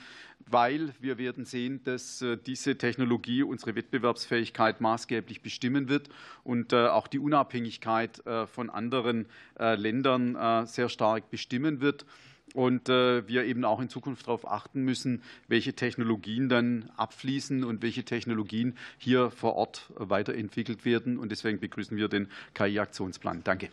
[0.51, 6.09] weil wir werden sehen, dass äh, diese Technologie unsere Wettbewerbsfähigkeit maßgeblich bestimmen wird
[6.43, 9.27] und äh, auch die Unabhängigkeit äh, von anderen
[9.57, 12.05] Ländern sehr stark bestimmen wird.
[12.55, 18.03] Und wir eben auch in Zukunft darauf achten müssen, welche Technologien dann abfließen und welche
[18.03, 21.17] Technologien hier vor Ort weiterentwickelt werden.
[21.19, 23.43] Und deswegen begrüßen wir den KI-Aktionsplan.
[23.43, 23.69] Danke.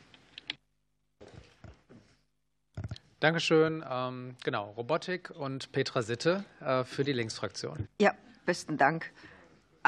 [3.20, 3.82] Dankeschön.
[3.88, 7.88] Ähm, genau, Robotik und Petra Sitte äh, für die Linksfraktion.
[8.00, 8.12] Ja,
[8.44, 9.10] besten Dank.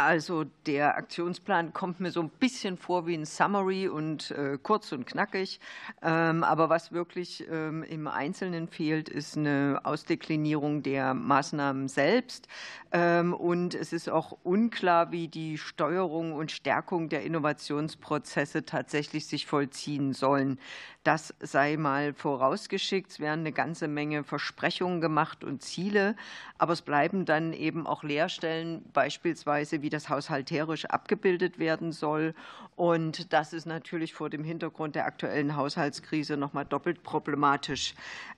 [0.05, 4.93] Also der Aktionsplan kommt mir so ein bisschen vor wie ein Summary und äh, kurz
[4.93, 5.59] und knackig.
[6.03, 12.47] Ähm, aber was wirklich ähm, im Einzelnen fehlt, ist eine Ausdeklinierung der Maßnahmen selbst.
[12.93, 19.47] Ähm, und es ist auch unklar, wie die Steuerung und Stärkung der Innovationsprozesse tatsächlich sich
[19.47, 20.61] vollziehen sollen.
[21.09, 23.13] Das sei mal vorausgeschickt.
[23.13, 26.17] Es werden eine ganze Menge Versprechungen gemacht und Ziele,
[26.59, 32.35] aber es bleiben dann eben auch Leerstellen, beispielsweise wie das haushalterisch abgebildet werden soll.
[32.77, 37.95] Und das ist natürlich vor dem Hintergrund der aktuellen Haushaltskrise noch mal doppelt problematisch.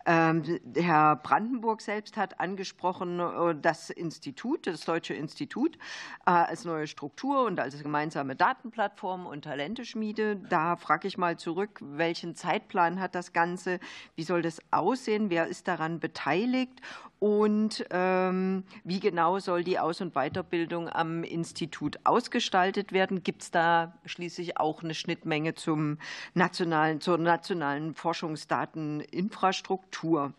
[0.06, 5.76] Ähm, Herr Brandenburg selbst hat angesprochen, äh, das Institut, das Deutsche Institut,
[6.24, 10.36] äh, als neue Struktur und als gemeinsame Datenplattform und Talenteschmiede.
[10.36, 13.81] Da frage ich mal zurück, welchen Zeitraum Zeitplan hat das Ganze?
[14.16, 15.31] Wie soll das aussehen?
[15.31, 16.82] Wer ist daran beteiligt?
[17.19, 23.23] Und ähm, wie genau soll die Aus- und Weiterbildung am Institut ausgestaltet werden?
[23.23, 25.99] Gibt es da schließlich auch eine Schnittmenge zum
[26.32, 30.32] nationalen, zur nationalen Forschungsdateninfrastruktur?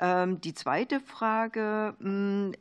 [0.00, 2.52] Ähm, die zweite Frage, hm,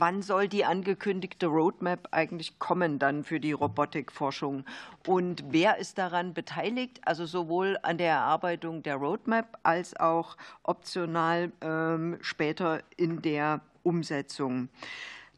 [0.00, 4.64] wann soll die angekündigte Roadmap eigentlich kommen dann für die Robotikforschung?
[5.06, 7.00] Und wer ist daran beteiligt?
[7.04, 14.68] Also sowohl an der Erarbeitung der Roadmap als auch optional ähm, später in der Umsetzung.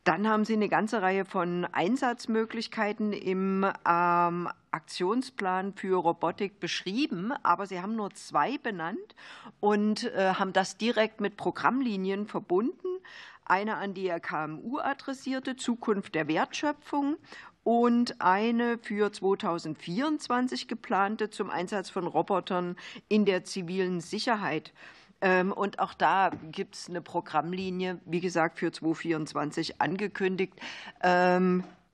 [0.05, 7.67] Dann haben Sie eine ganze Reihe von Einsatzmöglichkeiten im ähm, Aktionsplan für Robotik beschrieben, aber
[7.67, 9.15] Sie haben nur zwei benannt
[9.61, 12.89] und äh, haben das direkt mit Programmlinien verbunden
[13.51, 17.17] eine an die KMU adressierte Zukunft der Wertschöpfung
[17.65, 22.77] und eine für 2024 geplante zum Einsatz von Robotern
[23.09, 24.73] in der zivilen Sicherheit.
[25.21, 30.55] Ähm, und auch da gibt es eine Programmlinie, wie gesagt, für 2024 angekündigt.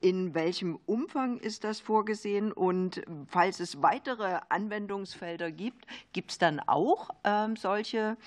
[0.01, 2.53] In welchem Umfang ist das vorgesehen?
[2.53, 8.19] Und falls es weitere Anwendungsfelder gibt, gibt es dann auch ähm, solche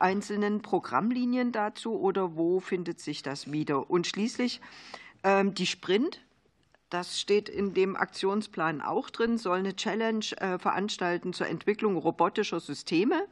[0.00, 3.88] einzelnen Programmlinien dazu oder wo findet sich das wieder?
[3.88, 4.60] Und schließlich
[5.22, 6.20] ähm, die Sprint.
[6.90, 12.60] Das steht in dem Aktionsplan auch drin, soll eine Challenge äh, veranstalten zur Entwicklung robotischer
[12.60, 13.26] Systeme,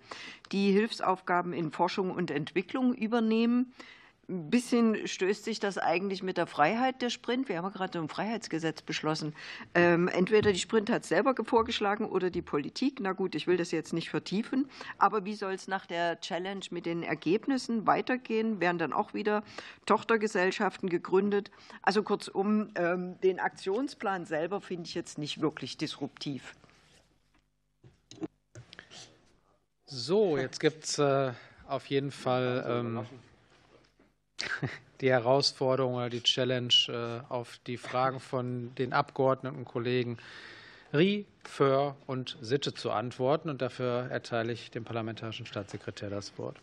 [0.51, 3.75] die Hilfsaufgaben in Forschung und Entwicklung übernehmen
[4.31, 7.49] ein bisschen stößt sich das eigentlich mit der Freiheit der Sprint.
[7.49, 9.35] Wir haben ja gerade ein Freiheitsgesetz beschlossen.
[9.75, 12.99] Ähm, entweder die Sprint hat es selber vorgeschlagen oder die Politik.
[13.01, 14.71] Na gut, ich will das jetzt nicht vertiefen.
[14.99, 18.61] Aber wie soll es nach der Challenge mit den Ergebnissen weitergehen?
[18.61, 19.43] Werden dann auch wieder
[19.87, 21.51] Tochtergesellschaften gegründet?
[21.83, 26.55] Also kurzum, ähm, den Aktionsplan selber finde ich jetzt nicht wirklich disruptiv.
[29.87, 31.33] So, jetzt gibt es äh,
[31.67, 32.65] auf jeden Fall.
[32.69, 33.07] Ähm,
[35.01, 40.19] die Herausforderung oder die Challenge äh, auf die Fragen von den Abgeordneten und Kollegen
[40.93, 43.49] Rie, Föhr und Sitte zu antworten.
[43.49, 46.57] Und dafür erteile ich dem parlamentarischen Staatssekretär das Wort.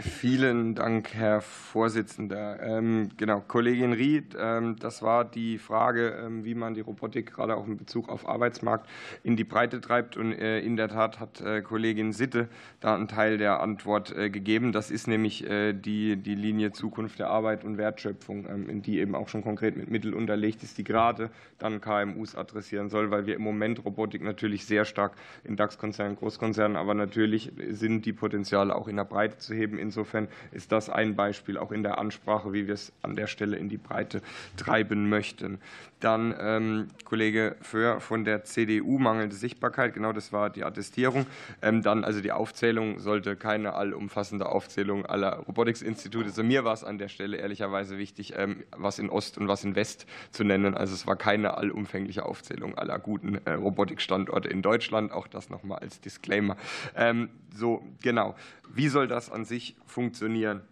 [0.00, 2.60] Vielen Dank, Herr Vorsitzender.
[2.62, 7.56] Ähm, genau, Kollegin Ried, ähm, das war die Frage, ähm, wie man die Robotik gerade
[7.56, 8.88] auch in Bezug auf Arbeitsmarkt
[9.24, 10.16] in die Breite treibt.
[10.16, 12.48] Und äh, in der Tat hat äh, Kollegin Sitte
[12.78, 14.70] da einen Teil der Antwort äh, gegeben.
[14.70, 19.28] Das ist nämlich die, die Linie Zukunft der Arbeit und Wertschöpfung, in die eben auch
[19.28, 23.42] schon konkret mit Mitteln unterlegt ist, die gerade dann KMUs adressieren soll, weil wir im
[23.42, 25.12] Moment Robotik natürlich sehr stark
[25.44, 30.28] in DAX-Konzernen, Großkonzernen, aber natürlich sind die Potenziale auch in der Breite zu heben Insofern
[30.52, 33.68] ist das ein Beispiel auch in der Ansprache, wie wir es an der Stelle in
[33.68, 34.20] die Breite
[34.56, 35.58] treiben möchten.
[36.00, 41.26] Dann ähm, Kollege Föhr von der CDU, mangelnde Sichtbarkeit, genau das war die Attestierung.
[41.60, 46.26] Ähm, dann also die Aufzählung sollte keine allumfassende Aufzählung aller Robotics-Institute.
[46.26, 49.64] Also mir war es an der Stelle ehrlicherweise wichtig, ähm, was in Ost und was
[49.64, 50.76] in West zu nennen.
[50.76, 55.10] Also es war keine allumfängliche Aufzählung aller guten äh, Robotikstandorte in Deutschland.
[55.10, 56.56] Auch das nochmal als Disclaimer.
[56.94, 58.36] Ähm, so, genau.
[58.72, 60.62] Wie soll das an sich funktionieren?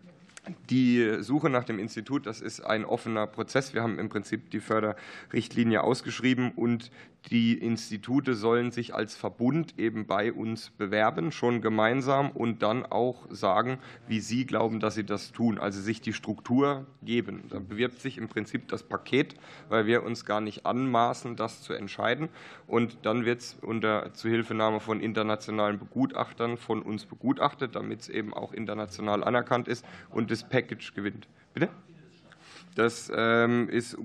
[0.70, 3.74] Die Suche nach dem Institut, das ist ein offener Prozess.
[3.74, 6.92] Wir haben im Prinzip die Förderrichtlinie ausgeschrieben und
[7.30, 13.26] die Institute sollen sich als Verbund eben bei uns bewerben, schon gemeinsam und dann auch
[13.30, 17.44] sagen, wie sie glauben, dass sie das tun, also sich die Struktur geben.
[17.48, 19.34] Da bewirbt sich im Prinzip das Paket,
[19.68, 22.28] weil wir uns gar nicht anmaßen, das zu entscheiden.
[22.68, 28.32] Und dann wird es unter Zuhilfenahme von internationalen Begutachtern von uns begutachtet, damit es eben
[28.34, 31.26] auch international anerkannt ist und das Package gewinnt.
[31.54, 31.70] Bitte?
[32.76, 33.96] Das ähm, ist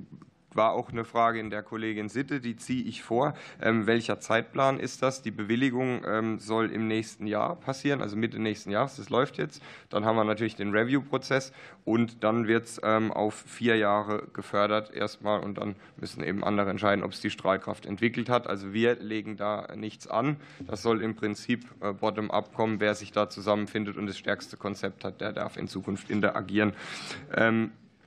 [0.56, 3.34] war auch eine Frage in der Kollegin Sitte, die ziehe ich vor.
[3.61, 5.22] Ähm, welcher Zeitplan ist das?
[5.22, 8.98] Die Bewilligung ähm, soll im nächsten Jahr passieren, also Mitte nächsten Jahres.
[8.98, 9.61] Das läuft jetzt.
[9.90, 11.52] Dann haben wir natürlich den Review-Prozess
[11.86, 16.69] und dann wird es ähm, auf vier Jahre gefördert erstmal und dann müssen eben andere
[16.69, 18.48] entscheiden, ob es die Strahlkraft entwickelt hat.
[18.48, 20.38] Also wir legen da nichts an.
[20.68, 22.80] Das soll im Prinzip äh, bottom-up kommen.
[22.80, 26.73] Wer sich da zusammenfindet und das stärkste Konzept hat, der darf in Zukunft interagieren.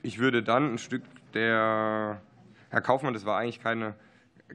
[0.01, 1.03] Ich würde dann ein Stück
[1.33, 2.21] der
[2.69, 3.95] Herr Kaufmann, das war eigentlich keine,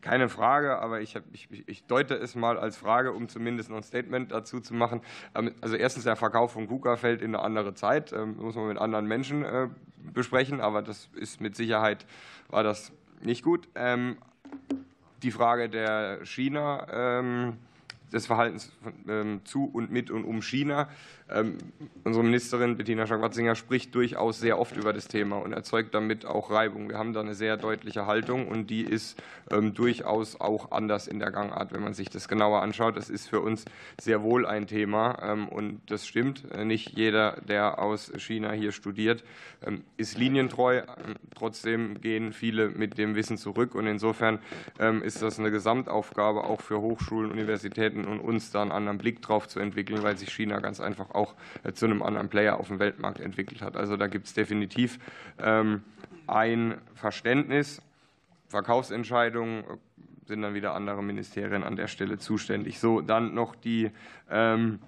[0.01, 3.83] keine Frage, aber ich, ich, ich, deute es mal als Frage, um zumindest noch ein
[3.83, 5.01] Statement dazu zu machen.
[5.35, 8.69] Ähm, also erstens, der Verkauf von KUKA fällt in eine andere Zeit, ähm, muss man
[8.69, 9.69] mit anderen Menschen äh,
[10.13, 12.07] besprechen, aber das ist mit Sicherheit,
[12.49, 13.69] war das nicht gut.
[13.75, 14.19] Ähm,
[15.23, 17.63] die Frage der China,
[18.11, 18.73] des Verhaltens
[19.45, 20.89] zu und mit und um China
[22.05, 26.51] unsere Ministerin Bettina Schark-Watzinger spricht durchaus sehr oft über das Thema und erzeugt damit auch
[26.51, 26.89] Reibung.
[26.89, 31.19] Wir haben da eine sehr deutliche Haltung und die ist ähm, durchaus auch anders in
[31.19, 32.97] der Gangart, wenn man sich das genauer anschaut.
[32.97, 33.65] Das ist für uns
[34.01, 36.45] sehr wohl ein Thema ähm, und das stimmt.
[36.65, 39.25] Nicht jeder, der aus China hier studiert,
[39.97, 40.83] ist linientreu.
[41.35, 44.39] Trotzdem gehen viele mit dem Wissen zurück und insofern
[45.03, 49.49] ist das eine Gesamtaufgabe auch für Hochschulen, Universitäten und uns da einen anderen Blick drauf
[49.49, 52.69] zu entwickeln, weil sich China ganz einfach auch auch äh, zu einem anderen Player auf
[52.69, 53.77] dem Weltmarkt entwickelt hat.
[53.77, 54.99] Also da gibt es definitiv
[55.39, 55.83] ähm,
[56.27, 57.83] ein Verständnis.
[58.49, 59.65] Verkaufsentscheidungen äh,
[60.27, 62.79] sind dann wieder andere Ministerien an der Stelle zuständig.
[62.79, 63.91] So, dann noch die
[64.31, 64.79] ähm,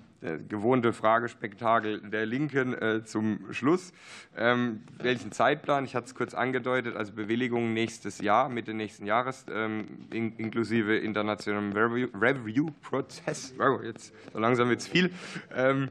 [0.48, 3.92] gewohnte Fragespektakel der Linken äh, zum Schluss.
[4.36, 5.84] Ähm, welchen Zeitplan?
[5.84, 11.72] Ich hatte es kurz angedeutet, also Bewilligung nächstes Jahr, Mitte nächsten Jahres, ähm, inklusive internationalem
[11.72, 13.54] Review-Prozess.
[13.58, 15.10] Wow, jetzt so langsam wird es viel.
[15.54, 15.88] Ähm,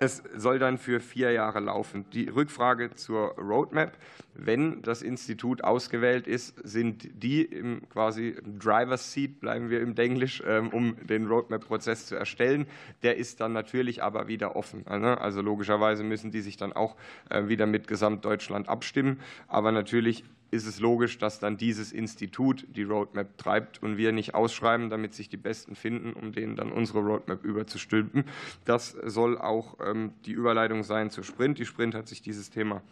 [0.00, 2.04] es soll dann für vier Jahre laufen.
[2.12, 3.96] Die Rückfrage zur Roadmap.
[4.34, 10.42] Wenn das Institut ausgewählt ist, sind die im quasi Driver's Seat, bleiben wir im Englisch,
[10.44, 12.66] ähm, um den Roadmap-Prozess zu erstellen.
[13.04, 14.84] Der ist dann natürlich aber wieder offen.
[14.88, 15.20] Ne?
[15.20, 16.96] Also logischerweise müssen die sich dann auch
[17.30, 19.20] äh, wieder mit Gesamtdeutschland abstimmen.
[19.46, 20.24] Aber natürlich
[20.54, 25.12] ist es logisch, dass dann dieses Institut die Roadmap treibt und wir nicht ausschreiben, damit
[25.12, 28.24] sich die Besten finden, um denen dann unsere Roadmap überzustülpen.
[28.64, 31.58] Das soll auch ähm, die Überleitung sein zu Sprint.
[31.58, 32.82] Die Sprint hat sich dieses Thema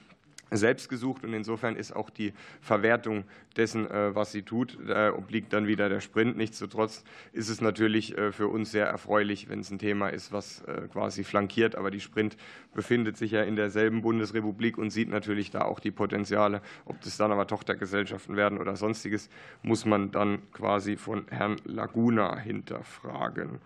[0.57, 3.25] selbst gesucht und insofern ist auch die Verwertung
[3.57, 4.79] dessen, äh, was sie tut,
[5.17, 6.37] obliegt dann wieder der Sprint.
[6.37, 10.63] Nichtsdestotrotz ist es natürlich äh, für uns sehr erfreulich, wenn es ein Thema ist, was
[10.63, 11.75] äh, quasi flankiert.
[11.77, 12.37] Aber die Sprint
[12.75, 16.63] befindet sich ja in derselben Bundesrepublik und sieht natürlich da auch die Potenziale.
[16.85, 19.29] Ob das dann aber Tochtergesellschaften werden oder sonstiges,
[19.63, 23.61] muss man dann quasi von Herrn Laguna hinterfragen.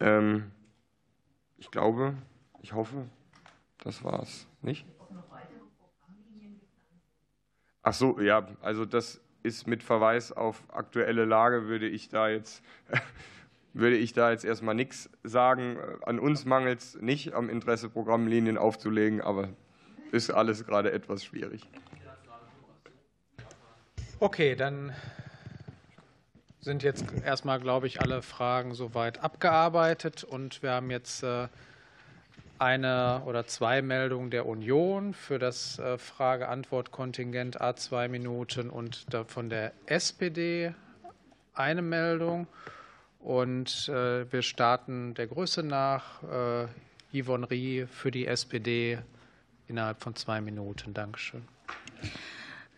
[0.00, 0.44] Ähm,
[1.58, 2.14] ich glaube,
[2.62, 3.06] ich hoffe,
[3.78, 4.86] das war es, nicht?
[7.88, 12.62] Ach so, ja, also das ist mit Verweis auf aktuelle Lage, würde ich da jetzt,
[13.72, 15.78] würde ich da jetzt erstmal nichts sagen.
[16.02, 19.48] An uns mangelt es nicht, am Interesse Programmlinien aufzulegen, aber
[20.12, 21.62] ist alles gerade etwas schwierig.
[24.20, 24.94] Okay, dann
[26.60, 31.48] sind jetzt erstmal, glaube ich, alle Fragen soweit abgearbeitet und wir haben jetzt äh,
[32.58, 39.48] eine oder zwei Meldungen der Union für das äh, Frage-Antwort-Kontingent A zwei Minuten und von
[39.48, 40.74] der SPD
[41.54, 42.46] eine Meldung.
[43.20, 46.22] Und äh, wir starten der Größe nach.
[47.12, 48.98] Yvonne Rie für die SPD
[49.66, 50.92] innerhalb von zwei Minuten.
[50.94, 51.42] Dankeschön.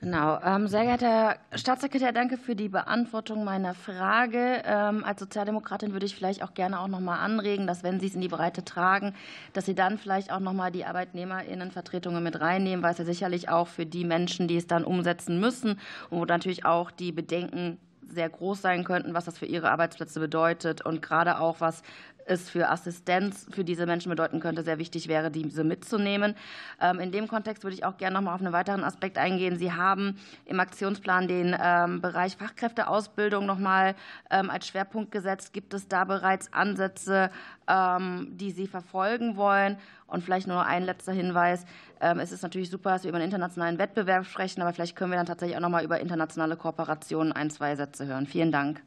[0.02, 0.40] Genau.
[0.42, 4.62] Ähm, sehr geehrter Staatssekretär, danke für die Beantwortung meiner Frage.
[4.64, 8.06] Ähm, als Sozialdemokratin würde ich vielleicht auch gerne auch noch mal anregen, dass wenn Sie
[8.06, 9.14] es in die Breite tragen,
[9.52, 13.50] dass Sie dann vielleicht auch noch mal die Arbeitnehmerinnenvertretungen mit reinnehmen, weil es ja sicherlich
[13.50, 15.72] auch für die Menschen, die es dann umsetzen müssen
[16.08, 17.76] und wo natürlich auch die Bedenken
[18.12, 21.82] sehr groß sein könnten, was das für ihre Arbeitsplätze bedeutet und gerade auch was
[22.30, 26.34] es für Assistenz für diese Menschen bedeuten könnte, sehr wichtig wäre, diese mitzunehmen.
[26.80, 29.58] Ähm, in dem Kontext würde ich auch gerne noch mal auf einen weiteren Aspekt eingehen.
[29.58, 33.94] Sie haben im Aktionsplan den ähm, Bereich Fachkräfteausbildung noch mal
[34.30, 35.52] ähm, als Schwerpunkt gesetzt.
[35.52, 37.30] Gibt es da bereits Ansätze,
[37.68, 39.78] die Sie verfolgen wollen?
[40.06, 41.64] Und vielleicht nur ein letzter Hinweis.
[42.00, 45.18] Es ist natürlich super, dass wir über einen internationalen Wettbewerb sprechen, aber vielleicht können wir
[45.18, 48.26] dann tatsächlich auch noch mal über internationale Kooperationen ein, zwei Sätze hören.
[48.26, 48.82] Vielen Dank.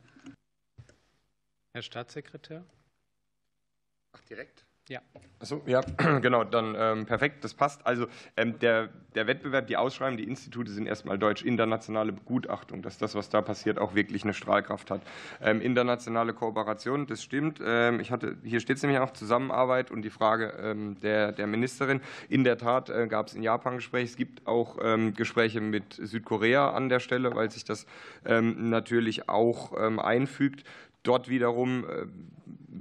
[1.73, 2.65] Herr Staatssekretär.
[4.13, 4.65] Ach, direkt?
[4.89, 4.99] Ja.
[5.39, 5.81] Achso, ja,
[6.21, 7.85] genau, dann ähm, perfekt, das passt.
[7.87, 11.41] Also ähm, der, der Wettbewerb, die Ausschreibung, die Institute sind erstmal deutsch.
[11.43, 15.01] Internationale Begutachtung, dass das, was da passiert, auch wirklich eine Strahlkraft hat.
[15.41, 17.61] Ähm, internationale Kooperation, das stimmt.
[17.65, 21.47] Ähm, ich hatte, hier steht es nämlich auch Zusammenarbeit und die Frage ähm, der, der
[21.47, 22.01] Ministerin.
[22.27, 24.05] In der Tat äh, gab es in Japan Gespräche.
[24.05, 27.85] Es gibt auch ähm, Gespräche mit Südkorea an der Stelle, weil sich das
[28.25, 30.63] natürlich auch einfügt.
[31.03, 32.05] Dort wiederum äh,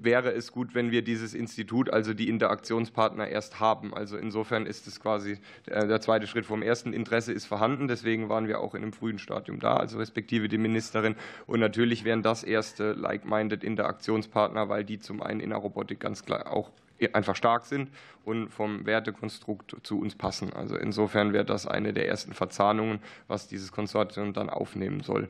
[0.04, 3.94] wäre es gut, wenn wir dieses Institut, also die Interaktionspartner, erst haben.
[3.94, 6.92] Also insofern ist es quasi der zweite Schritt vom ersten.
[6.92, 10.58] Interesse ist vorhanden, deswegen waren wir auch in einem frühen Stadium da, also respektive die
[10.58, 11.16] Ministerin.
[11.46, 16.24] Und natürlich wären das erste like-minded Interaktionspartner, weil die zum einen in der Robotik ganz
[16.24, 16.70] klar auch
[17.12, 17.90] einfach stark sind
[18.24, 20.52] und vom Wertekonstrukt zu uns passen.
[20.52, 25.28] Also insofern wäre das eine der ersten Verzahnungen, was dieses Konsortium dann aufnehmen soll.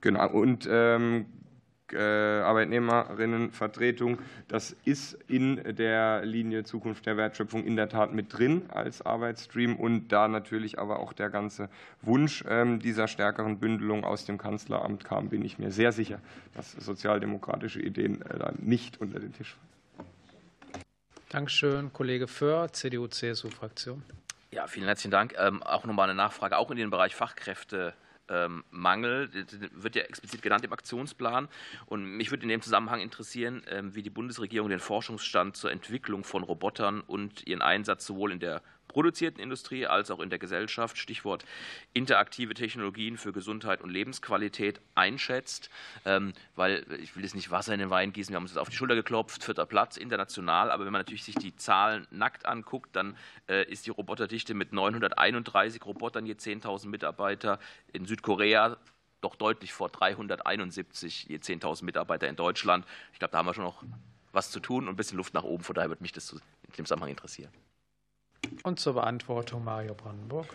[0.00, 0.28] Genau.
[0.30, 1.26] Und ähm,
[1.92, 4.18] äh, Arbeitnehmerinnenvertretung.
[4.48, 9.76] Das ist in der Linie Zukunft der Wertschöpfung in der Tat mit drin als Arbeitsstream
[9.76, 11.68] und da natürlich aber auch der ganze
[12.02, 16.20] Wunsch ähm, dieser stärkeren Bündelung aus dem Kanzleramt kam, bin ich mir sehr sicher,
[16.54, 19.66] dass sozialdemokratische Ideen äh, da nicht unter den Tisch fallen.
[21.28, 24.02] Dankeschön, Kollege Föhr, CDU-CSU-Fraktion.
[24.50, 25.34] Ja, vielen herzlichen Dank.
[25.38, 27.94] Ähm, auch nochmal eine Nachfrage, auch in den Bereich Fachkräfte.
[28.30, 29.28] Ähm, Mangel,
[29.74, 31.48] wird ja explizit genannt im Aktionsplan.
[31.86, 36.24] Und mich würde in dem Zusammenhang interessieren, ähm, wie die Bundesregierung den Forschungsstand zur Entwicklung
[36.24, 40.98] von Robotern und ihren Einsatz sowohl in der produzierten Industrie als auch in der Gesellschaft,
[40.98, 41.44] Stichwort
[41.94, 45.70] interaktive Technologien für Gesundheit und Lebensqualität einschätzt.
[46.04, 48.58] Ähm, weil ich will jetzt nicht Wasser in den Wein gießen, wir haben uns jetzt
[48.58, 52.46] auf die Schulter geklopft, vierter Platz international, aber wenn man natürlich sich die Zahlen nackt
[52.46, 53.16] anguckt, dann
[53.48, 57.58] äh, ist die Roboterdichte mit 931 Robotern je 10.000 Mitarbeiter
[57.92, 58.76] in Südkorea
[59.20, 62.86] doch deutlich vor 371 je 10.000 Mitarbeiter in Deutschland.
[63.12, 63.82] Ich glaube, da haben wir schon noch
[64.32, 65.64] was zu tun und ein bisschen Luft nach oben.
[65.64, 66.40] Von daher würde mich das in
[66.78, 67.52] dem Zusammenhang interessieren.
[68.62, 70.46] Und zur Beantwortung Mario Brandenburg.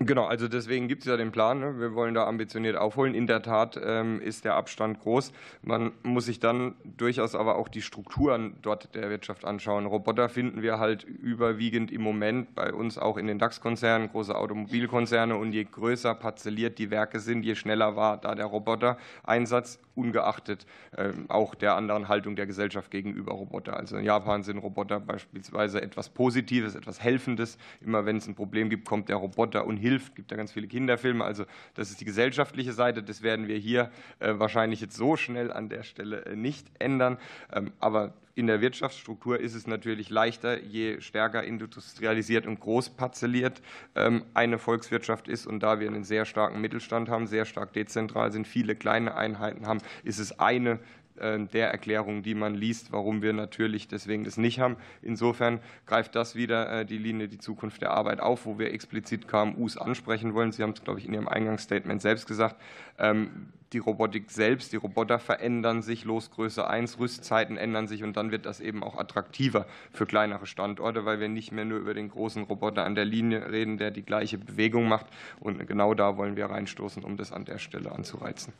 [0.00, 1.58] Genau, also deswegen gibt es ja den Plan.
[1.58, 1.80] Ne?
[1.80, 3.14] Wir wollen da ambitioniert aufholen.
[3.14, 5.32] In der Tat ähm, ist der Abstand groß.
[5.62, 9.86] Man muss sich dann durchaus aber auch die Strukturen dort der Wirtschaft anschauen.
[9.86, 15.36] Roboter finden wir halt überwiegend im Moment bei uns auch in den DAX-Konzernen, große Automobilkonzerne.
[15.36, 20.64] Und je größer parzelliert die Werke sind, je schneller war da der Roboter-Einsatz ungeachtet
[20.96, 23.76] äh, auch der anderen Haltung der Gesellschaft gegenüber Roboter.
[23.76, 27.58] Also in Japan sind Roboter beispielsweise etwas Positives, etwas Helfendes.
[27.80, 29.87] Immer wenn es ein Problem gibt, kommt der Roboter und hilft.
[29.96, 31.24] Es gibt da ganz viele Kinderfilme.
[31.24, 31.44] Also
[31.74, 33.02] das ist die gesellschaftliche Seite.
[33.02, 33.90] Das werden wir hier
[34.20, 37.18] äh, wahrscheinlich jetzt so schnell an der Stelle äh, nicht ändern.
[37.52, 43.60] Ähm, aber in der Wirtschaftsstruktur ist es natürlich leichter, je stärker industrialisiert und groß parzelliert
[43.96, 45.44] ähm, eine Volkswirtschaft ist.
[45.44, 49.66] Und da wir einen sehr starken Mittelstand haben, sehr stark dezentral sind, viele kleine Einheiten
[49.66, 50.78] haben, ist es eine
[51.18, 54.76] der Erklärungen, die man liest, warum wir natürlich deswegen das nicht haben.
[55.02, 59.28] Insofern greift das wieder äh, die Linie die Zukunft der Arbeit auf, wo wir explizit
[59.28, 60.52] KMUs ansprechen wollen.
[60.52, 62.56] Sie haben es, glaube ich, in Ihrem Eingangsstatement selbst gesagt.
[62.98, 68.30] Ähm, die Robotik selbst, die Roboter verändern sich, Losgröße 1, Rüstzeiten ändern sich und dann
[68.30, 72.08] wird das eben auch attraktiver für kleinere Standorte, weil wir nicht mehr nur über den
[72.08, 75.06] großen Roboter an der Linie reden, der die gleiche Bewegung macht.
[75.38, 78.54] Und genau da wollen wir reinstoßen, um das an der Stelle anzureizen.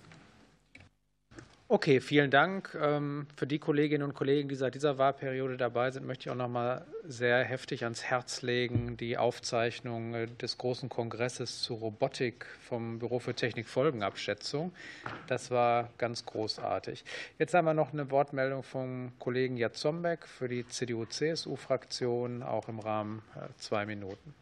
[1.70, 2.74] Okay, vielen Dank.
[2.80, 6.34] Ähm, für die Kolleginnen und Kollegen, die seit dieser Wahlperiode dabei sind, möchte ich auch
[6.34, 12.46] noch mal sehr heftig ans Herz legen die Aufzeichnung äh, des großen Kongresses zur Robotik
[12.66, 14.72] vom Büro für Technikfolgenabschätzung.
[15.26, 17.04] Das war ganz großartig.
[17.38, 23.20] Jetzt haben wir noch eine Wortmeldung vom Kollegen Jatzombeck für die CDU-CSU-Fraktion, auch im Rahmen
[23.36, 24.32] äh, zwei Minuten.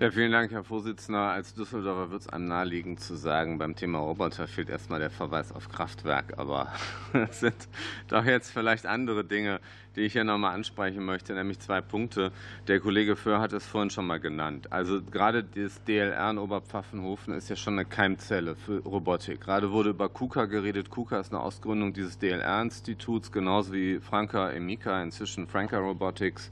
[0.00, 1.20] Ja, vielen Dank, Herr Vorsitzender.
[1.20, 5.52] Als Düsseldorfer wird es einem naheliegen zu sagen, beim Thema Roboter fehlt erstmal der Verweis
[5.52, 6.36] auf Kraftwerk.
[6.36, 6.66] Aber
[7.12, 7.68] es sind
[8.08, 9.60] doch jetzt vielleicht andere Dinge,
[9.94, 12.32] die ich hier nochmal ansprechen möchte, nämlich zwei Punkte.
[12.66, 14.72] Der Kollege Föhr hat es vorhin schon mal genannt.
[14.72, 19.42] Also gerade das DLR in Oberpfaffenhofen ist ja schon eine Keimzelle für Robotik.
[19.42, 20.90] Gerade wurde über KUKA geredet.
[20.90, 26.50] KUKA ist eine Ausgründung dieses DLR-Instituts, genauso wie Franka Emika, inzwischen Franka Robotics.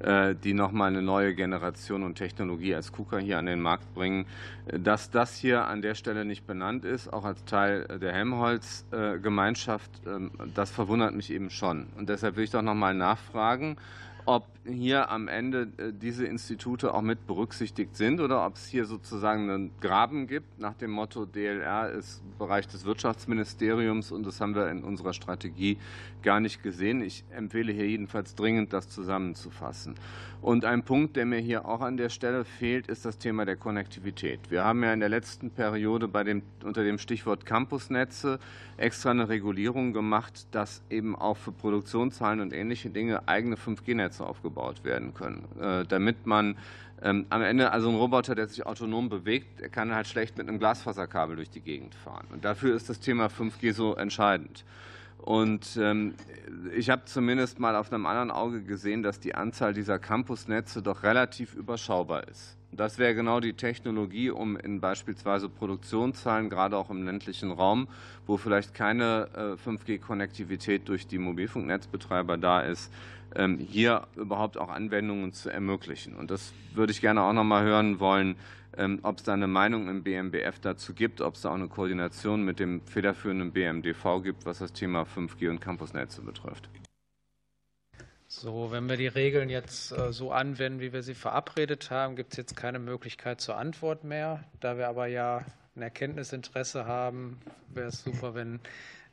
[0.00, 4.24] Äh, die nochmal eine neue Generation und Technologie als KUKA hier an den Markt bringen.
[4.66, 10.30] Dass das hier an der Stelle nicht benannt ist, auch als Teil der Helmholtz-Gemeinschaft, ähm,
[10.54, 11.88] das verwundert mich eben schon.
[11.98, 13.76] Und deshalb will ich doch nochmal nachfragen,
[14.30, 18.84] ob hier am Ende äh, diese Institute auch mit berücksichtigt sind oder ob es hier
[18.84, 24.54] sozusagen einen Graben gibt nach dem Motto DLR ist Bereich des Wirtschaftsministeriums und das haben
[24.54, 25.78] wir in unserer Strategie
[26.22, 27.02] gar nicht gesehen.
[27.02, 29.96] Ich empfehle hier jedenfalls dringend, das zusammenzufassen.
[30.42, 33.56] Und ein Punkt, der mir hier auch an der Stelle fehlt, ist das Thema der
[33.56, 34.50] Konnektivität.
[34.50, 38.38] Wir haben ja in der letzten Periode bei dem, unter dem Stichwort Campusnetze
[38.78, 44.84] extra eine Regulierung gemacht, dass eben auch für Produktionszahlen und ähnliche Dinge eigene 5G-Netze aufgebaut
[44.84, 46.56] werden können, äh, damit man
[47.02, 50.58] ähm, am Ende, also ein Roboter, der sich autonom bewegt, kann halt schlecht mit einem
[50.58, 52.26] Glasfaserkabel durch die Gegend fahren.
[52.30, 54.64] Und dafür ist das Thema 5G so entscheidend.
[55.18, 56.14] Und ähm,
[56.74, 61.02] ich habe zumindest mal auf einem anderen Auge gesehen, dass die Anzahl dieser Campusnetze doch
[61.02, 62.56] relativ überschaubar ist.
[62.72, 67.88] Das wäre genau die Technologie, um in beispielsweise Produktionszahlen, gerade auch im ländlichen Raum,
[68.26, 72.92] wo vielleicht keine 5G-Konnektivität äh, durch die Mobilfunknetzbetreiber da ist,
[73.58, 76.16] hier überhaupt auch Anwendungen zu ermöglichen.
[76.16, 78.36] Und das würde ich gerne auch noch mal hören wollen,
[78.76, 81.68] ähm, ob es da eine Meinung im BMBF dazu gibt, ob es da auch eine
[81.68, 86.68] Koordination mit dem federführenden BMDV gibt, was das Thema 5G und Campusnetze betrifft.
[88.32, 92.32] So, wenn wir die Regeln jetzt äh, so anwenden, wie wir sie verabredet haben, gibt
[92.32, 94.44] es jetzt keine Möglichkeit zur Antwort mehr.
[94.60, 95.44] Da wir aber ja
[95.74, 98.60] ein Erkenntnisinteresse haben, wäre es super, wenn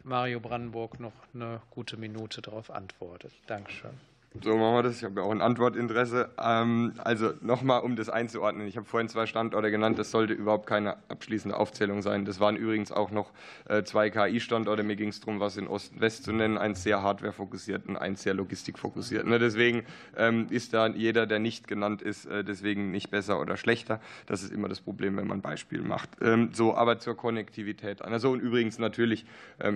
[0.04, 3.34] Mario Brandenburg noch eine gute Minute darauf antwortet.
[3.48, 4.00] Dankeschön.
[4.44, 4.98] So machen wir das.
[4.98, 6.30] Ich habe ja auch ein Antwortinteresse.
[6.38, 8.68] Ähm, also nochmal, um das einzuordnen.
[8.68, 9.98] Ich habe vorhin zwei Standorte genannt.
[9.98, 12.26] Das sollte überhaupt keine abschließende Aufzählung sein.
[12.26, 13.32] Das waren übrigens auch noch
[13.68, 14.84] äh, zwei KI-Standorte.
[14.84, 16.58] Mir ging es darum, was in Ost und West zu nennen.
[16.58, 19.26] Eins sehr hardware-fokussiert und eins sehr logistik-fokussiert.
[19.26, 19.84] Ne, deswegen
[20.16, 24.00] ähm, ist da jeder, der nicht genannt ist, äh, deswegen nicht besser oder schlechter.
[24.28, 26.10] Das ist immer das Problem, wenn man ein Beispiel macht.
[26.22, 28.04] Ähm, so, aber zur Konnektivität.
[28.04, 29.26] Also und übrigens natürlich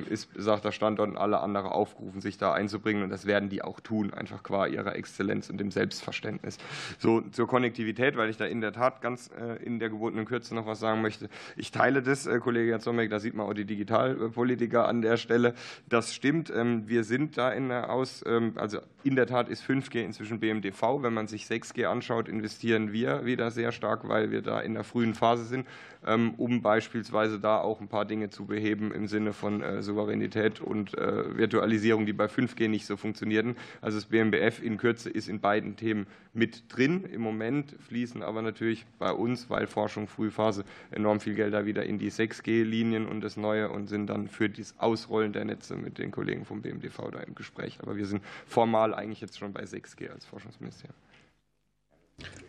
[0.10, 3.03] ist, sagt der Standort und alle anderen aufgerufen, sich da einzubringen.
[3.03, 4.14] Und das werden die auch tun.
[4.14, 6.57] Einfach qua ihrer Exzellenz und dem Selbstverständnis.
[6.99, 10.55] So zur Konnektivität, weil ich da in der Tat ganz äh, in der gebotenen Kürze
[10.55, 11.30] noch was sagen möchte.
[11.55, 15.53] Ich teile das, äh, Kollege Zomek, da sieht man auch die Digitalpolitiker an der Stelle.
[15.89, 16.51] Das stimmt.
[16.53, 20.39] Ähm, wir sind da in der Aus, ähm, also in der Tat ist 5G inzwischen
[20.39, 21.01] BMDV.
[21.01, 24.84] Wenn man sich 6G anschaut, investieren wir wieder sehr stark, weil wir da in der
[24.84, 25.68] frühen Phase sind.
[26.05, 30.59] Ähm, um beispielsweise da auch ein paar Dinge zu beheben im Sinne von äh, Souveränität
[30.59, 33.55] und Virtualisierung, die bei 5G nicht so funktionierten.
[33.81, 37.05] Also das BMBF in Kürze ist in beiden Themen mit drin.
[37.05, 41.99] Im Moment fließen aber natürlich bei uns, weil Forschung Frühphase, enorm viel Gelder wieder in
[41.99, 46.11] die 6G-Linien und das Neue und sind dann für das Ausrollen der Netze mit den
[46.11, 47.79] Kollegen vom BMDV da im Gespräch.
[47.81, 50.95] Aber wir sind formal eigentlich jetzt schon bei 6G als Forschungsministerium.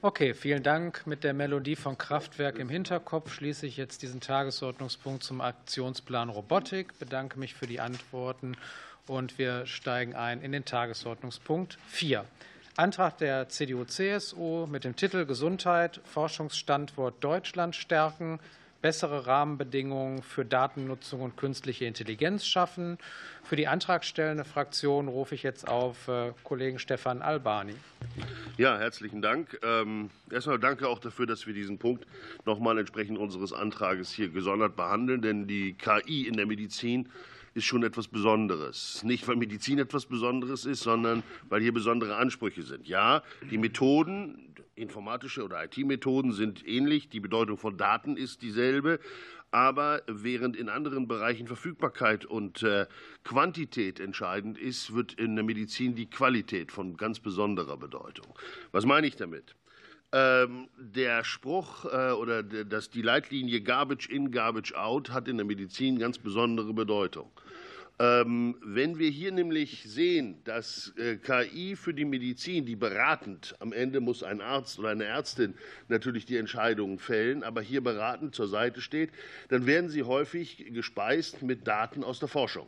[0.03, 1.07] Okay, vielen Dank.
[1.07, 6.99] Mit der Melodie von Kraftwerk im Hinterkopf schließe ich jetzt diesen Tagesordnungspunkt zum Aktionsplan Robotik.
[6.99, 8.57] Bedanke mich für die Antworten
[9.07, 12.25] und wir steigen ein in den Tagesordnungspunkt 4.
[12.77, 18.41] Antrag der CDU-CSU mit dem Titel Gesundheit, Forschungsstandort Deutschland stärken,
[18.81, 22.99] bessere Rahmenbedingungen für Datennutzung und künstliche Intelligenz schaffen.
[23.45, 27.75] Für die antragstellende Fraktion rufe ich jetzt auf äh, Kollegen Stefan Albani.
[28.57, 29.59] Ja, herzlichen Dank.
[29.63, 32.07] Ähm, erstmal danke auch dafür, dass wir diesen Punkt
[32.45, 37.09] noch mal entsprechend unseres Antrages hier gesondert behandeln, denn die KI in der Medizin
[37.55, 39.03] ist schon etwas Besonderes.
[39.05, 42.89] Nicht, weil Medizin etwas Besonderes ist, sondern weil hier besondere Ansprüche sind.
[42.89, 49.01] Ja, die Methoden, informatische oder IT-Methoden sind ähnlich, die Bedeutung von Daten ist dieselbe,
[49.51, 52.87] aber während in anderen Bereichen Verfügbarkeit und äh,
[53.23, 58.27] Quantität entscheidend ist, wird in der Medizin die Qualität von ganz besonderer Bedeutung.
[58.73, 59.55] Was meine ich damit?
[60.15, 65.47] Ähm, der Spruch äh, oder dass die Leitlinie Garbage in, Garbage out hat in der
[65.47, 67.31] Medizin ganz besondere Bedeutung.
[68.03, 73.73] Ähm, wenn wir hier nämlich sehen, dass äh, KI für die Medizin, die beratend, am
[73.73, 75.55] Ende muss ein Arzt oder eine Ärztin
[75.87, 79.11] natürlich die Entscheidungen fällen, aber hier beratend zur Seite steht,
[79.51, 82.67] dann werden sie häufig gespeist mit Daten aus der Forschung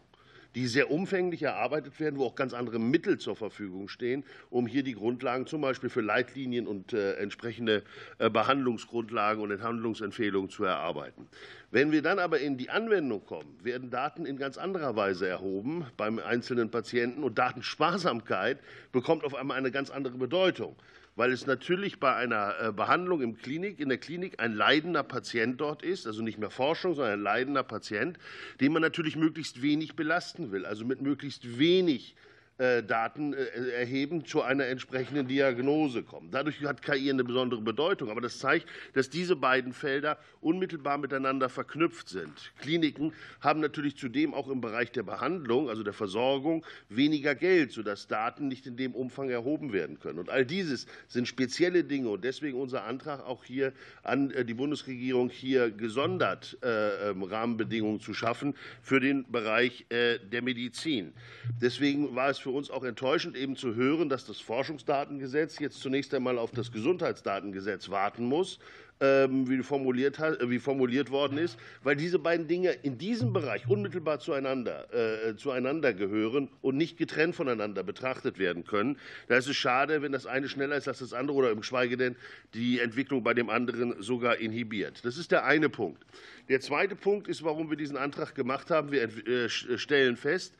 [0.55, 4.82] die sehr umfänglich erarbeitet werden, wo auch ganz andere Mittel zur Verfügung stehen, um hier
[4.82, 7.82] die Grundlagen zum Beispiel für Leitlinien und äh, entsprechende
[8.18, 11.26] äh, Behandlungsgrundlagen und Handlungsempfehlungen zu erarbeiten.
[11.70, 15.86] Wenn wir dann aber in die Anwendung kommen, werden Daten in ganz anderer Weise erhoben
[15.97, 18.59] beim einzelnen Patienten und Datensparsamkeit
[18.93, 20.76] bekommt auf einmal eine ganz andere Bedeutung
[21.16, 25.60] weil es natürlich bei einer äh, Behandlung im Klinik, in der Klinik ein leidender Patient
[25.60, 28.18] dort ist, also nicht mehr Forschung, sondern ein leidender Patient,
[28.60, 32.16] den man natürlich möglichst wenig belasten will, also mit möglichst wenig
[32.56, 36.31] Daten äh, erheben, zu einer entsprechenden Diagnose kommen.
[36.31, 38.10] Dadurch hat KI eine besondere Bedeutung.
[38.10, 42.52] Aber das zeigt, dass diese beiden Felder unmittelbar miteinander verknüpft sind.
[42.60, 48.06] Kliniken haben natürlich zudem auch im Bereich der Behandlung, also der Versorgung, weniger Geld, sodass
[48.06, 50.20] Daten nicht in dem Umfang erhoben werden können.
[50.20, 52.10] Und all dieses sind spezielle Dinge.
[52.10, 53.72] Und deswegen unser Antrag auch hier
[54.05, 61.12] an äh, die Bundesregierung, hier gesondert ähm, Rahmenbedingungen zu schaffen für den Bereich der Medizin.
[61.60, 66.12] Deswegen war es für uns auch enttäuschend, eben zu hören, dass das Forschungsdatengesetz jetzt zunächst
[66.12, 68.58] einmal auf das Gesundheitsdatengesetz warten muss,
[69.00, 74.20] ähm, wie formuliert, wie formuliert worden ist, weil diese beiden Dinge in diesem Bereich unmittelbar
[74.20, 78.98] zueinander, äh, zueinander gehören und nicht getrennt voneinander betrachtet werden können.
[79.28, 81.96] Da ist es schade, wenn das eine schneller ist als das andere oder im Schweige
[81.96, 82.14] denn
[82.52, 85.02] die Entwicklung bei dem anderen sogar inhibiert.
[85.06, 86.04] Das ist der eine Punkt.
[86.50, 88.92] Der zweite Punkt ist, warum wir diesen Antrag gemacht haben.
[88.92, 90.54] Wir äh, stellen fest,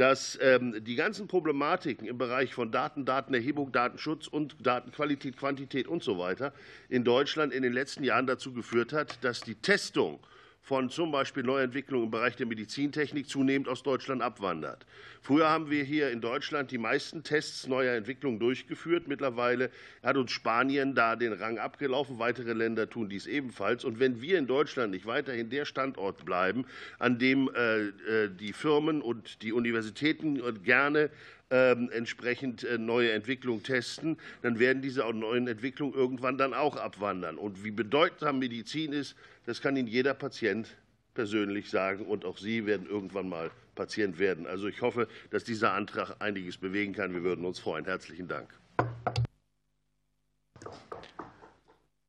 [0.00, 6.36] dass ähm, die ganzen Problematiken im Bereich von Daten, Datenerhebung, Datenschutz und Datenqualität, Quantität usw.
[6.38, 6.48] So
[6.88, 10.18] in Deutschland in den letzten Jahren dazu geführt hat, dass die Testung
[10.62, 14.86] von zum Beispiel Neuentwicklungen im Bereich der Medizintechnik zunehmend aus Deutschland abwandert.
[15.22, 19.08] Früher haben wir hier in Deutschland die meisten Tests neuer Entwicklungen durchgeführt.
[19.08, 19.70] Mittlerweile
[20.02, 22.18] hat uns Spanien da den Rang abgelaufen.
[22.18, 23.84] Weitere Länder tun dies ebenfalls.
[23.84, 26.64] Und wenn wir in Deutschland nicht weiterhin der Standort bleiben,
[26.98, 31.10] an dem äh, äh, die Firmen und die Universitäten gerne ähm,
[31.50, 37.38] entsprechend äh, neue Entwicklungen testen, dann werden diese neuen Entwicklungen irgendwann dann auch abwandern.
[37.38, 39.16] Und wie bedeutsam Medizin ist,
[39.46, 40.68] das kann Ihnen jeder Patient
[41.14, 42.06] persönlich sagen.
[42.06, 44.46] Und auch Sie werden irgendwann mal Patient werden.
[44.46, 47.12] Also ich hoffe, dass dieser Antrag einiges bewegen kann.
[47.14, 47.84] Wir würden uns freuen.
[47.84, 48.48] Herzlichen Dank.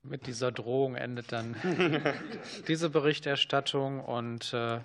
[0.03, 1.55] Mit dieser Drohung endet dann
[2.68, 4.80] diese Berichterstattung und äh,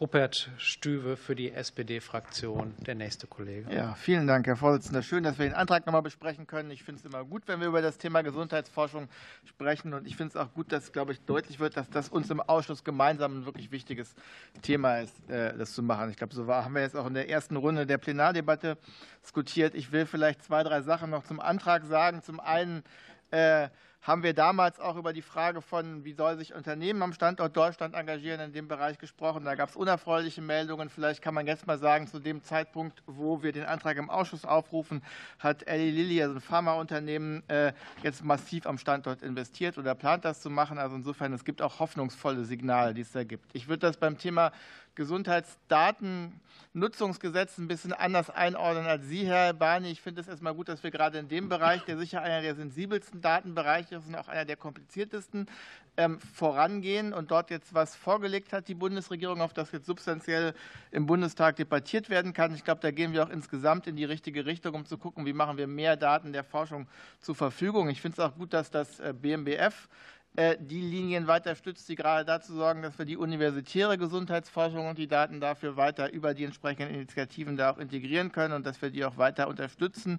[0.00, 3.70] Rupert Stüwe für die SPD-Fraktion, der nächste Kollege.
[3.70, 5.02] Ja, vielen Dank, Herr Vorsitzender.
[5.02, 6.70] Schön, dass wir den Antrag noch mal besprechen können.
[6.70, 9.08] Ich finde es immer gut, wenn wir über das Thema Gesundheitsforschung
[9.44, 9.92] sprechen.
[9.92, 12.40] Und ich finde es auch gut, dass, glaube ich, deutlich wird, dass das uns im
[12.40, 14.14] Ausschuss gemeinsam ein wirklich wichtiges
[14.62, 16.08] Thema ist, äh, das zu machen.
[16.08, 18.78] Ich glaube, so haben wir jetzt auch in der ersten Runde der Plenardebatte
[19.22, 19.74] diskutiert.
[19.74, 22.22] Ich will vielleicht zwei, drei Sachen noch zum Antrag sagen.
[22.22, 22.84] Zum einen,
[23.32, 23.68] äh,
[24.02, 27.94] haben wir damals auch über die Frage von, wie soll sich Unternehmen am Standort Deutschland
[27.94, 29.44] engagieren, in dem Bereich gesprochen.
[29.44, 30.88] Da gab es unerfreuliche Meldungen.
[30.88, 34.46] Vielleicht kann man jetzt mal sagen, zu dem Zeitpunkt, wo wir den Antrag im Ausschuss
[34.46, 35.02] aufrufen,
[35.38, 37.72] hat Eli Lilly, also ein Pharmaunternehmen, äh,
[38.02, 40.78] jetzt massiv am Standort investiert oder plant das zu machen.
[40.78, 43.54] Also insofern, es gibt auch hoffnungsvolle Signale, die es da gibt.
[43.54, 44.52] Ich würde das beim Thema
[45.00, 49.90] Gesundheitsdatennutzungsgesetz ein bisschen anders einordnen als Sie, Herr Barney.
[49.90, 52.54] Ich finde es erstmal gut, dass wir gerade in dem Bereich, der sicher einer der
[52.54, 55.48] sensibelsten Datenbereiche ist und auch einer der kompliziertesten,
[55.96, 60.52] ähm, vorangehen und dort jetzt was vorgelegt hat, die Bundesregierung, auf das jetzt substanziell
[60.90, 62.54] im Bundestag debattiert werden kann.
[62.54, 65.32] Ich glaube, da gehen wir auch insgesamt in die richtige Richtung, um zu gucken, wie
[65.32, 66.88] machen wir mehr Daten der Forschung
[67.20, 67.88] zur Verfügung.
[67.88, 69.88] Ich finde es auch gut, dass das äh, BMBF
[70.36, 75.08] die Linien weiter stützt, die gerade dazu sorgen, dass wir die universitäre Gesundheitsforschung und die
[75.08, 79.04] Daten dafür weiter über die entsprechenden Initiativen da auch integrieren können und dass wir die
[79.04, 80.18] auch weiter unterstützen.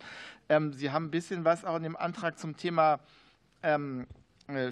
[0.49, 2.99] Ähm, Sie haben ein bisschen was auch in dem Antrag zum Thema
[3.63, 4.20] ähm, äh,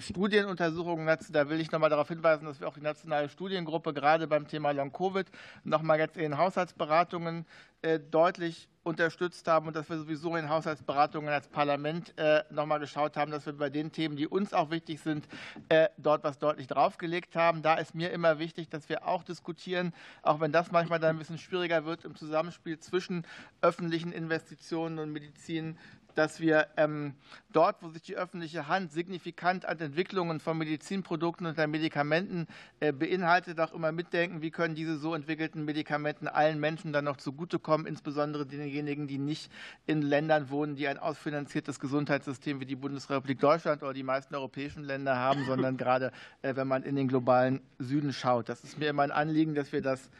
[0.00, 1.32] Studienuntersuchungen dazu.
[1.32, 4.46] Da will ich noch mal darauf hinweisen, dass wir auch die nationale Studiengruppe gerade beim
[4.48, 5.26] Thema Long-Covid
[5.64, 7.46] noch mal jetzt in den Haushaltsberatungen
[7.82, 12.78] äh, deutlich unterstützt haben und dass wir sowieso in Haushaltsberatungen als Parlament äh, noch mal
[12.78, 15.28] geschaut haben, dass wir bei den Themen, die uns auch wichtig sind,
[15.68, 17.62] äh, dort was deutlich draufgelegt haben.
[17.62, 19.92] Da ist mir immer wichtig, dass wir auch diskutieren,
[20.22, 23.26] auch wenn das manchmal dann ein bisschen schwieriger wird im Zusammenspiel zwischen
[23.60, 25.78] öffentlichen Investitionen und Medizin,
[26.14, 27.14] dass wir ähm,
[27.52, 32.46] dort, wo sich die öffentliche Hand signifikant an Entwicklungen von Medizinprodukten und Medikamenten
[32.80, 37.16] äh, beinhaltet, auch immer mitdenken, wie können diese so entwickelten Medikamenten allen Menschen dann noch
[37.16, 39.50] zugutekommen, insbesondere denjenigen, die nicht
[39.86, 44.84] in Ländern wohnen, die ein ausfinanziertes Gesundheitssystem wie die Bundesrepublik Deutschland oder die meisten europäischen
[44.84, 46.12] Länder haben, sondern gerade,
[46.42, 48.48] äh, wenn man in den globalen Süden schaut.
[48.48, 50.10] Das ist mir immer ein Anliegen, dass wir das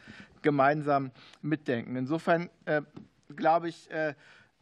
[0.41, 1.11] gemeinsam
[1.41, 1.95] mitdenken.
[1.95, 2.81] Insofern äh,
[3.35, 3.89] glaube ich,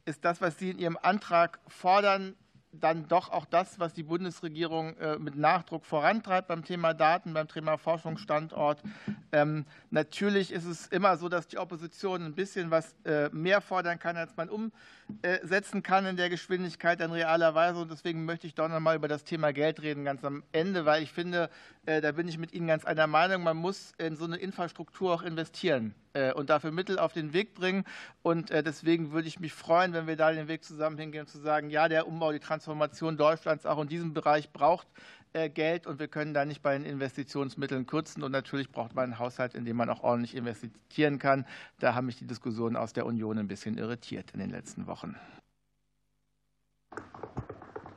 [0.09, 2.35] ist das, was Sie in Ihrem Antrag fordern,
[2.71, 7.47] dann doch auch das, was die Bundesregierung äh, mit Nachdruck vorantreibt beim Thema Daten, beim
[7.47, 8.83] Thema Forschungsstandort.
[9.31, 13.97] Ähm, natürlich ist es immer so, dass die Opposition ein bisschen was äh, mehr fordern
[13.97, 17.79] kann, als man umsetzen kann in der Geschwindigkeit in realer Weise.
[17.79, 20.85] Und deswegen möchte ich doch noch mal über das Thema Geld reden, ganz am Ende,
[20.85, 21.49] weil ich finde,
[22.01, 25.21] da bin ich mit Ihnen ganz einer Meinung, man muss in so eine Infrastruktur auch
[25.23, 25.95] investieren
[26.35, 27.83] und dafür Mittel auf den Weg bringen.
[28.21, 31.69] Und deswegen würde ich mich freuen, wenn wir da den Weg zusammen hingehen, zu sagen,
[31.69, 34.87] ja, der Umbau, die Transformation, Deutschlands auch in diesem Bereich braucht
[35.33, 38.23] äh, Geld und wir können da nicht bei den Investitionsmitteln kürzen.
[38.23, 41.45] Und natürlich braucht man einen Haushalt, in dem man auch ordentlich investieren kann.
[41.79, 45.15] Da haben mich die Diskussionen aus der Union ein bisschen irritiert in den letzten Wochen.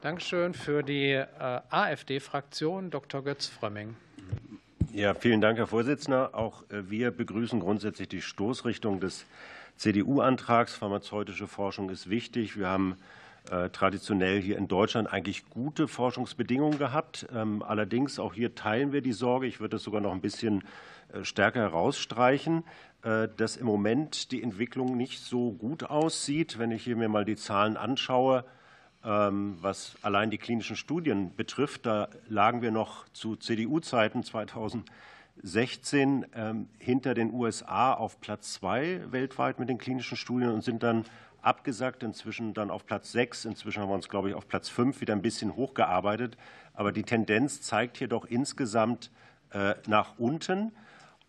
[0.02, 1.26] Dankeschön für die äh,
[1.70, 3.22] AfD-Fraktion, Dr.
[3.22, 3.94] Götz Frömming.
[4.92, 6.34] Ja, vielen Dank, Herr Vorsitzender.
[6.34, 9.26] Auch äh, wir begrüßen grundsätzlich die Stoßrichtung des
[9.76, 10.74] CDU-Antrags.
[10.74, 12.58] Pharmazeutische Forschung ist wichtig.
[12.58, 12.96] Wir haben
[13.48, 17.28] äh, traditionell hier in Deutschland eigentlich gute Forschungsbedingungen gehabt.
[17.32, 20.64] Ähm, allerdings auch hier teilen wir die Sorge, ich würde das sogar noch ein bisschen
[21.22, 22.64] stärker herausstreichen,
[23.02, 26.58] dass im Moment die Entwicklung nicht so gut aussieht.
[26.58, 28.46] Wenn ich hier mir mal die Zahlen anschaue,
[29.04, 37.14] was allein die klinischen Studien betrifft, da lagen wir noch zu CDU-Zeiten 2016 ähm, hinter
[37.14, 41.04] den USA auf Platz zwei weltweit mit den klinischen Studien und sind dann
[41.42, 43.44] abgesagt, inzwischen dann auf Platz 6.
[43.46, 46.36] Inzwischen haben wir uns, glaube ich, auf Platz 5 wieder ein bisschen hochgearbeitet.
[46.74, 49.10] Aber die Tendenz zeigt hier doch insgesamt
[49.50, 50.72] äh, nach unten.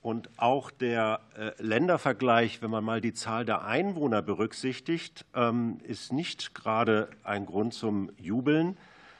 [0.03, 6.11] Und auch der äh, Ländervergleich, wenn man mal die Zahl der Einwohner berücksichtigt, ähm, ist
[6.11, 8.77] nicht gerade ein Grund zum Jubeln.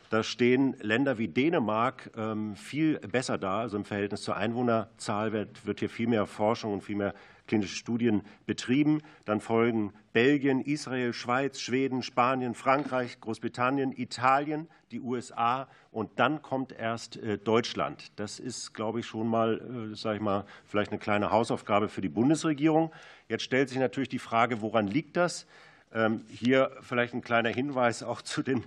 [0.10, 3.62] Da stehen Länder wie Dänemark ähm, viel besser da.
[3.62, 7.14] Also im Verhältnis zur Einwohnerzahl wird hier viel mehr Forschung und viel mehr
[7.48, 9.02] klinische Studien betrieben.
[9.26, 16.72] Dann folgen Belgien, Israel, Schweiz, Schweden, Spanien, Frankreich, Großbritannien, Italien, die USA und dann kommt
[16.72, 18.12] erst äh, Deutschland.
[18.16, 22.02] Das ist, glaube ich, schon mal, äh, sage ich mal, vielleicht eine kleine Hausaufgabe für
[22.02, 22.92] die Bundesregierung.
[23.28, 25.48] Jetzt stellt sich natürlich die Frage, woran liegt das?
[25.94, 28.64] Ähm, hier vielleicht ein kleiner Hinweis auch zu den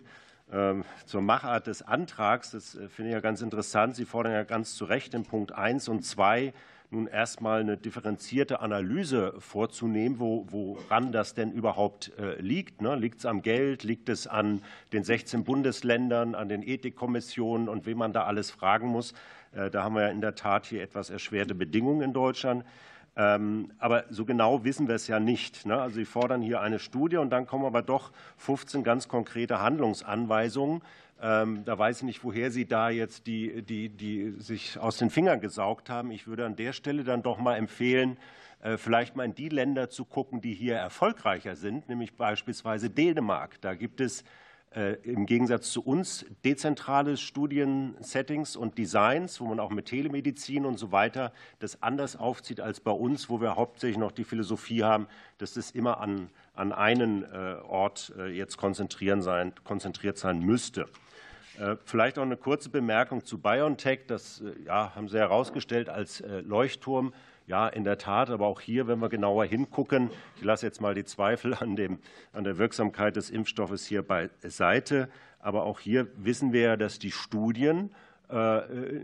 [0.53, 2.53] ähm, zur Machart des Antrags.
[2.53, 3.97] Das äh, finde ich ja ganz interessant.
[3.97, 6.53] Sie fordern ja ganz zu Recht in Punkt 1 und 2
[6.91, 12.81] nun erstmal eine differenzierte Analyse vorzunehmen, wo, woran das denn überhaupt äh, liegt.
[12.83, 12.97] Ne?
[12.97, 13.83] Liegt es am Geld?
[13.83, 18.89] Liegt es an den 16 Bundesländern, an den Ethikkommissionen und wem man da alles fragen
[18.89, 19.15] muss?
[19.53, 22.65] Äh, da haben wir ja in der Tat hier etwas erschwerte Bedingungen in Deutschland.
[23.19, 25.65] Ähm, aber so genau wissen wir es ja nicht.
[25.65, 25.81] Ne?
[25.81, 30.83] Also Sie fordern hier eine Studie und dann kommen aber doch 15 ganz konkrete Handlungsanweisungen.
[31.21, 35.09] Ähm, da weiß ich nicht, woher Sie da jetzt die, die, die sich aus den
[35.09, 36.11] Fingern gesaugt haben.
[36.11, 38.19] Ich würde an der Stelle dann doch mal empfehlen,
[38.63, 43.59] äh, vielleicht mal in die Länder zu gucken, die hier erfolgreicher sind, nämlich beispielsweise Dänemark.
[43.63, 44.25] Da gibt es
[44.75, 50.79] äh, im Gegensatz zu uns dezentrale Studiensettings und Designs, wo man auch mit Telemedizin und
[50.79, 55.07] so weiter das anders aufzieht als bei uns, wo wir hauptsächlich noch die Philosophie haben,
[55.39, 60.87] dass das immer an, an einen äh, Ort jetzt konzentrieren sein, konzentriert sein müsste.
[61.59, 64.07] Äh, vielleicht auch eine kurze Bemerkung zu BioNTech.
[64.07, 67.15] Das äh, ja, haben Sie herausgestellt als äh, Leuchtturm.
[67.47, 70.97] Ja, in der Tat, aber auch hier, wenn wir genauer hingucken, ich lasse jetzt mal
[70.97, 72.01] die Zweifel an, dem,
[72.33, 75.09] an der Wirksamkeit des Impfstoffes hier beiseite,
[75.39, 77.95] aber auch hier wissen wir ja, dass die Studien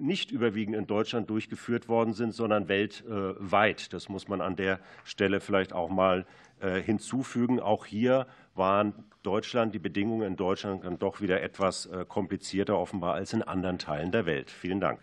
[0.01, 3.93] nicht überwiegend in Deutschland durchgeführt worden sind, sondern weltweit.
[3.93, 6.27] Das muss man an der Stelle vielleicht auch mal
[6.61, 7.61] hinzufügen.
[7.61, 8.93] Auch hier waren
[9.23, 13.79] Deutschland, die Bedingungen in Deutschland dann doch wieder etwas äh, komplizierter offenbar als in anderen
[13.79, 14.51] Teilen der Welt.
[14.51, 15.01] Vielen Dank.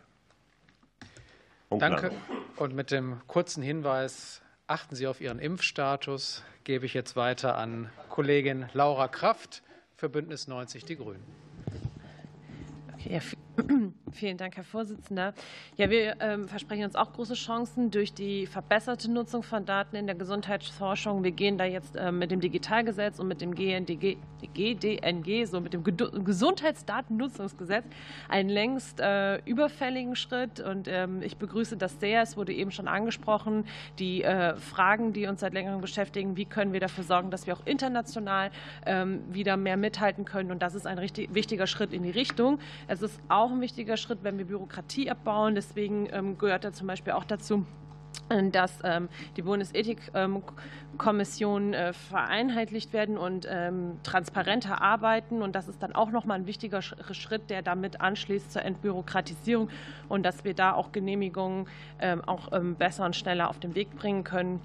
[1.69, 2.11] Punkt Danke.
[2.57, 7.89] Und mit dem kurzen Hinweis, achten Sie auf Ihren Impfstatus, gebe ich jetzt weiter an
[8.09, 9.63] Kollegin Laura Kraft
[9.95, 11.23] für Bündnis 90 Die Grünen.
[12.93, 13.21] Okay,
[14.11, 15.34] Vielen Dank, Herr Vorsitzender.
[15.76, 20.07] Ja, wir ähm, versprechen uns auch große Chancen durch die verbesserte Nutzung von Daten in
[20.07, 21.23] der Gesundheitsforschung.
[21.23, 24.18] Wir gehen da jetzt äh, mit dem Digitalgesetz und mit dem GNDG,
[24.53, 27.86] GDNG, so mit dem Gesundheitsdatennutzungsgesetz,
[28.27, 30.60] einen längst äh, überfälligen Schritt.
[30.60, 32.22] Und ähm, ich begrüße das sehr.
[32.22, 33.65] Es wurde eben schon angesprochen,
[33.99, 36.38] die äh, Fragen, die uns seit längerem beschäftigen.
[36.38, 38.52] Wie können wir dafür sorgen, dass wir auch international
[38.86, 40.52] ähm, wieder mehr mithalten können?
[40.52, 42.60] Und das ist ein richtig wichtiger Schritt in die Richtung.
[42.88, 45.55] Es ist auch ein wichtiger Schritt, wenn wir Bürokratie abbauen.
[45.55, 47.65] Deswegen ähm, gehört er zum Beispiel auch dazu,
[48.51, 55.41] dass ähm, die Bundesethikkommissionen äh, vereinheitlicht werden und ähm, transparenter arbeiten.
[55.41, 59.69] Und das ist dann auch nochmal ein wichtiger Schritt, der damit anschließt zur Entbürokratisierung
[60.07, 61.67] und dass wir da auch Genehmigungen
[62.26, 64.59] auch besser und schneller auf den Weg bringen können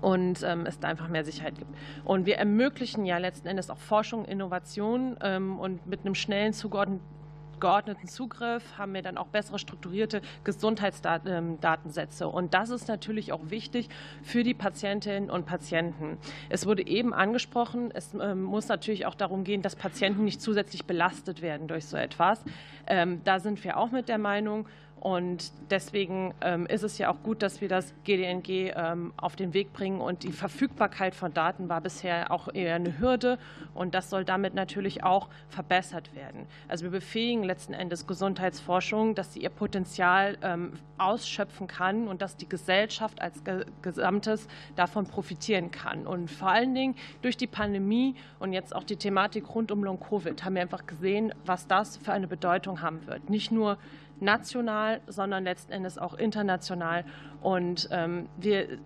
[0.00, 1.70] und es da einfach mehr Sicherheit gibt.
[2.04, 7.17] Und wir ermöglichen ja letzten Endes auch Forschung, Innovation und mit einem schnellen, zugeordneten
[7.60, 12.24] geordneten Zugriff haben wir dann auch bessere strukturierte Gesundheitsdatensätze.
[12.24, 13.88] Ähm, und das ist natürlich auch wichtig
[14.22, 16.18] für die Patientinnen und Patienten.
[16.48, 20.84] Es wurde eben angesprochen, es ähm, muss natürlich auch darum gehen, dass Patienten nicht zusätzlich
[20.84, 22.42] belastet werden durch so etwas.
[22.86, 24.66] Ähm, da sind wir auch mit der Meinung.
[25.00, 29.54] Und deswegen ähm, ist es ja auch gut, dass wir das GDNG ähm, auf den
[29.54, 30.00] Weg bringen.
[30.00, 33.38] Und die Verfügbarkeit von Daten war bisher auch eher eine Hürde.
[33.74, 36.46] Und das soll damit natürlich auch verbessert werden.
[36.66, 42.36] Also wir befähigen letzten Endes Gesundheitsforschung, dass sie ihr Potenzial ähm, ausschöpfen kann und dass
[42.36, 43.42] die Gesellschaft als
[43.82, 46.06] Gesamtes davon profitieren kann.
[46.06, 50.44] Und vor allen Dingen durch die Pandemie und jetzt auch die Thematik rund um Long-Covid
[50.44, 53.30] haben wir einfach gesehen, was das für eine Bedeutung haben wird.
[53.30, 53.78] Nicht nur
[54.20, 57.04] national, sondern letzten Endes auch international.
[57.40, 58.78] Und ähm, wir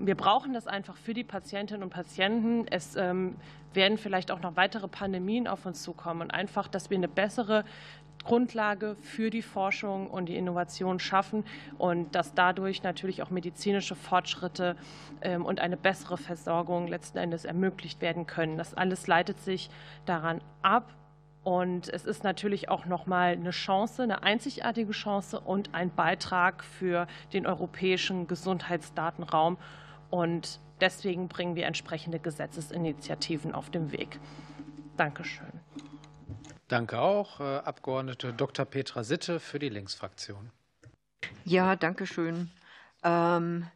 [0.00, 2.66] wir brauchen das einfach für die Patientinnen und Patienten.
[2.68, 3.36] Es ähm,
[3.72, 7.64] werden vielleicht auch noch weitere Pandemien auf uns zukommen und einfach, dass wir eine bessere
[8.24, 11.44] Grundlage für die Forschung und die Innovation schaffen
[11.78, 14.76] und dass dadurch natürlich auch medizinische Fortschritte
[15.20, 18.56] ähm, und eine bessere Versorgung letzten Endes ermöglicht werden können.
[18.56, 19.68] Das alles leitet sich
[20.06, 20.94] daran ab,
[21.44, 27.06] und es ist natürlich auch nochmal eine Chance, eine einzigartige Chance und ein Beitrag für
[27.34, 29.58] den europäischen Gesundheitsdatenraum.
[30.08, 34.18] Und deswegen bringen wir entsprechende Gesetzesinitiativen auf den Weg.
[34.96, 35.52] Dankeschön.
[36.68, 38.64] Danke auch, äh, Abgeordnete Dr.
[38.64, 40.50] Petra Sitte für die Linksfraktion.
[41.44, 42.50] Ja, danke schön.
[43.02, 43.66] Ähm,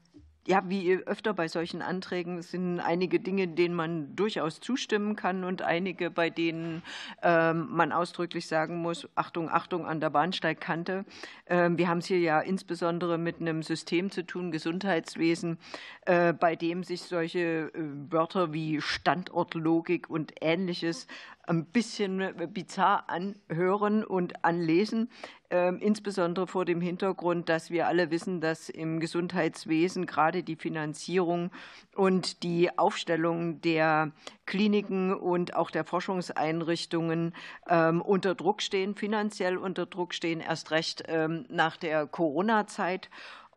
[0.49, 5.61] ja, wie öfter bei solchen Anträgen sind einige Dinge, denen man durchaus zustimmen kann und
[5.61, 6.83] einige, bei denen
[7.23, 11.05] ähm, man ausdrücklich sagen muss, Achtung, Achtung an der Bahnsteigkante.
[11.49, 15.59] Ähm, wir haben es hier ja insbesondere mit einem System zu tun, Gesundheitswesen,
[16.07, 21.07] äh, bei dem sich solche äh, Wörter wie Standortlogik und ähnliches
[21.49, 25.11] ein bisschen bizarr anhören und anlesen.
[25.51, 31.51] Ähm, insbesondere vor dem Hintergrund, dass wir alle wissen, dass im Gesundheitswesen gerade die Finanzierung
[31.95, 34.13] und die Aufstellung der
[34.45, 37.35] Kliniken und auch der Forschungseinrichtungen
[37.67, 43.09] ähm, unter Druck stehen, finanziell unter Druck stehen, erst recht ähm, nach der Corona-Zeit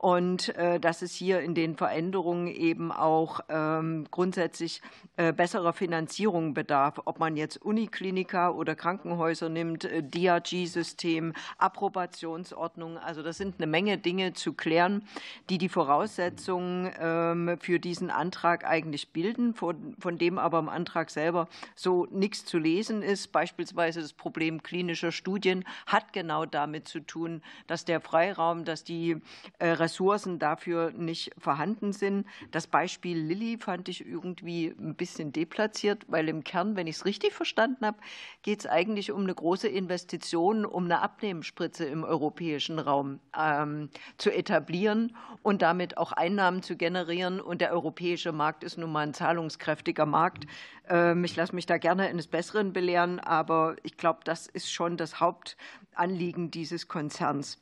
[0.02, 4.82] und äh, dass es hier in den Veränderungen eben auch ähm, grundsätzlich
[5.15, 12.98] äh, besserer Finanzierung bedarf, ob man jetzt Unikliniker oder Krankenhäuser nimmt, äh, DRG-System, Approbationsordnung.
[12.98, 15.03] Also das sind eine Menge Dinge zu klären,
[15.52, 21.48] die die Voraussetzungen ähm, für diesen Antrag eigentlich bilden, von, dem aber im Antrag selber
[21.76, 23.32] so nichts zu lesen ist.
[23.32, 29.18] Beispielsweise das Problem klinischer Studien hat genau damit zu tun, dass der Freiraum, dass die
[29.60, 32.26] äh, Ressourcen dafür nicht vorhanden sind.
[32.51, 37.05] Das Beispiel Lilly fand ich irgendwie ein bisschen deplatziert, weil im Kern, wenn ich es
[37.05, 37.97] richtig verstanden habe,
[38.41, 44.34] geht es eigentlich um eine große Investition, um eine Abnehmspritze im europäischen Raum ähm, zu
[44.34, 45.13] etablieren
[45.43, 47.41] und damit auch Einnahmen zu generieren.
[47.41, 50.45] Und der europäische Markt ist nun mal ein zahlungskräftiger Markt.
[50.88, 54.95] Ähm, ich lasse mich da gerne eines Besseren belehren, aber ich glaube, das ist schon
[54.95, 57.59] das Hauptanliegen dieses Konzerns.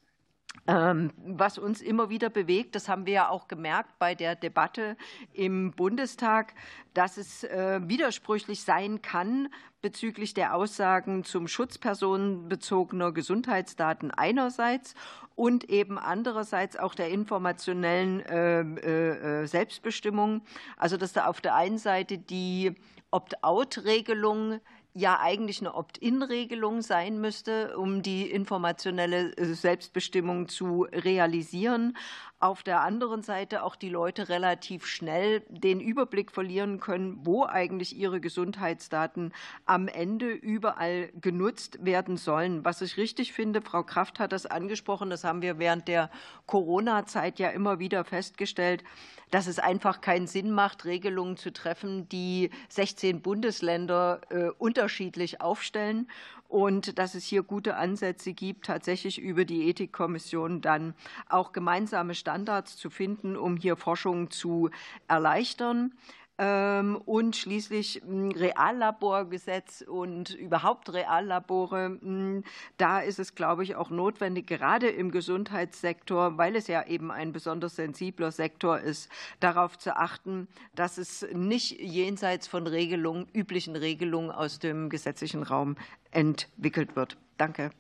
[0.68, 4.98] Ähm, was uns immer wieder bewegt, das haben wir ja auch gemerkt bei der Debatte
[5.34, 6.54] im Bundestag,
[6.94, 9.50] dass es äh, widersprüchlich sein kann
[9.82, 14.94] bezüglich der Aussagen zum Schutz personenbezogener Gesundheitsdaten einerseits
[15.36, 20.42] und eben andererseits auch der informationellen äh, äh, Selbstbestimmung.
[20.76, 22.76] Also dass da auf der einen Seite die
[23.12, 24.60] Opt-out-Regelung
[24.94, 31.96] ja eigentlich eine Opt-in-Regelung sein müsste, um die informationelle Selbstbestimmung zu realisieren
[32.40, 37.98] auf der anderen Seite auch die Leute relativ schnell den Überblick verlieren können, wo eigentlich
[37.98, 39.34] ihre Gesundheitsdaten
[39.66, 42.64] am Ende überall genutzt werden sollen.
[42.64, 46.10] Was ich richtig finde, Frau Kraft hat das angesprochen, das haben wir während der
[46.46, 48.86] Corona-Zeit ja immer wieder festgestellt,
[49.32, 56.08] dass es einfach keinen Sinn macht, Regelungen zu treffen, die 16 Bundesländer äh, unterschiedlich aufstellen
[56.48, 60.96] und dass es hier gute Ansätze gibt, tatsächlich über die Ethikkommission dann
[61.30, 62.29] auch gemeinsame Standards
[62.78, 64.70] zu finden, um hier Forschung zu
[65.08, 65.94] erleichtern.
[66.42, 72.00] Ähm, und schließlich hm, Reallaborgesetz und überhaupt Reallabore.
[72.02, 72.46] Hm,
[72.78, 77.34] da ist es, glaube ich, auch notwendig, gerade im Gesundheitssektor, weil es ja eben ein
[77.34, 79.12] besonders sensibler Sektor ist,
[79.42, 85.76] darauf zu achten, dass es nicht jenseits von Regelungen, üblichen Regelungen aus dem gesetzlichen Raum
[86.12, 87.18] entwickelt wird.
[87.38, 87.72] Danke.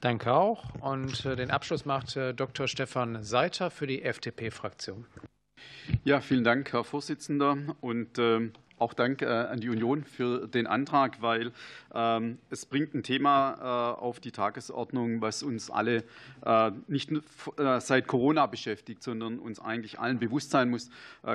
[0.00, 0.64] Danke auch.
[0.80, 2.68] Und äh, den Abschluss macht äh, Dr.
[2.68, 5.06] Stefan Seiter für die FDP-Fraktion.
[6.04, 7.56] Ja, vielen Dank, Herr Vorsitzender.
[7.80, 8.50] Und äh,
[8.80, 11.52] auch Dank äh, an die Union für den Antrag, weil
[11.94, 16.04] ähm, es bringt ein Thema äh, auf die Tagesordnung, was uns alle
[16.44, 17.10] äh, nicht
[17.78, 20.90] seit Corona beschäftigt, sondern uns eigentlich allen bewusst sein muss.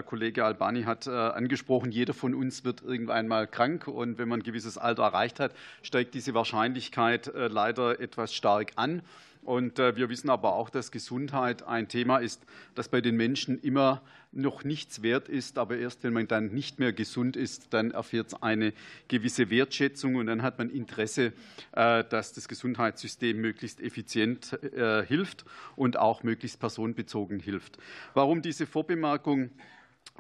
[0.05, 4.43] Kollege Albani hat angesprochen, jeder von uns wird irgendwann mal krank und wenn man ein
[4.43, 9.01] gewisses Alter erreicht hat, steigt diese Wahrscheinlichkeit leider etwas stark an.
[9.45, 12.43] Und äh, wir wissen aber auch, dass Gesundheit ein Thema ist,
[12.73, 14.01] das bei den Menschen immer
[14.31, 15.59] noch nichts wert ist.
[15.59, 18.73] Aber erst wenn man dann nicht mehr gesund ist, dann erfährt es eine
[19.07, 21.31] gewisse Wertschätzung und dann hat man Interesse,
[21.73, 25.45] äh, dass das Gesundheitssystem möglichst effizient äh, hilft
[25.75, 27.77] und auch möglichst personenbezogen hilft.
[28.15, 29.51] Warum diese Vorbemerkung?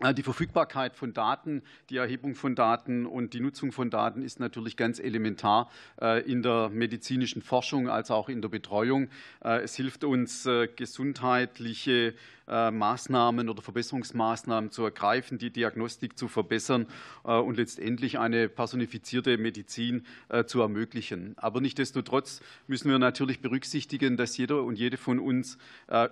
[0.01, 4.39] Äh, die Verfügbarkeit von Daten, die Erhebung von Daten und die Nutzung von Daten ist
[4.39, 5.69] natürlich ganz elementar
[6.01, 9.09] äh, in der medizinischen Forschung als auch in der Betreuung.
[9.43, 12.13] Äh, es hilft uns, gesundheitliche
[12.47, 16.85] Maßnahmen oder Verbesserungsmaßnahmen zu ergreifen, die Diagnostik zu verbessern
[17.23, 20.05] und letztendlich eine personifizierte Medizin
[20.45, 21.33] zu ermöglichen.
[21.37, 25.57] Aber nichtsdestotrotz müssen wir natürlich berücksichtigen, dass jeder und jede von uns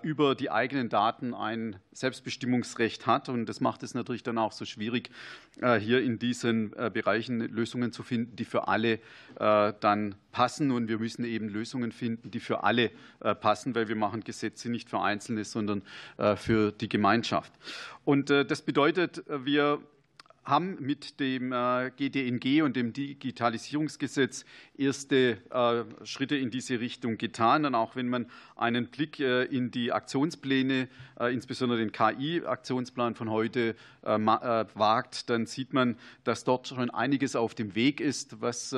[0.01, 3.29] über die eigenen Daten ein Selbstbestimmungsrecht hat.
[3.29, 5.09] Und das macht es natürlich dann auch so schwierig,
[5.79, 8.99] hier in diesen Bereichen Lösungen zu finden, die für alle
[9.37, 10.71] dann passen.
[10.71, 12.91] Und wir müssen eben Lösungen finden, die für alle
[13.41, 15.81] passen, weil wir machen Gesetze nicht für Einzelne, sondern
[16.17, 17.53] äh, für die Gemeinschaft.
[18.03, 19.79] Und äh, das bedeutet, wir
[20.43, 21.51] haben mit dem
[21.95, 24.45] GDNG äh, und dem Digitalisierungsgesetz
[24.77, 25.37] erste
[26.03, 27.65] Schritte in diese Richtung getan.
[27.65, 30.89] Und auch wenn man einen Blick in die Aktionspläne,
[31.31, 37.75] insbesondere den KI-Aktionsplan von heute, wagt, dann sieht man, dass dort schon einiges auf dem
[37.75, 38.75] Weg ist, was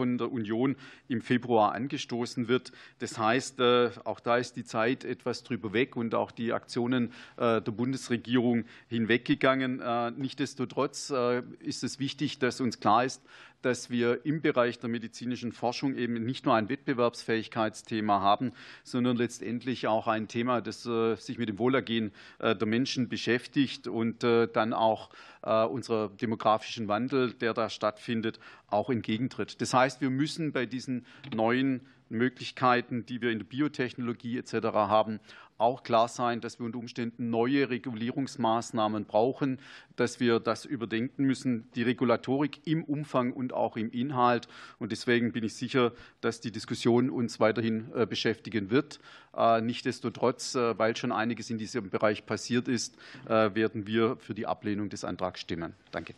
[0.00, 0.76] von der Union
[1.08, 2.72] im Februar angestoßen wird.
[3.00, 7.12] Das heißt, äh, auch da ist die Zeit etwas drüber weg und auch die Aktionen
[7.36, 9.80] äh, der Bundesregierung hinweggegangen.
[9.80, 11.12] Äh, nichtsdestotrotz
[11.58, 13.22] ist es wichtig, dass uns klar ist,
[13.62, 18.52] dass wir im Bereich der medizinischen Forschung eben nicht nur ein Wettbewerbsfähigkeitsthema haben,
[18.84, 23.86] sondern letztendlich auch ein Thema, das äh, sich mit dem Wohlergehen äh, der Menschen beschäftigt
[23.88, 25.10] und äh, dann auch
[25.42, 28.38] unser demografischen Wandel, der da stattfindet,
[28.68, 29.62] auch entgegentritt.
[29.62, 31.80] Das heißt, wir müssen bei diesen neuen
[32.10, 34.52] Möglichkeiten, die wir in der Biotechnologie etc.
[34.74, 35.18] haben,
[35.60, 39.58] auch klar sein, dass wir unter Umständen neue Regulierungsmaßnahmen brauchen,
[39.96, 44.48] dass wir das überdenken müssen, die Regulatorik im Umfang und auch im Inhalt.
[44.78, 49.00] Und deswegen bin ich sicher, dass die Diskussion uns weiterhin äh, beschäftigen wird.
[49.36, 52.96] Äh, nichtsdestotrotz, äh, weil schon einiges in diesem Bereich passiert ist,
[53.26, 55.74] werden wir für die Ablehnung des Antrags stimmen.
[55.90, 56.14] Danke.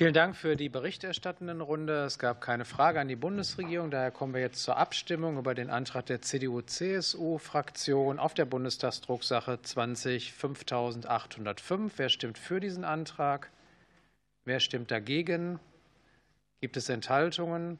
[0.00, 2.04] Vielen Dank für die berichterstattenden Runde.
[2.06, 3.90] Es gab keine Frage an die Bundesregierung.
[3.90, 10.32] Daher kommen wir jetzt zur Abstimmung über den Antrag der CDU-CSU-Fraktion auf der Bundestagsdrucksache 20
[10.32, 11.92] 5805.
[11.98, 13.50] Wer stimmt für diesen Antrag?
[14.46, 15.60] Wer stimmt dagegen?
[16.62, 17.78] Gibt es Enthaltungen?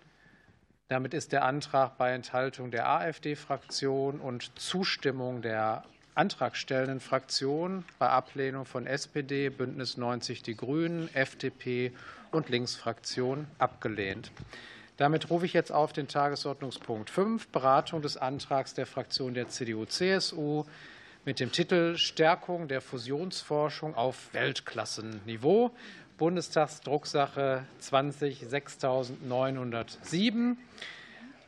[0.88, 5.84] Damit ist der Antrag bei Enthaltung der AfD-Fraktion und Zustimmung der
[6.20, 11.92] antragstellenden Fraktionen bei Ablehnung von SPD, Bündnis 90 Die Grünen, FDP
[12.30, 14.30] und Linksfraktion abgelehnt.
[14.98, 20.66] Damit rufe ich jetzt auf den Tagesordnungspunkt 5, Beratung des Antrags der Fraktion der CDU-CSU
[21.24, 25.70] mit dem Titel Stärkung der Fusionsforschung auf Weltklassenniveau.
[26.18, 30.58] Bundestagsdrucksache 20 6907.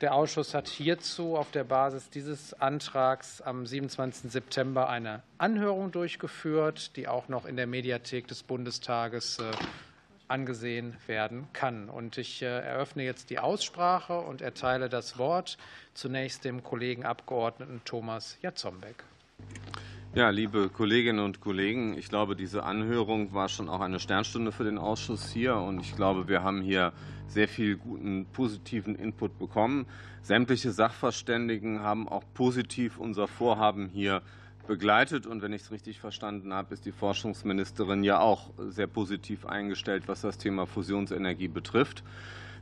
[0.03, 4.33] Der Ausschuss hat hierzu auf der Basis dieses Antrags am 27.
[4.33, 9.53] September eine Anhörung durchgeführt, die auch noch in der Mediathek des Bundestages äh,
[10.27, 11.89] angesehen werden kann.
[11.89, 15.57] Und ich eröffne jetzt die Aussprache und erteile das Wort
[15.95, 19.05] zunächst dem Kollegen Abgeordneten Thomas Jatzombeck.
[20.15, 24.63] Ja, liebe Kolleginnen und Kollegen, ich glaube, diese Anhörung war schon auch eine Sternstunde für
[24.63, 25.57] den Ausschuss hier.
[25.57, 26.93] Und ich glaube, wir haben hier
[27.29, 29.87] sehr viel guten, positiven Input bekommen.
[30.21, 34.21] Sämtliche Sachverständigen haben auch positiv unser Vorhaben hier
[34.67, 35.27] begleitet.
[35.27, 40.09] Und wenn ich es richtig verstanden habe, ist die Forschungsministerin ja auch sehr positiv eingestellt,
[40.09, 42.05] was das Thema Fusionsenergie betrifft.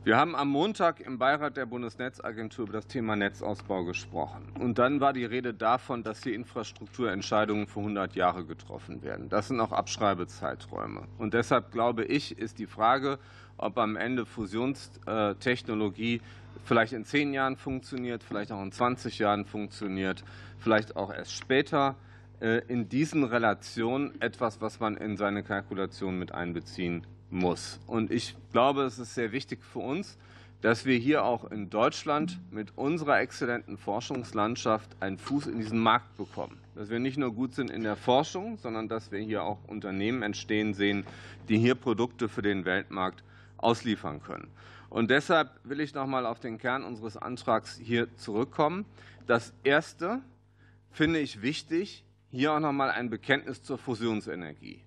[0.03, 4.51] Wir haben am Montag im Beirat der Bundesnetzagentur über das Thema Netzausbau gesprochen.
[4.59, 9.29] Und dann war die Rede davon, dass hier Infrastrukturentscheidungen für 100 Jahre getroffen werden.
[9.29, 11.03] Das sind auch Abschreibezeiträume.
[11.19, 13.19] Und deshalb glaube ich, ist die Frage,
[13.57, 16.21] ob am Ende Fusionstechnologie
[16.63, 20.23] vielleicht in zehn Jahren funktioniert, vielleicht auch in 20 Jahren funktioniert,
[20.57, 21.95] vielleicht auch erst später,
[22.39, 27.79] äh, in diesen Relationen etwas, was man in seine Kalkulation mit einbeziehen muss.
[27.87, 30.17] Und ich glaube, es ist sehr wichtig für uns,
[30.61, 36.15] dass wir hier auch in Deutschland mit unserer exzellenten Forschungslandschaft einen Fuß in diesen Markt
[36.17, 36.59] bekommen.
[36.75, 40.21] Dass wir nicht nur gut sind in der Forschung, sondern dass wir hier auch Unternehmen
[40.21, 41.03] entstehen sehen,
[41.49, 43.23] die hier Produkte für den Weltmarkt
[43.57, 44.51] ausliefern können.
[44.89, 48.85] Und deshalb will ich noch mal auf den Kern unseres Antrags hier zurückkommen.
[49.25, 50.21] Das Erste
[50.91, 54.81] finde ich wichtig, hier auch noch mal ein Bekenntnis zur Fusionsenergie.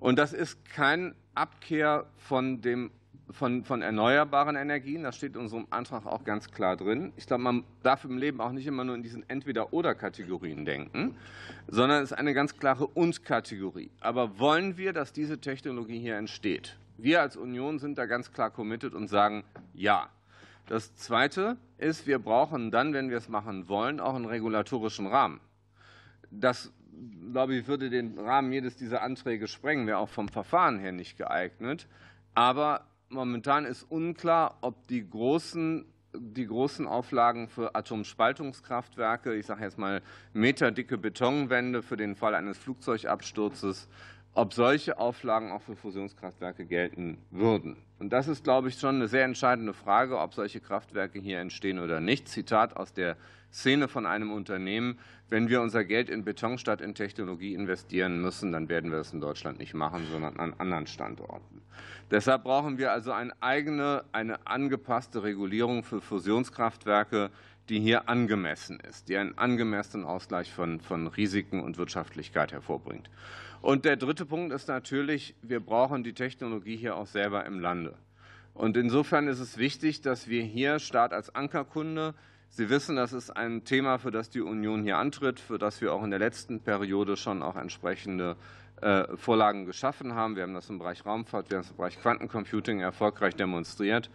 [0.00, 2.90] Und das ist kein Abkehr von, dem,
[3.30, 5.02] von, von erneuerbaren Energien.
[5.02, 7.12] Das steht in unserem Antrag auch ganz klar drin.
[7.16, 11.16] Ich glaube, man darf im Leben auch nicht immer nur in diesen Entweder-Oder-Kategorien denken,
[11.68, 13.90] sondern es ist eine ganz klare Und-Kategorie.
[14.00, 16.78] Aber wollen wir, dass diese Technologie hier entsteht?
[16.96, 19.44] Wir als Union sind da ganz klar committed und sagen
[19.74, 20.08] Ja.
[20.66, 25.40] Das Zweite ist, wir brauchen dann, wenn wir es machen wollen, auch einen regulatorischen Rahmen.
[26.30, 26.72] Das
[27.32, 31.16] glaube ich, würde den Rahmen jedes dieser Anträge sprengen, wäre auch vom Verfahren her nicht
[31.16, 31.86] geeignet.
[32.34, 39.78] Aber momentan ist unklar, ob die großen, die großen Auflagen für Atomspaltungskraftwerke, ich sage jetzt
[39.78, 40.02] mal
[40.32, 43.88] meterdicke Betonwände für den Fall eines Flugzeugabsturzes,
[44.32, 47.76] ob solche Auflagen auch für Fusionskraftwerke gelten würden.
[47.98, 51.80] Und das ist, glaube ich, schon eine sehr entscheidende Frage, ob solche Kraftwerke hier entstehen
[51.80, 52.28] oder nicht.
[52.28, 53.16] Zitat aus der
[53.52, 54.98] Szene von einem Unternehmen,
[55.30, 59.12] wenn wir unser Geld in Beton statt in Technologie investieren müssen, dann werden wir das
[59.12, 61.62] in Deutschland nicht machen, sondern an anderen Standorten.
[62.10, 67.30] Deshalb brauchen wir also eine eigene, eine angepasste Regulierung für Fusionskraftwerke,
[67.68, 73.08] die hier angemessen ist, die einen angemessenen Ausgleich von, von Risiken und Wirtschaftlichkeit hervorbringt.
[73.62, 77.94] Und der dritte Punkt ist natürlich, wir brauchen die Technologie hier auch selber im Lande.
[78.54, 82.14] Und insofern ist es wichtig, dass wir hier Staat als Ankerkunde
[82.52, 85.94] Sie wissen, das ist ein Thema, für das die Union hier antritt, für das wir
[85.94, 88.36] auch in der letzten Periode schon auch entsprechende
[88.80, 90.34] äh, Vorlagen geschaffen haben.
[90.34, 94.10] Wir haben das im Bereich Raumfahrt, wir haben das im Bereich Quantencomputing erfolgreich demonstriert.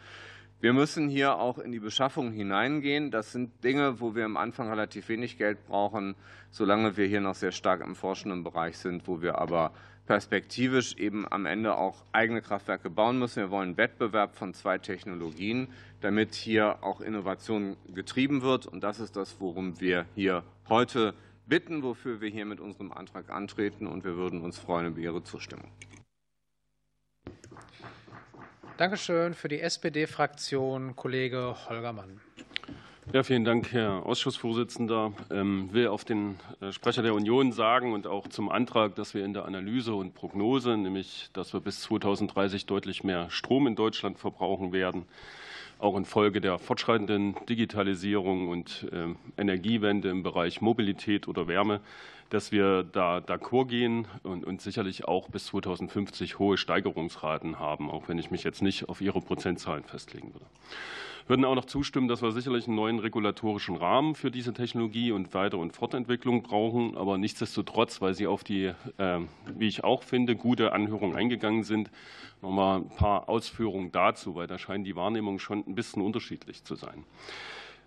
[0.60, 3.10] Wir müssen hier auch in die Beschaffung hineingehen.
[3.10, 6.16] Das sind Dinge, wo wir am Anfang relativ wenig Geld brauchen,
[6.52, 9.72] solange wir hier noch sehr stark im forschenden Bereich sind, wo wir aber
[10.06, 13.38] perspektivisch eben am Ende auch eigene Kraftwerke bauen müssen.
[13.38, 15.68] Wir wollen Wettbewerb von zwei Technologien,
[16.02, 18.68] damit hier auch Innovation getrieben wird.
[18.68, 21.14] Und das ist das, worum wir hier heute
[21.48, 23.88] bitten, wofür wir hier mit unserem Antrag antreten.
[23.88, 25.72] Und wir würden uns freuen über Ihre Zustimmung.
[28.77, 29.34] Dankeschön.
[29.34, 32.19] Für die SPD-Fraktion Kollege Holger Mann.
[33.14, 35.14] Ja, vielen Dank, Herr Ausschussvorsitzender.
[35.30, 39.14] Ich ähm, will auf den äh, Sprecher der Union sagen und auch zum Antrag, dass
[39.14, 43.76] wir in der Analyse und Prognose, nämlich dass wir bis 2030 deutlich mehr Strom in
[43.76, 45.06] Deutschland verbrauchen werden,
[45.77, 51.82] auch infolge der fortschreitenden Digitalisierung und ähm, Energiewende im Bereich Mobilität oder Wärme,
[52.32, 58.10] dass wir da d'accord gehen und, und sicherlich auch bis 2050 hohe Steigerungsraten haben, auch
[58.10, 60.45] wenn ich mich jetzt nicht auf Ihre Prozentzahlen festlegen würde
[61.28, 65.34] würden auch noch zustimmen, dass wir sicherlich einen neuen regulatorischen Rahmen für diese Technologie und
[65.34, 66.96] Weiter- und Fortentwicklung brauchen.
[66.96, 69.20] Aber nichtsdestotrotz, weil Sie auf die, äh,
[69.56, 71.90] wie ich auch finde, gute Anhörung eingegangen sind,
[72.42, 76.64] noch mal ein paar Ausführungen dazu, weil da scheinen die Wahrnehmungen schon ein bisschen unterschiedlich
[76.64, 77.04] zu sein.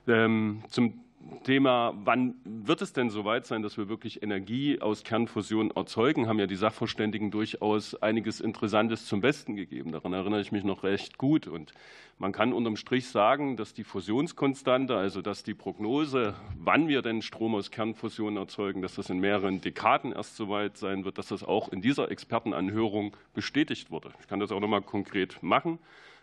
[0.06, 1.00] Ähm, zum
[1.42, 6.38] Thema, wann wird es denn soweit sein, dass wir wirklich Energie aus Kernfusion erzeugen, haben
[6.38, 9.92] ja die Sachverständigen durchaus einiges Interessantes zum Besten gegeben.
[9.92, 11.46] Daran erinnere ich mich noch recht gut.
[11.46, 11.72] Und
[12.18, 17.22] man kann unterm Strich sagen, dass die Fusionskonstante, also dass die Prognose, wann wir denn
[17.22, 21.42] Strom aus Kernfusion erzeugen, dass das in mehreren Dekaden erst soweit sein wird, dass das
[21.42, 24.10] auch in dieser Expertenanhörung bestätigt wurde.
[24.20, 25.78] Ich kann das auch noch mal konkret machen.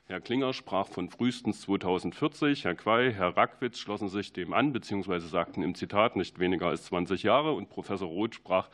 [0.07, 2.63] Herr Klinger sprach von frühestens 2040.
[2.63, 6.85] Herr Quay, Herr Rackwitz schlossen sich dem an, beziehungsweise sagten im Zitat nicht weniger als
[6.85, 7.53] 20 Jahre.
[7.53, 8.69] Und Professor Roth sprach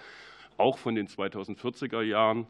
[0.58, 2.48] auch von den 2040er Jahren.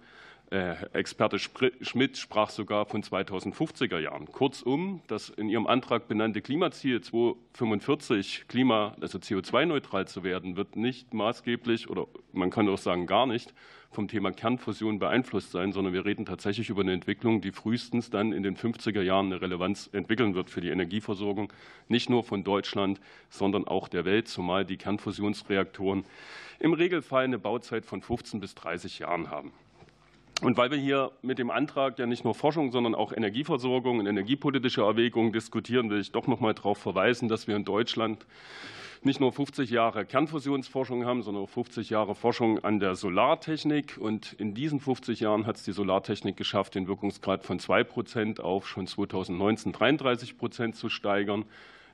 [0.52, 4.26] Äh, Experte Schmidt sprach sogar von 2050er Jahren.
[4.28, 11.14] Kurzum, das in Ihrem Antrag benannte Klimaziel 2045 Klima, also CO2-neutral zu werden, wird nicht
[11.14, 13.54] maßgeblich oder man kann auch sagen gar nicht
[13.92, 18.32] vom Thema Kernfusion beeinflusst sein, sondern wir reden tatsächlich über eine Entwicklung, die frühestens dann
[18.32, 21.52] in den 50er Jahren eine Relevanz entwickeln wird für die Energieversorgung,
[21.90, 26.06] nicht nur von Deutschland, sondern auch der Welt, zumal die Kernfusionsreaktoren
[26.60, 29.52] im Regelfall eine Bauzeit von 15 bis 30 Jahren haben.
[30.42, 34.08] Und weil wir hier mit dem Antrag ja nicht nur Forschung, sondern auch Energieversorgung und
[34.08, 38.26] energiepolitische Erwägungen diskutieren, will ich doch noch mal darauf verweisen, dass wir in Deutschland
[39.04, 43.98] nicht nur 50 Jahre Kernfusionsforschung haben, sondern auch 50 Jahre Forschung an der Solartechnik.
[44.00, 48.40] Und in diesen 50 Jahren hat es die Solartechnik geschafft, den Wirkungsgrad von 2 Prozent
[48.40, 51.46] auf schon 2019 33 Prozent zu steigern.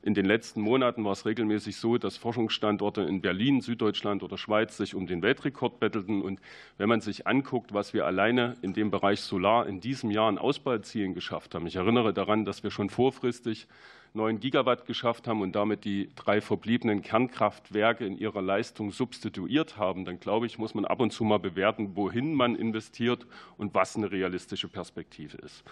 [0.07, 4.77] In den letzten Monaten war es regelmäßig so, dass Forschungsstandorte in Berlin, Süddeutschland oder Schweiz
[4.77, 6.21] sich um den Weltrekord bettelten.
[6.21, 6.39] Und
[6.77, 10.38] wenn man sich anguckt, was wir alleine in dem Bereich Solar in diesem Jahr an
[10.38, 13.67] Ausbauzielen geschafft haben, ich erinnere daran, dass wir schon vorfristig
[14.13, 20.05] 9 Gigawatt geschafft haben und damit die drei verbliebenen Kernkraftwerke in ihrer Leistung substituiert haben,
[20.05, 23.25] dann glaube ich, muss man ab und zu mal bewerten, wohin man investiert
[23.57, 25.63] und was eine realistische Perspektive ist.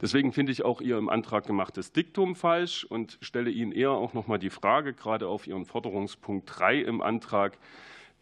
[0.00, 4.14] Deswegen finde ich auch Ihr im Antrag gemachtes Diktum falsch und stelle Ihnen eher auch
[4.14, 7.58] noch mal die Frage, gerade auf Ihren Forderungspunkt 3 im Antrag,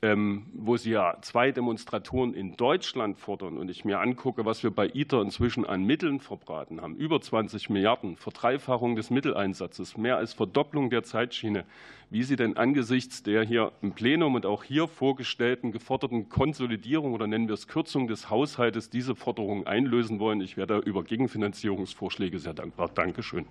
[0.03, 4.89] wo Sie ja zwei Demonstratoren in Deutschland fordern und ich mir angucke, was wir bei
[4.89, 10.89] ITER inzwischen an Mitteln verbraten haben, über 20 Milliarden, Verdreifachung des Mitteleinsatzes, mehr als Verdopplung
[10.89, 11.67] der Zeitschiene,
[12.09, 17.27] wie Sie denn angesichts der hier im Plenum und auch hier vorgestellten geforderten Konsolidierung oder
[17.27, 20.41] nennen wir es Kürzung des Haushaltes diese Forderungen einlösen wollen.
[20.41, 22.89] Ich wäre da über Gegenfinanzierungsvorschläge sehr dankbar.
[22.89, 23.45] Dankeschön.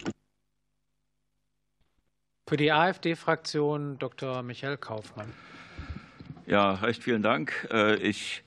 [2.47, 4.41] Für die AfD-Fraktion Dr.
[4.41, 5.31] Michael Kaufmann.
[6.49, 7.67] Ja, recht vielen Dank.
[7.71, 8.41] Äh, ich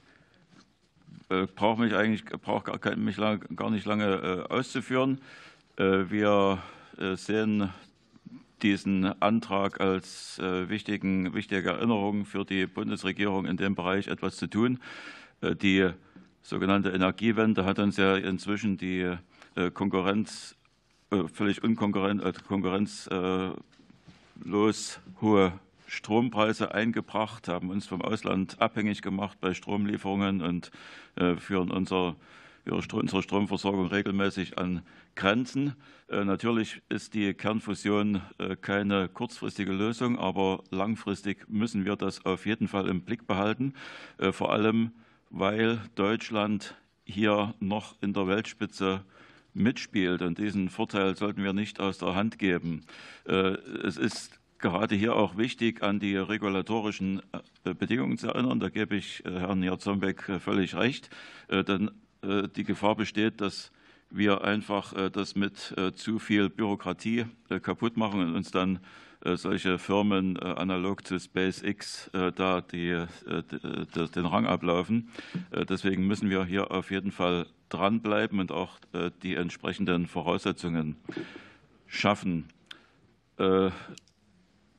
[1.28, 5.20] äh, brauche mich eigentlich brauche gar, mich gar nicht lange äh, auszuführen.
[5.76, 6.58] Wir
[7.14, 7.70] sehen
[8.60, 14.80] diesen Antrag als wichtigen, wichtige Erinnerung für die Bundesregierung in dem Bereich etwas zu tun.
[15.40, 15.88] Die
[16.42, 19.16] sogenannte Energiewende hat uns ja inzwischen die
[19.72, 20.56] Konkurrenz
[21.32, 23.08] völlig unkonkurrenzlos
[25.22, 25.52] hohe
[25.92, 30.70] Strompreise eingebracht, haben uns vom Ausland abhängig gemacht bei Stromlieferungen und
[31.16, 32.16] äh, führen unser,
[32.64, 34.80] unsere Stromversorgung regelmäßig an
[35.16, 35.74] Grenzen.
[36.08, 42.46] Äh, natürlich ist die Kernfusion äh, keine kurzfristige Lösung, aber langfristig müssen wir das auf
[42.46, 43.74] jeden Fall im Blick behalten,
[44.30, 44.92] vor allem
[45.28, 46.74] weil Deutschland
[47.04, 49.04] hier noch in der Weltspitze
[49.52, 50.22] mitspielt.
[50.22, 52.84] Und diesen Vorteil sollten wir nicht aus der Hand geben.
[53.24, 57.20] Es ist gerade hier auch wichtig, an die regulatorischen
[57.64, 58.60] äh, Bedingungen zu erinnern.
[58.60, 61.10] Da gebe ich äh, Herrn Jarzombeck äh, völlig recht.
[61.50, 61.90] Denn
[62.56, 63.72] die Gefahr besteht, dass
[64.08, 67.26] wir einfach das mit zu viel Bürokratie
[67.62, 68.78] kaputt machen und uns dann
[69.24, 73.04] solche Firmen analog zu SpaceX da die,
[74.14, 75.10] den Rang ablaufen.
[75.68, 78.78] Deswegen müssen wir hier auf jeden Fall dranbleiben und auch
[79.24, 80.94] die entsprechenden Voraussetzungen
[81.88, 82.44] schaffen.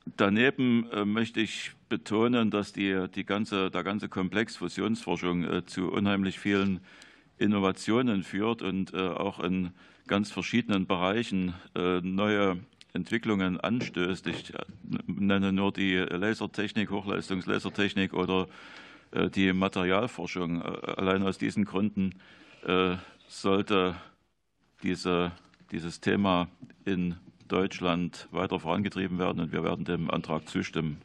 [0.06, 5.90] Daneben äh, möchte ich betonen, dass die, die ganze, der ganze Komplex Fusionsforschung äh, zu
[5.90, 6.80] unheimlich vielen
[7.38, 9.70] Innovationen führt und äh, auch in
[10.06, 12.58] ganz verschiedenen Bereichen neue
[12.92, 14.26] Entwicklungen anstößt.
[14.26, 14.52] Ich
[15.06, 18.46] nenne nur die Lasertechnik, Hochleistungslasertechnik oder
[19.34, 20.60] die Materialforschung.
[20.60, 22.16] Allein aus diesen Gründen
[23.28, 23.96] sollte
[24.82, 25.32] diese,
[25.72, 26.48] dieses Thema
[26.84, 27.16] in
[27.54, 29.40] Deutschland weiter vorangetrieben werden.
[29.40, 31.00] Und wir werden dem Antrag zustimmen.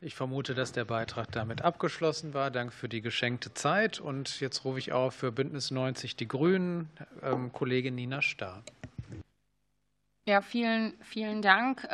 [0.00, 2.50] Ich vermute, dass der Beitrag damit abgeschlossen war.
[2.50, 4.00] Dank für die geschenkte Zeit.
[4.00, 6.90] Und jetzt rufe ich auf für Bündnis 90 Die Grünen,
[7.22, 8.62] ähm, Kollegin Nina Starr.
[10.26, 11.86] Ja, vielen, vielen Dank.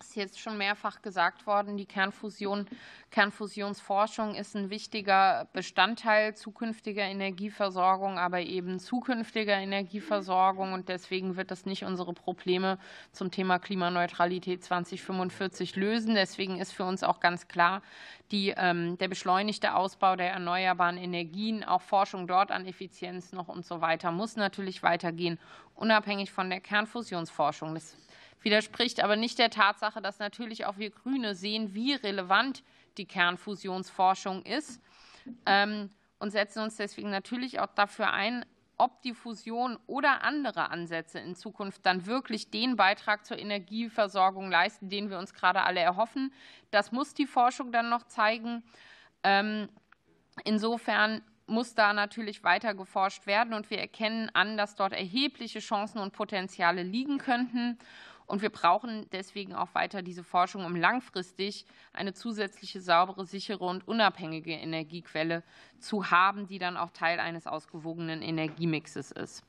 [0.00, 2.68] Ist jetzt schon mehrfach gesagt worden, die Kernfusion,
[3.10, 10.72] Kernfusionsforschung ist ein wichtiger Bestandteil zukünftiger Energieversorgung, aber eben zukünftiger Energieversorgung.
[10.72, 12.78] Und deswegen wird das nicht unsere Probleme
[13.10, 16.14] zum Thema Klimaneutralität 2045 lösen.
[16.14, 17.82] Deswegen ist für uns auch ganz klar,
[18.30, 23.66] die, ähm, der beschleunigte Ausbau der erneuerbaren Energien, auch Forschung dort an Effizienz noch und
[23.66, 25.40] so weiter, muss natürlich weitergehen,
[25.74, 27.74] unabhängig von der Kernfusionsforschung.
[27.74, 27.96] Das
[28.42, 32.62] widerspricht aber nicht der Tatsache, dass natürlich auch wir Grüne sehen, wie relevant
[32.96, 34.80] die Kernfusionsforschung ist
[35.46, 38.44] ähm, und setzen uns deswegen natürlich auch dafür ein,
[38.78, 44.88] ob die Fusion oder andere Ansätze in Zukunft dann wirklich den Beitrag zur Energieversorgung leisten,
[44.88, 46.32] den wir uns gerade alle erhoffen.
[46.70, 48.62] Das muss die Forschung dann noch zeigen.
[49.24, 49.68] Ähm,
[50.44, 53.54] insofern muss da natürlich weiter geforscht werden.
[53.54, 57.78] Und wir erkennen an, dass dort erhebliche Chancen und Potenziale liegen könnten.
[58.28, 61.64] Und wir brauchen deswegen auch weiter diese Forschung, um langfristig
[61.94, 65.42] eine zusätzliche saubere, sichere und unabhängige Energiequelle
[65.80, 69.44] zu haben, die dann auch Teil eines ausgewogenen Energiemixes ist.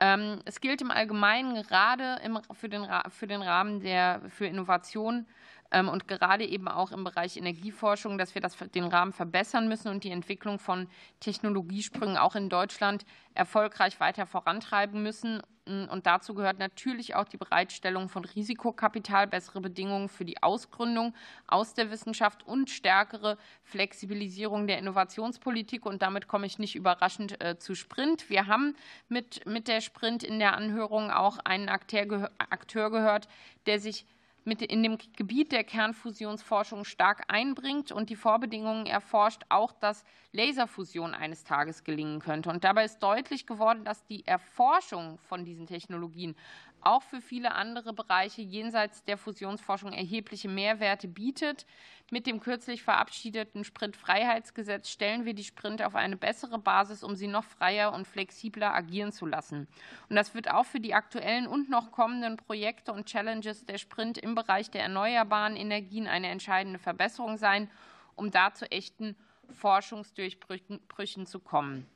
[0.00, 2.20] Ähm, es gilt im Allgemeinen gerade
[2.52, 5.26] für den Rahmen der, für Innovation
[5.72, 10.02] und gerade eben auch im Bereich Energieforschung, dass wir das, den Rahmen verbessern müssen und
[10.02, 10.88] die Entwicklung von
[11.20, 15.40] Technologiesprüngen auch in Deutschland erfolgreich weiter vorantreiben müssen.
[15.66, 21.14] Und dazu gehört natürlich auch die Bereitstellung von Risikokapital, bessere Bedingungen für die Ausgründung
[21.46, 25.86] aus der Wissenschaft und stärkere Flexibilisierung der Innovationspolitik.
[25.86, 28.28] Und damit komme ich nicht überraschend äh, zu Sprint.
[28.28, 28.74] Wir haben
[29.08, 33.28] mit, mit der Sprint in der Anhörung auch einen Akteur, Akteur gehört,
[33.66, 34.06] der sich
[34.44, 41.14] mit in dem Gebiet der Kernfusionsforschung stark einbringt und die Vorbedingungen erforscht, auch dass Laserfusion
[41.14, 42.50] eines Tages gelingen könnte.
[42.50, 46.36] Und dabei ist deutlich geworden, dass die Erforschung von diesen Technologien
[46.82, 51.66] auch für viele andere Bereiche jenseits der Fusionsforschung erhebliche Mehrwerte bietet.
[52.10, 57.28] Mit dem kürzlich verabschiedeten Sprint-Freiheitsgesetz stellen wir die Sprint auf eine bessere Basis, um sie
[57.28, 59.68] noch freier und flexibler agieren zu lassen.
[60.08, 64.18] Und das wird auch für die aktuellen und noch kommenden Projekte und Challenges der Sprint
[64.18, 67.70] im Bereich der erneuerbaren Energien eine entscheidende Verbesserung sein,
[68.16, 69.16] um da zu echten
[69.50, 71.86] Forschungsdurchbrüchen zu kommen.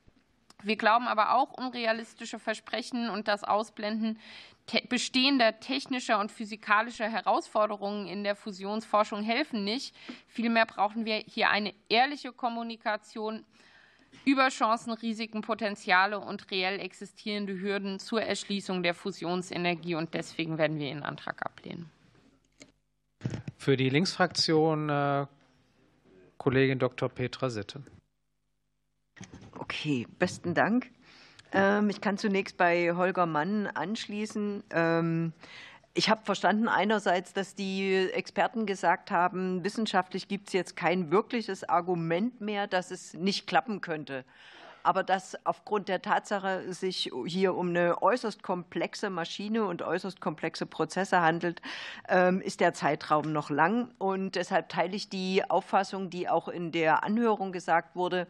[0.65, 4.19] Wir glauben aber auch, unrealistische Versprechen und das Ausblenden
[4.89, 9.95] bestehender technischer und physikalischer Herausforderungen in der Fusionsforschung helfen nicht.
[10.27, 13.45] Vielmehr brauchen wir hier eine ehrliche Kommunikation
[14.25, 19.97] über Chancen, Risiken, Potenziale und reell existierende Hürden zur Erschließung der Fusionsenergie.
[19.97, 21.91] Und deswegen werden wir Ihren Antrag ablehnen.
[23.59, 25.27] Für die Linksfraktion äh,
[26.39, 27.09] Kollegin Dr.
[27.09, 27.83] Petra Sitte.
[29.59, 30.91] Okay, besten Dank.
[31.53, 34.65] Ähm, ich kann zunächst bei Holger Mann anschließen.
[34.71, 35.33] Ähm,
[35.95, 41.69] ich habe verstanden einerseits, dass die Experten gesagt haben, wissenschaftlich gibt es jetzt kein wirkliches
[41.69, 44.25] Argument mehr, dass es nicht klappen könnte
[44.85, 50.67] aber dass aufgrund der Tatsache sich hier um eine äußerst komplexe Maschine und äußerst komplexe
[50.67, 51.63] Prozesse handelt,
[52.09, 53.91] ähm, ist der Zeitraum noch lang.
[53.99, 58.27] Und deshalb teile ich die Auffassung, die auch in der Anhörung gesagt wurde,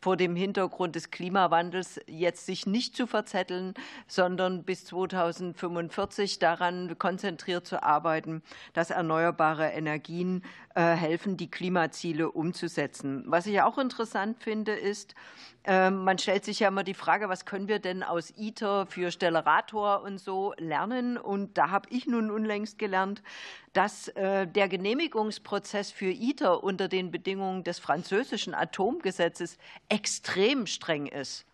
[0.00, 3.74] vor dem Hintergrund des Klimawandels jetzt sich nicht zu verzetteln,
[4.06, 8.42] sondern bis 2045 daran konzentriert zu arbeiten,
[8.74, 10.44] dass erneuerbare Energien
[10.76, 13.24] äh, helfen, die Klimaziele umzusetzen.
[13.26, 15.14] Was ich auch interessant finde, ist,
[15.64, 19.10] ähm, man stellt sich ja immer die Frage, was können wir denn aus ITER für
[19.10, 21.16] Stellarator und so lernen?
[21.16, 23.22] Und da habe ich nun unlängst gelernt,
[23.72, 29.58] dass äh, der Genehmigungsprozess für ITER unter den Bedingungen des französischen Atomgesetzes
[29.88, 31.46] extrem streng ist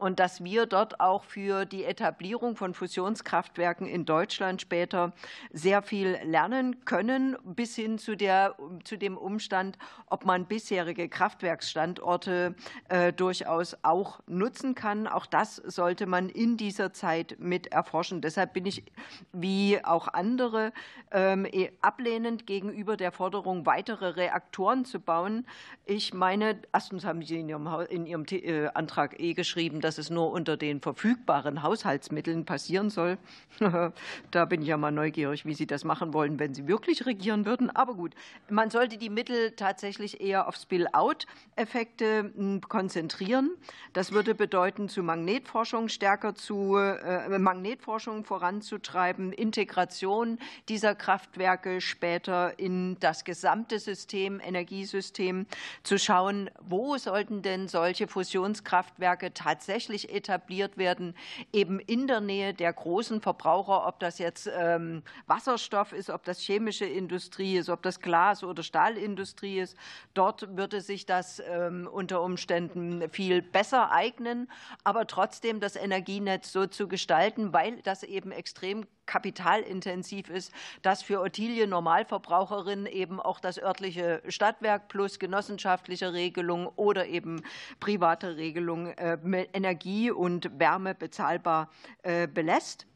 [0.00, 5.12] und dass wir dort auch für die Etablierung von Fusionskraftwerken in Deutschland später
[5.52, 12.54] sehr viel lernen können, bis hin zu, der, zu dem Umstand, ob man bisherige Kraftwerksstandorte
[12.88, 15.06] äh, durchaus auch nutzen kann.
[15.06, 18.22] Auch das sollte man in dieser Zeit mit erforschen.
[18.22, 18.84] Deshalb bin ich
[19.32, 20.72] wie auch andere
[21.12, 25.46] ähm, eh, ablehnend gegenüber der Forderung, weitere Reaktoren zu bauen.
[25.84, 30.08] Ich meine, erstens haben Sie in Ihrem, in Ihrem äh, Antrag eh geschrieben, dass es
[30.08, 33.18] nur unter den verfügbaren Haushaltsmitteln passieren soll.
[34.30, 37.44] da bin ich ja mal neugierig, wie Sie das machen wollen, wenn Sie wirklich regieren
[37.44, 37.70] würden.
[37.70, 38.14] Aber gut,
[38.48, 43.50] man sollte die Mittel tatsächlich eher auf Spill-out-Effekte hm, konzentrieren.
[43.92, 50.38] Das würde bedeuten, zu Magnetforschung stärker zu äh, Magnetforschung voranzutreiben, Integration
[50.68, 55.46] dieser Kraftwerke später in das gesamte System, Energiesystem,
[55.82, 61.14] zu schauen, wo sollten denn solche Fusionskraftwerke tatsächlich tatsächlich etabliert werden,
[61.54, 66.38] eben in der Nähe der großen Verbraucher, ob das jetzt ähm, Wasserstoff ist, ob das
[66.38, 69.76] chemische Industrie ist, ob das Glas- oder Stahlindustrie ist.
[70.12, 74.50] Dort würde sich das ähm, unter Umständen viel besser eignen,
[74.84, 81.20] aber trotzdem das Energienetz so zu gestalten, weil das eben extrem kapitalintensiv ist, dass für
[81.20, 87.42] Ottilie Normalverbraucherin eben auch das örtliche Stadtwerk plus genossenschaftliche Regelung oder eben
[87.80, 89.18] private Regelung äh,
[89.52, 91.70] Energie und Wärme bezahlbar
[92.04, 92.86] äh, belässt.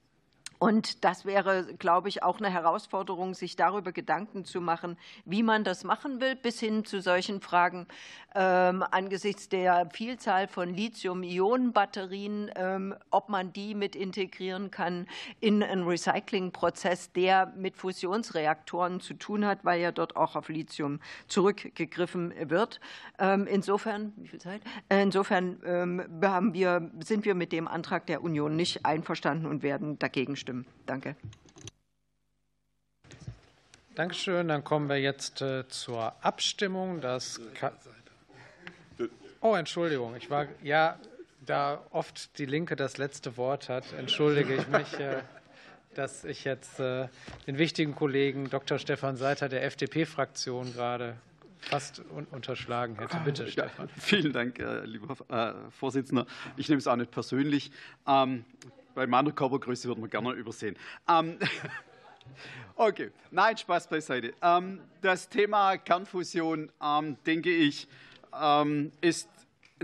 [0.65, 4.97] Und das wäre, glaube ich, auch eine Herausforderung, sich darüber Gedanken zu machen,
[5.27, 7.87] wie man das machen will, bis hin zu solchen Fragen
[8.35, 15.07] ähm, angesichts der Vielzahl von Lithium-Ionen-Batterien, ähm, ob man die mit integrieren kann
[15.39, 20.99] in einen Recyclingprozess, der mit Fusionsreaktoren zu tun hat, weil ja dort auch auf Lithium
[21.29, 22.81] zurückgegriffen wird.
[23.19, 24.63] Ähm, insofern, wie viel Zeit?
[24.89, 29.99] Insofern ähm, haben wir, sind wir mit dem Antrag der Union nicht einverstanden und werden
[29.99, 30.54] dagegen stimmen.
[30.87, 31.17] Danke.
[33.95, 34.49] Dankeschön.
[34.49, 37.01] Dann kommen wir jetzt äh, zur Abstimmung.
[37.01, 37.41] Das
[39.41, 40.17] oh, Entschuldigung.
[40.17, 40.99] Ich war ja,
[41.47, 45.23] da oft die Linke das letzte Wort hat, entschuldige ich mich, äh,
[45.95, 47.07] dass ich jetzt äh,
[47.47, 48.79] den wichtigen Kollegen Dr.
[48.79, 51.17] Stefan Seiter der FDP-Fraktion gerade
[51.61, 52.03] fast
[52.33, 53.17] unterschlagen hätte.
[53.25, 53.87] Bitte, Stefan.
[53.87, 55.17] Ja, vielen Dank, lieber
[55.71, 56.27] Vorsitzender.
[56.57, 57.71] Ich nehme es auch nicht persönlich.
[58.95, 60.77] Ähm, bei meiner Körpergröße würde man gerne übersehen.
[61.09, 61.39] Ähm,
[62.77, 64.35] okay, nein, Spaß beiseite.
[64.43, 67.89] Ähm, das Thema Kernfusion, ähm, denke ich,
[69.01, 69.29] ist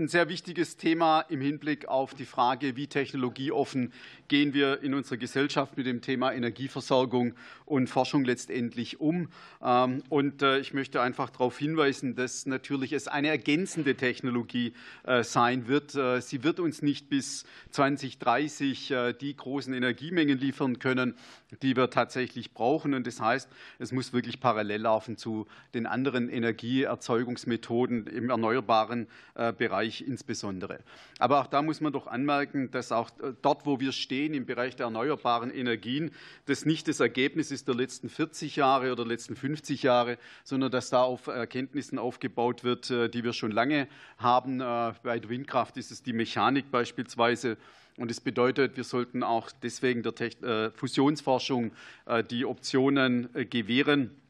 [0.01, 3.93] ein sehr wichtiges Thema im Hinblick auf die Frage, wie technologieoffen
[4.29, 9.27] gehen wir in unserer Gesellschaft mit dem Thema Energieversorgung und Forschung letztendlich um.
[9.61, 14.73] Ähm, und äh, ich möchte einfach darauf hinweisen, dass natürlich es eine ergänzende Technologie
[15.03, 15.95] äh, sein wird.
[15.95, 21.15] Äh, sie wird uns nicht bis 2030 die großen Energiemengen liefern können,
[21.61, 22.93] die wir tatsächlich brauchen.
[22.93, 23.49] Und das heißt,
[23.79, 29.07] es muss wirklich parallel laufen zu den anderen Energieerzeugungsmethoden im erneuerbaren
[29.57, 30.79] Bereich insbesondere.
[31.19, 33.09] Aber auch da muss man doch anmerken, dass auch
[33.41, 36.11] dort, wo wir stehen, im Bereich der erneuerbaren Energien,
[36.45, 40.89] das nicht das Ergebnis ist der letzten 40 Jahre oder letzten 50 Jahre, sondern dass
[40.89, 43.87] da auf Erkenntnissen aufgebaut wird, äh, die wir schon lange
[44.17, 44.61] haben.
[44.61, 47.57] Äh, bei der Windkraft ist es die Mechanik beispielsweise.
[47.97, 51.71] Und das bedeutet, wir sollten auch deswegen der äh, Fusionsforschung
[52.29, 54.20] die Optionen gewähren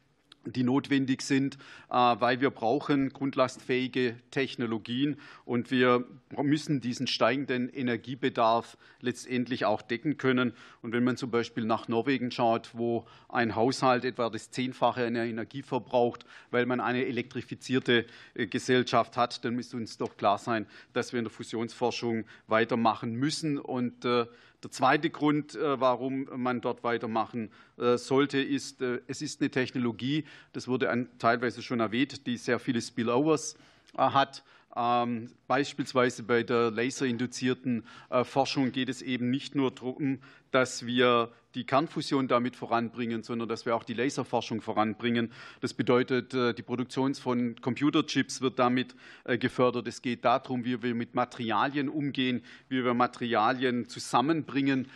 [0.44, 1.56] die notwendig sind,
[1.90, 6.04] äh, weil wir brauchen grundlastfähige Technologien und wir
[6.42, 10.54] müssen diesen steigenden Energiebedarf letztendlich auch decken können.
[10.80, 15.16] Und wenn man zum Beispiel nach Norwegen schaut, wo ein Haushalt etwa das Zehnfache an
[15.16, 20.66] Energie verbraucht, weil man eine elektrifizierte äh, Gesellschaft hat, dann muss uns doch klar sein,
[20.92, 24.26] dass wir in der Fusionsforschung weitermachen müssen und äh,
[24.62, 29.50] der zweite Grund, äh, warum man dort weitermachen äh, sollte, ist, äh, es ist eine
[29.50, 33.56] Technologie, das wurde teilweise schon erwähnt, die sehr viele Spillovers
[33.96, 34.42] hat.
[34.74, 40.18] Ähm, beispielsweise bei der laserinduzierten äh, Forschung geht es eben nicht nur darum,
[40.50, 45.30] dass wir die Kernfusion damit voranbringen, sondern dass wir auch die Laserforschung voranbringen.
[45.60, 48.94] Das bedeutet, äh, die Produktion von Computerchips wird damit
[49.24, 49.86] äh, gefördert.
[49.88, 54.88] Es geht darum, wie wir mit Materialien umgehen, wie wir Materialien zusammenbringen,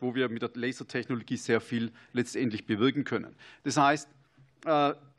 [0.00, 3.34] wo wir mit der Lasertechnologie sehr viel letztendlich bewirken können.
[3.64, 4.08] Das heißt,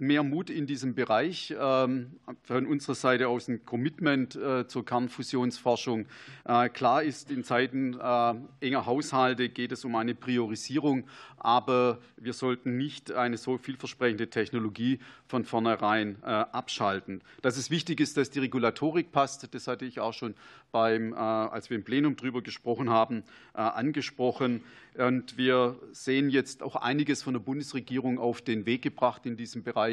[0.01, 1.53] mehr Mut in diesem Bereich.
[1.59, 2.11] Ähm,
[2.43, 6.05] von unserer Seite aus ein Commitment äh, zur Kernfusionsforschung.
[6.45, 7.93] Äh, klar ist, in Zeiten
[8.59, 11.05] enger Haushalte geht es um eine Priorisierung,
[11.37, 17.21] aber wir sollten nicht eine so vielversprechende Technologie von vornherein abschalten.
[17.41, 20.35] Dass es wichtig ist, dass die Regulatorik passt, das hatte ich auch schon
[20.71, 23.23] beim, als wir im Plenum darüber gesprochen haben,
[23.53, 24.63] angesprochen.
[24.97, 29.63] Und wir sehen jetzt auch einiges von der Bundesregierung auf den Weg gebracht in diesem
[29.63, 29.88] Bereich,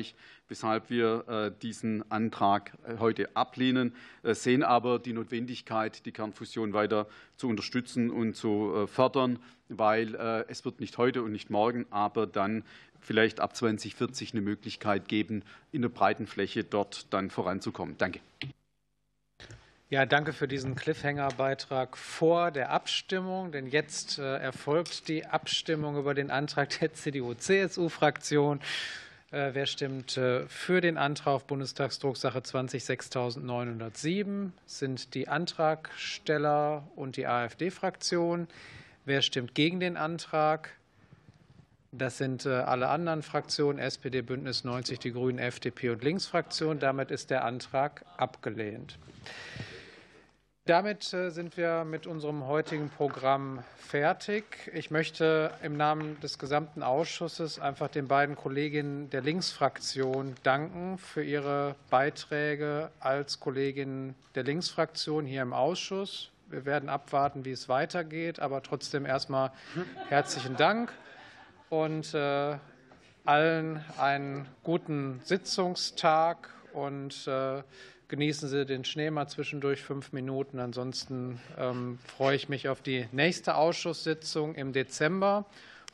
[0.49, 6.73] weshalb wir äh, diesen Antrag äh, heute ablehnen, äh, sehen aber die Notwendigkeit, die Kernfusion
[6.73, 7.07] weiter
[7.37, 10.15] zu unterstützen und zu fördern, weil
[10.49, 12.63] es wird nicht heute und nicht morgen, aber dann
[13.01, 15.43] vielleicht ab 2040 eine Möglichkeit geben,
[15.73, 17.97] in der breiten Fläche dort dann voranzukommen.
[17.99, 18.21] Danke.
[19.91, 26.31] Ja, danke für diesen Cliffhanger-Beitrag vor der Abstimmung, denn jetzt erfolgt die Abstimmung über den
[26.31, 28.61] Antrag der CDU-CSU-Fraktion.
[29.33, 34.53] Äh, wer stimmt äh, für den Antrag auf Bundestagsdrucksache 206907?
[34.67, 38.47] Sind die Antragsteller und die AfD-Fraktion.
[39.05, 40.71] Wer stimmt gegen den Antrag?
[41.91, 46.79] Das sind äh, alle anderen Fraktionen, SPD, Bündnis 90, die Grünen, FDP und Linksfraktion.
[46.79, 48.99] Damit ist der Antrag abgelehnt.
[50.67, 54.45] Damit äh, sind wir mit unserem heutigen Programm fertig.
[54.75, 61.23] Ich möchte im Namen des gesamten Ausschusses einfach den beiden Kolleginnen der Linksfraktion danken für
[61.23, 66.33] ihre Beiträge als Kolleginnen der Linksfraktion hier im Ausschuss.
[66.49, 69.53] Wir werden abwarten, wie es weitergeht, aber trotzdem erstmal
[70.09, 70.93] herzlichen Dank
[71.71, 72.57] und äh,
[73.25, 77.63] allen einen guten Sitzungstag und äh,
[78.09, 80.61] Genießen Sie den Schnee mal zwischendurch fünf Minuten.
[80.61, 85.45] Ansonsten ähm, freue ich mich auf die nächste Ausschusssitzung im Dezember.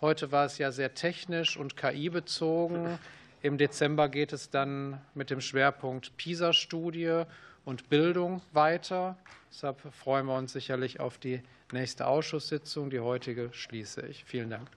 [0.03, 2.99] Heute war es ja sehr technisch und KI-bezogen.
[3.43, 7.23] Im Dezember geht es dann mit dem Schwerpunkt PISA-Studie
[7.65, 9.17] und Bildung weiter.
[9.51, 11.41] Deshalb freuen wir uns sicherlich auf die
[11.73, 12.91] nächste Ausschusssitzung.
[12.91, 14.25] Die heutige schließe ich.
[14.25, 14.69] Vielen Dank.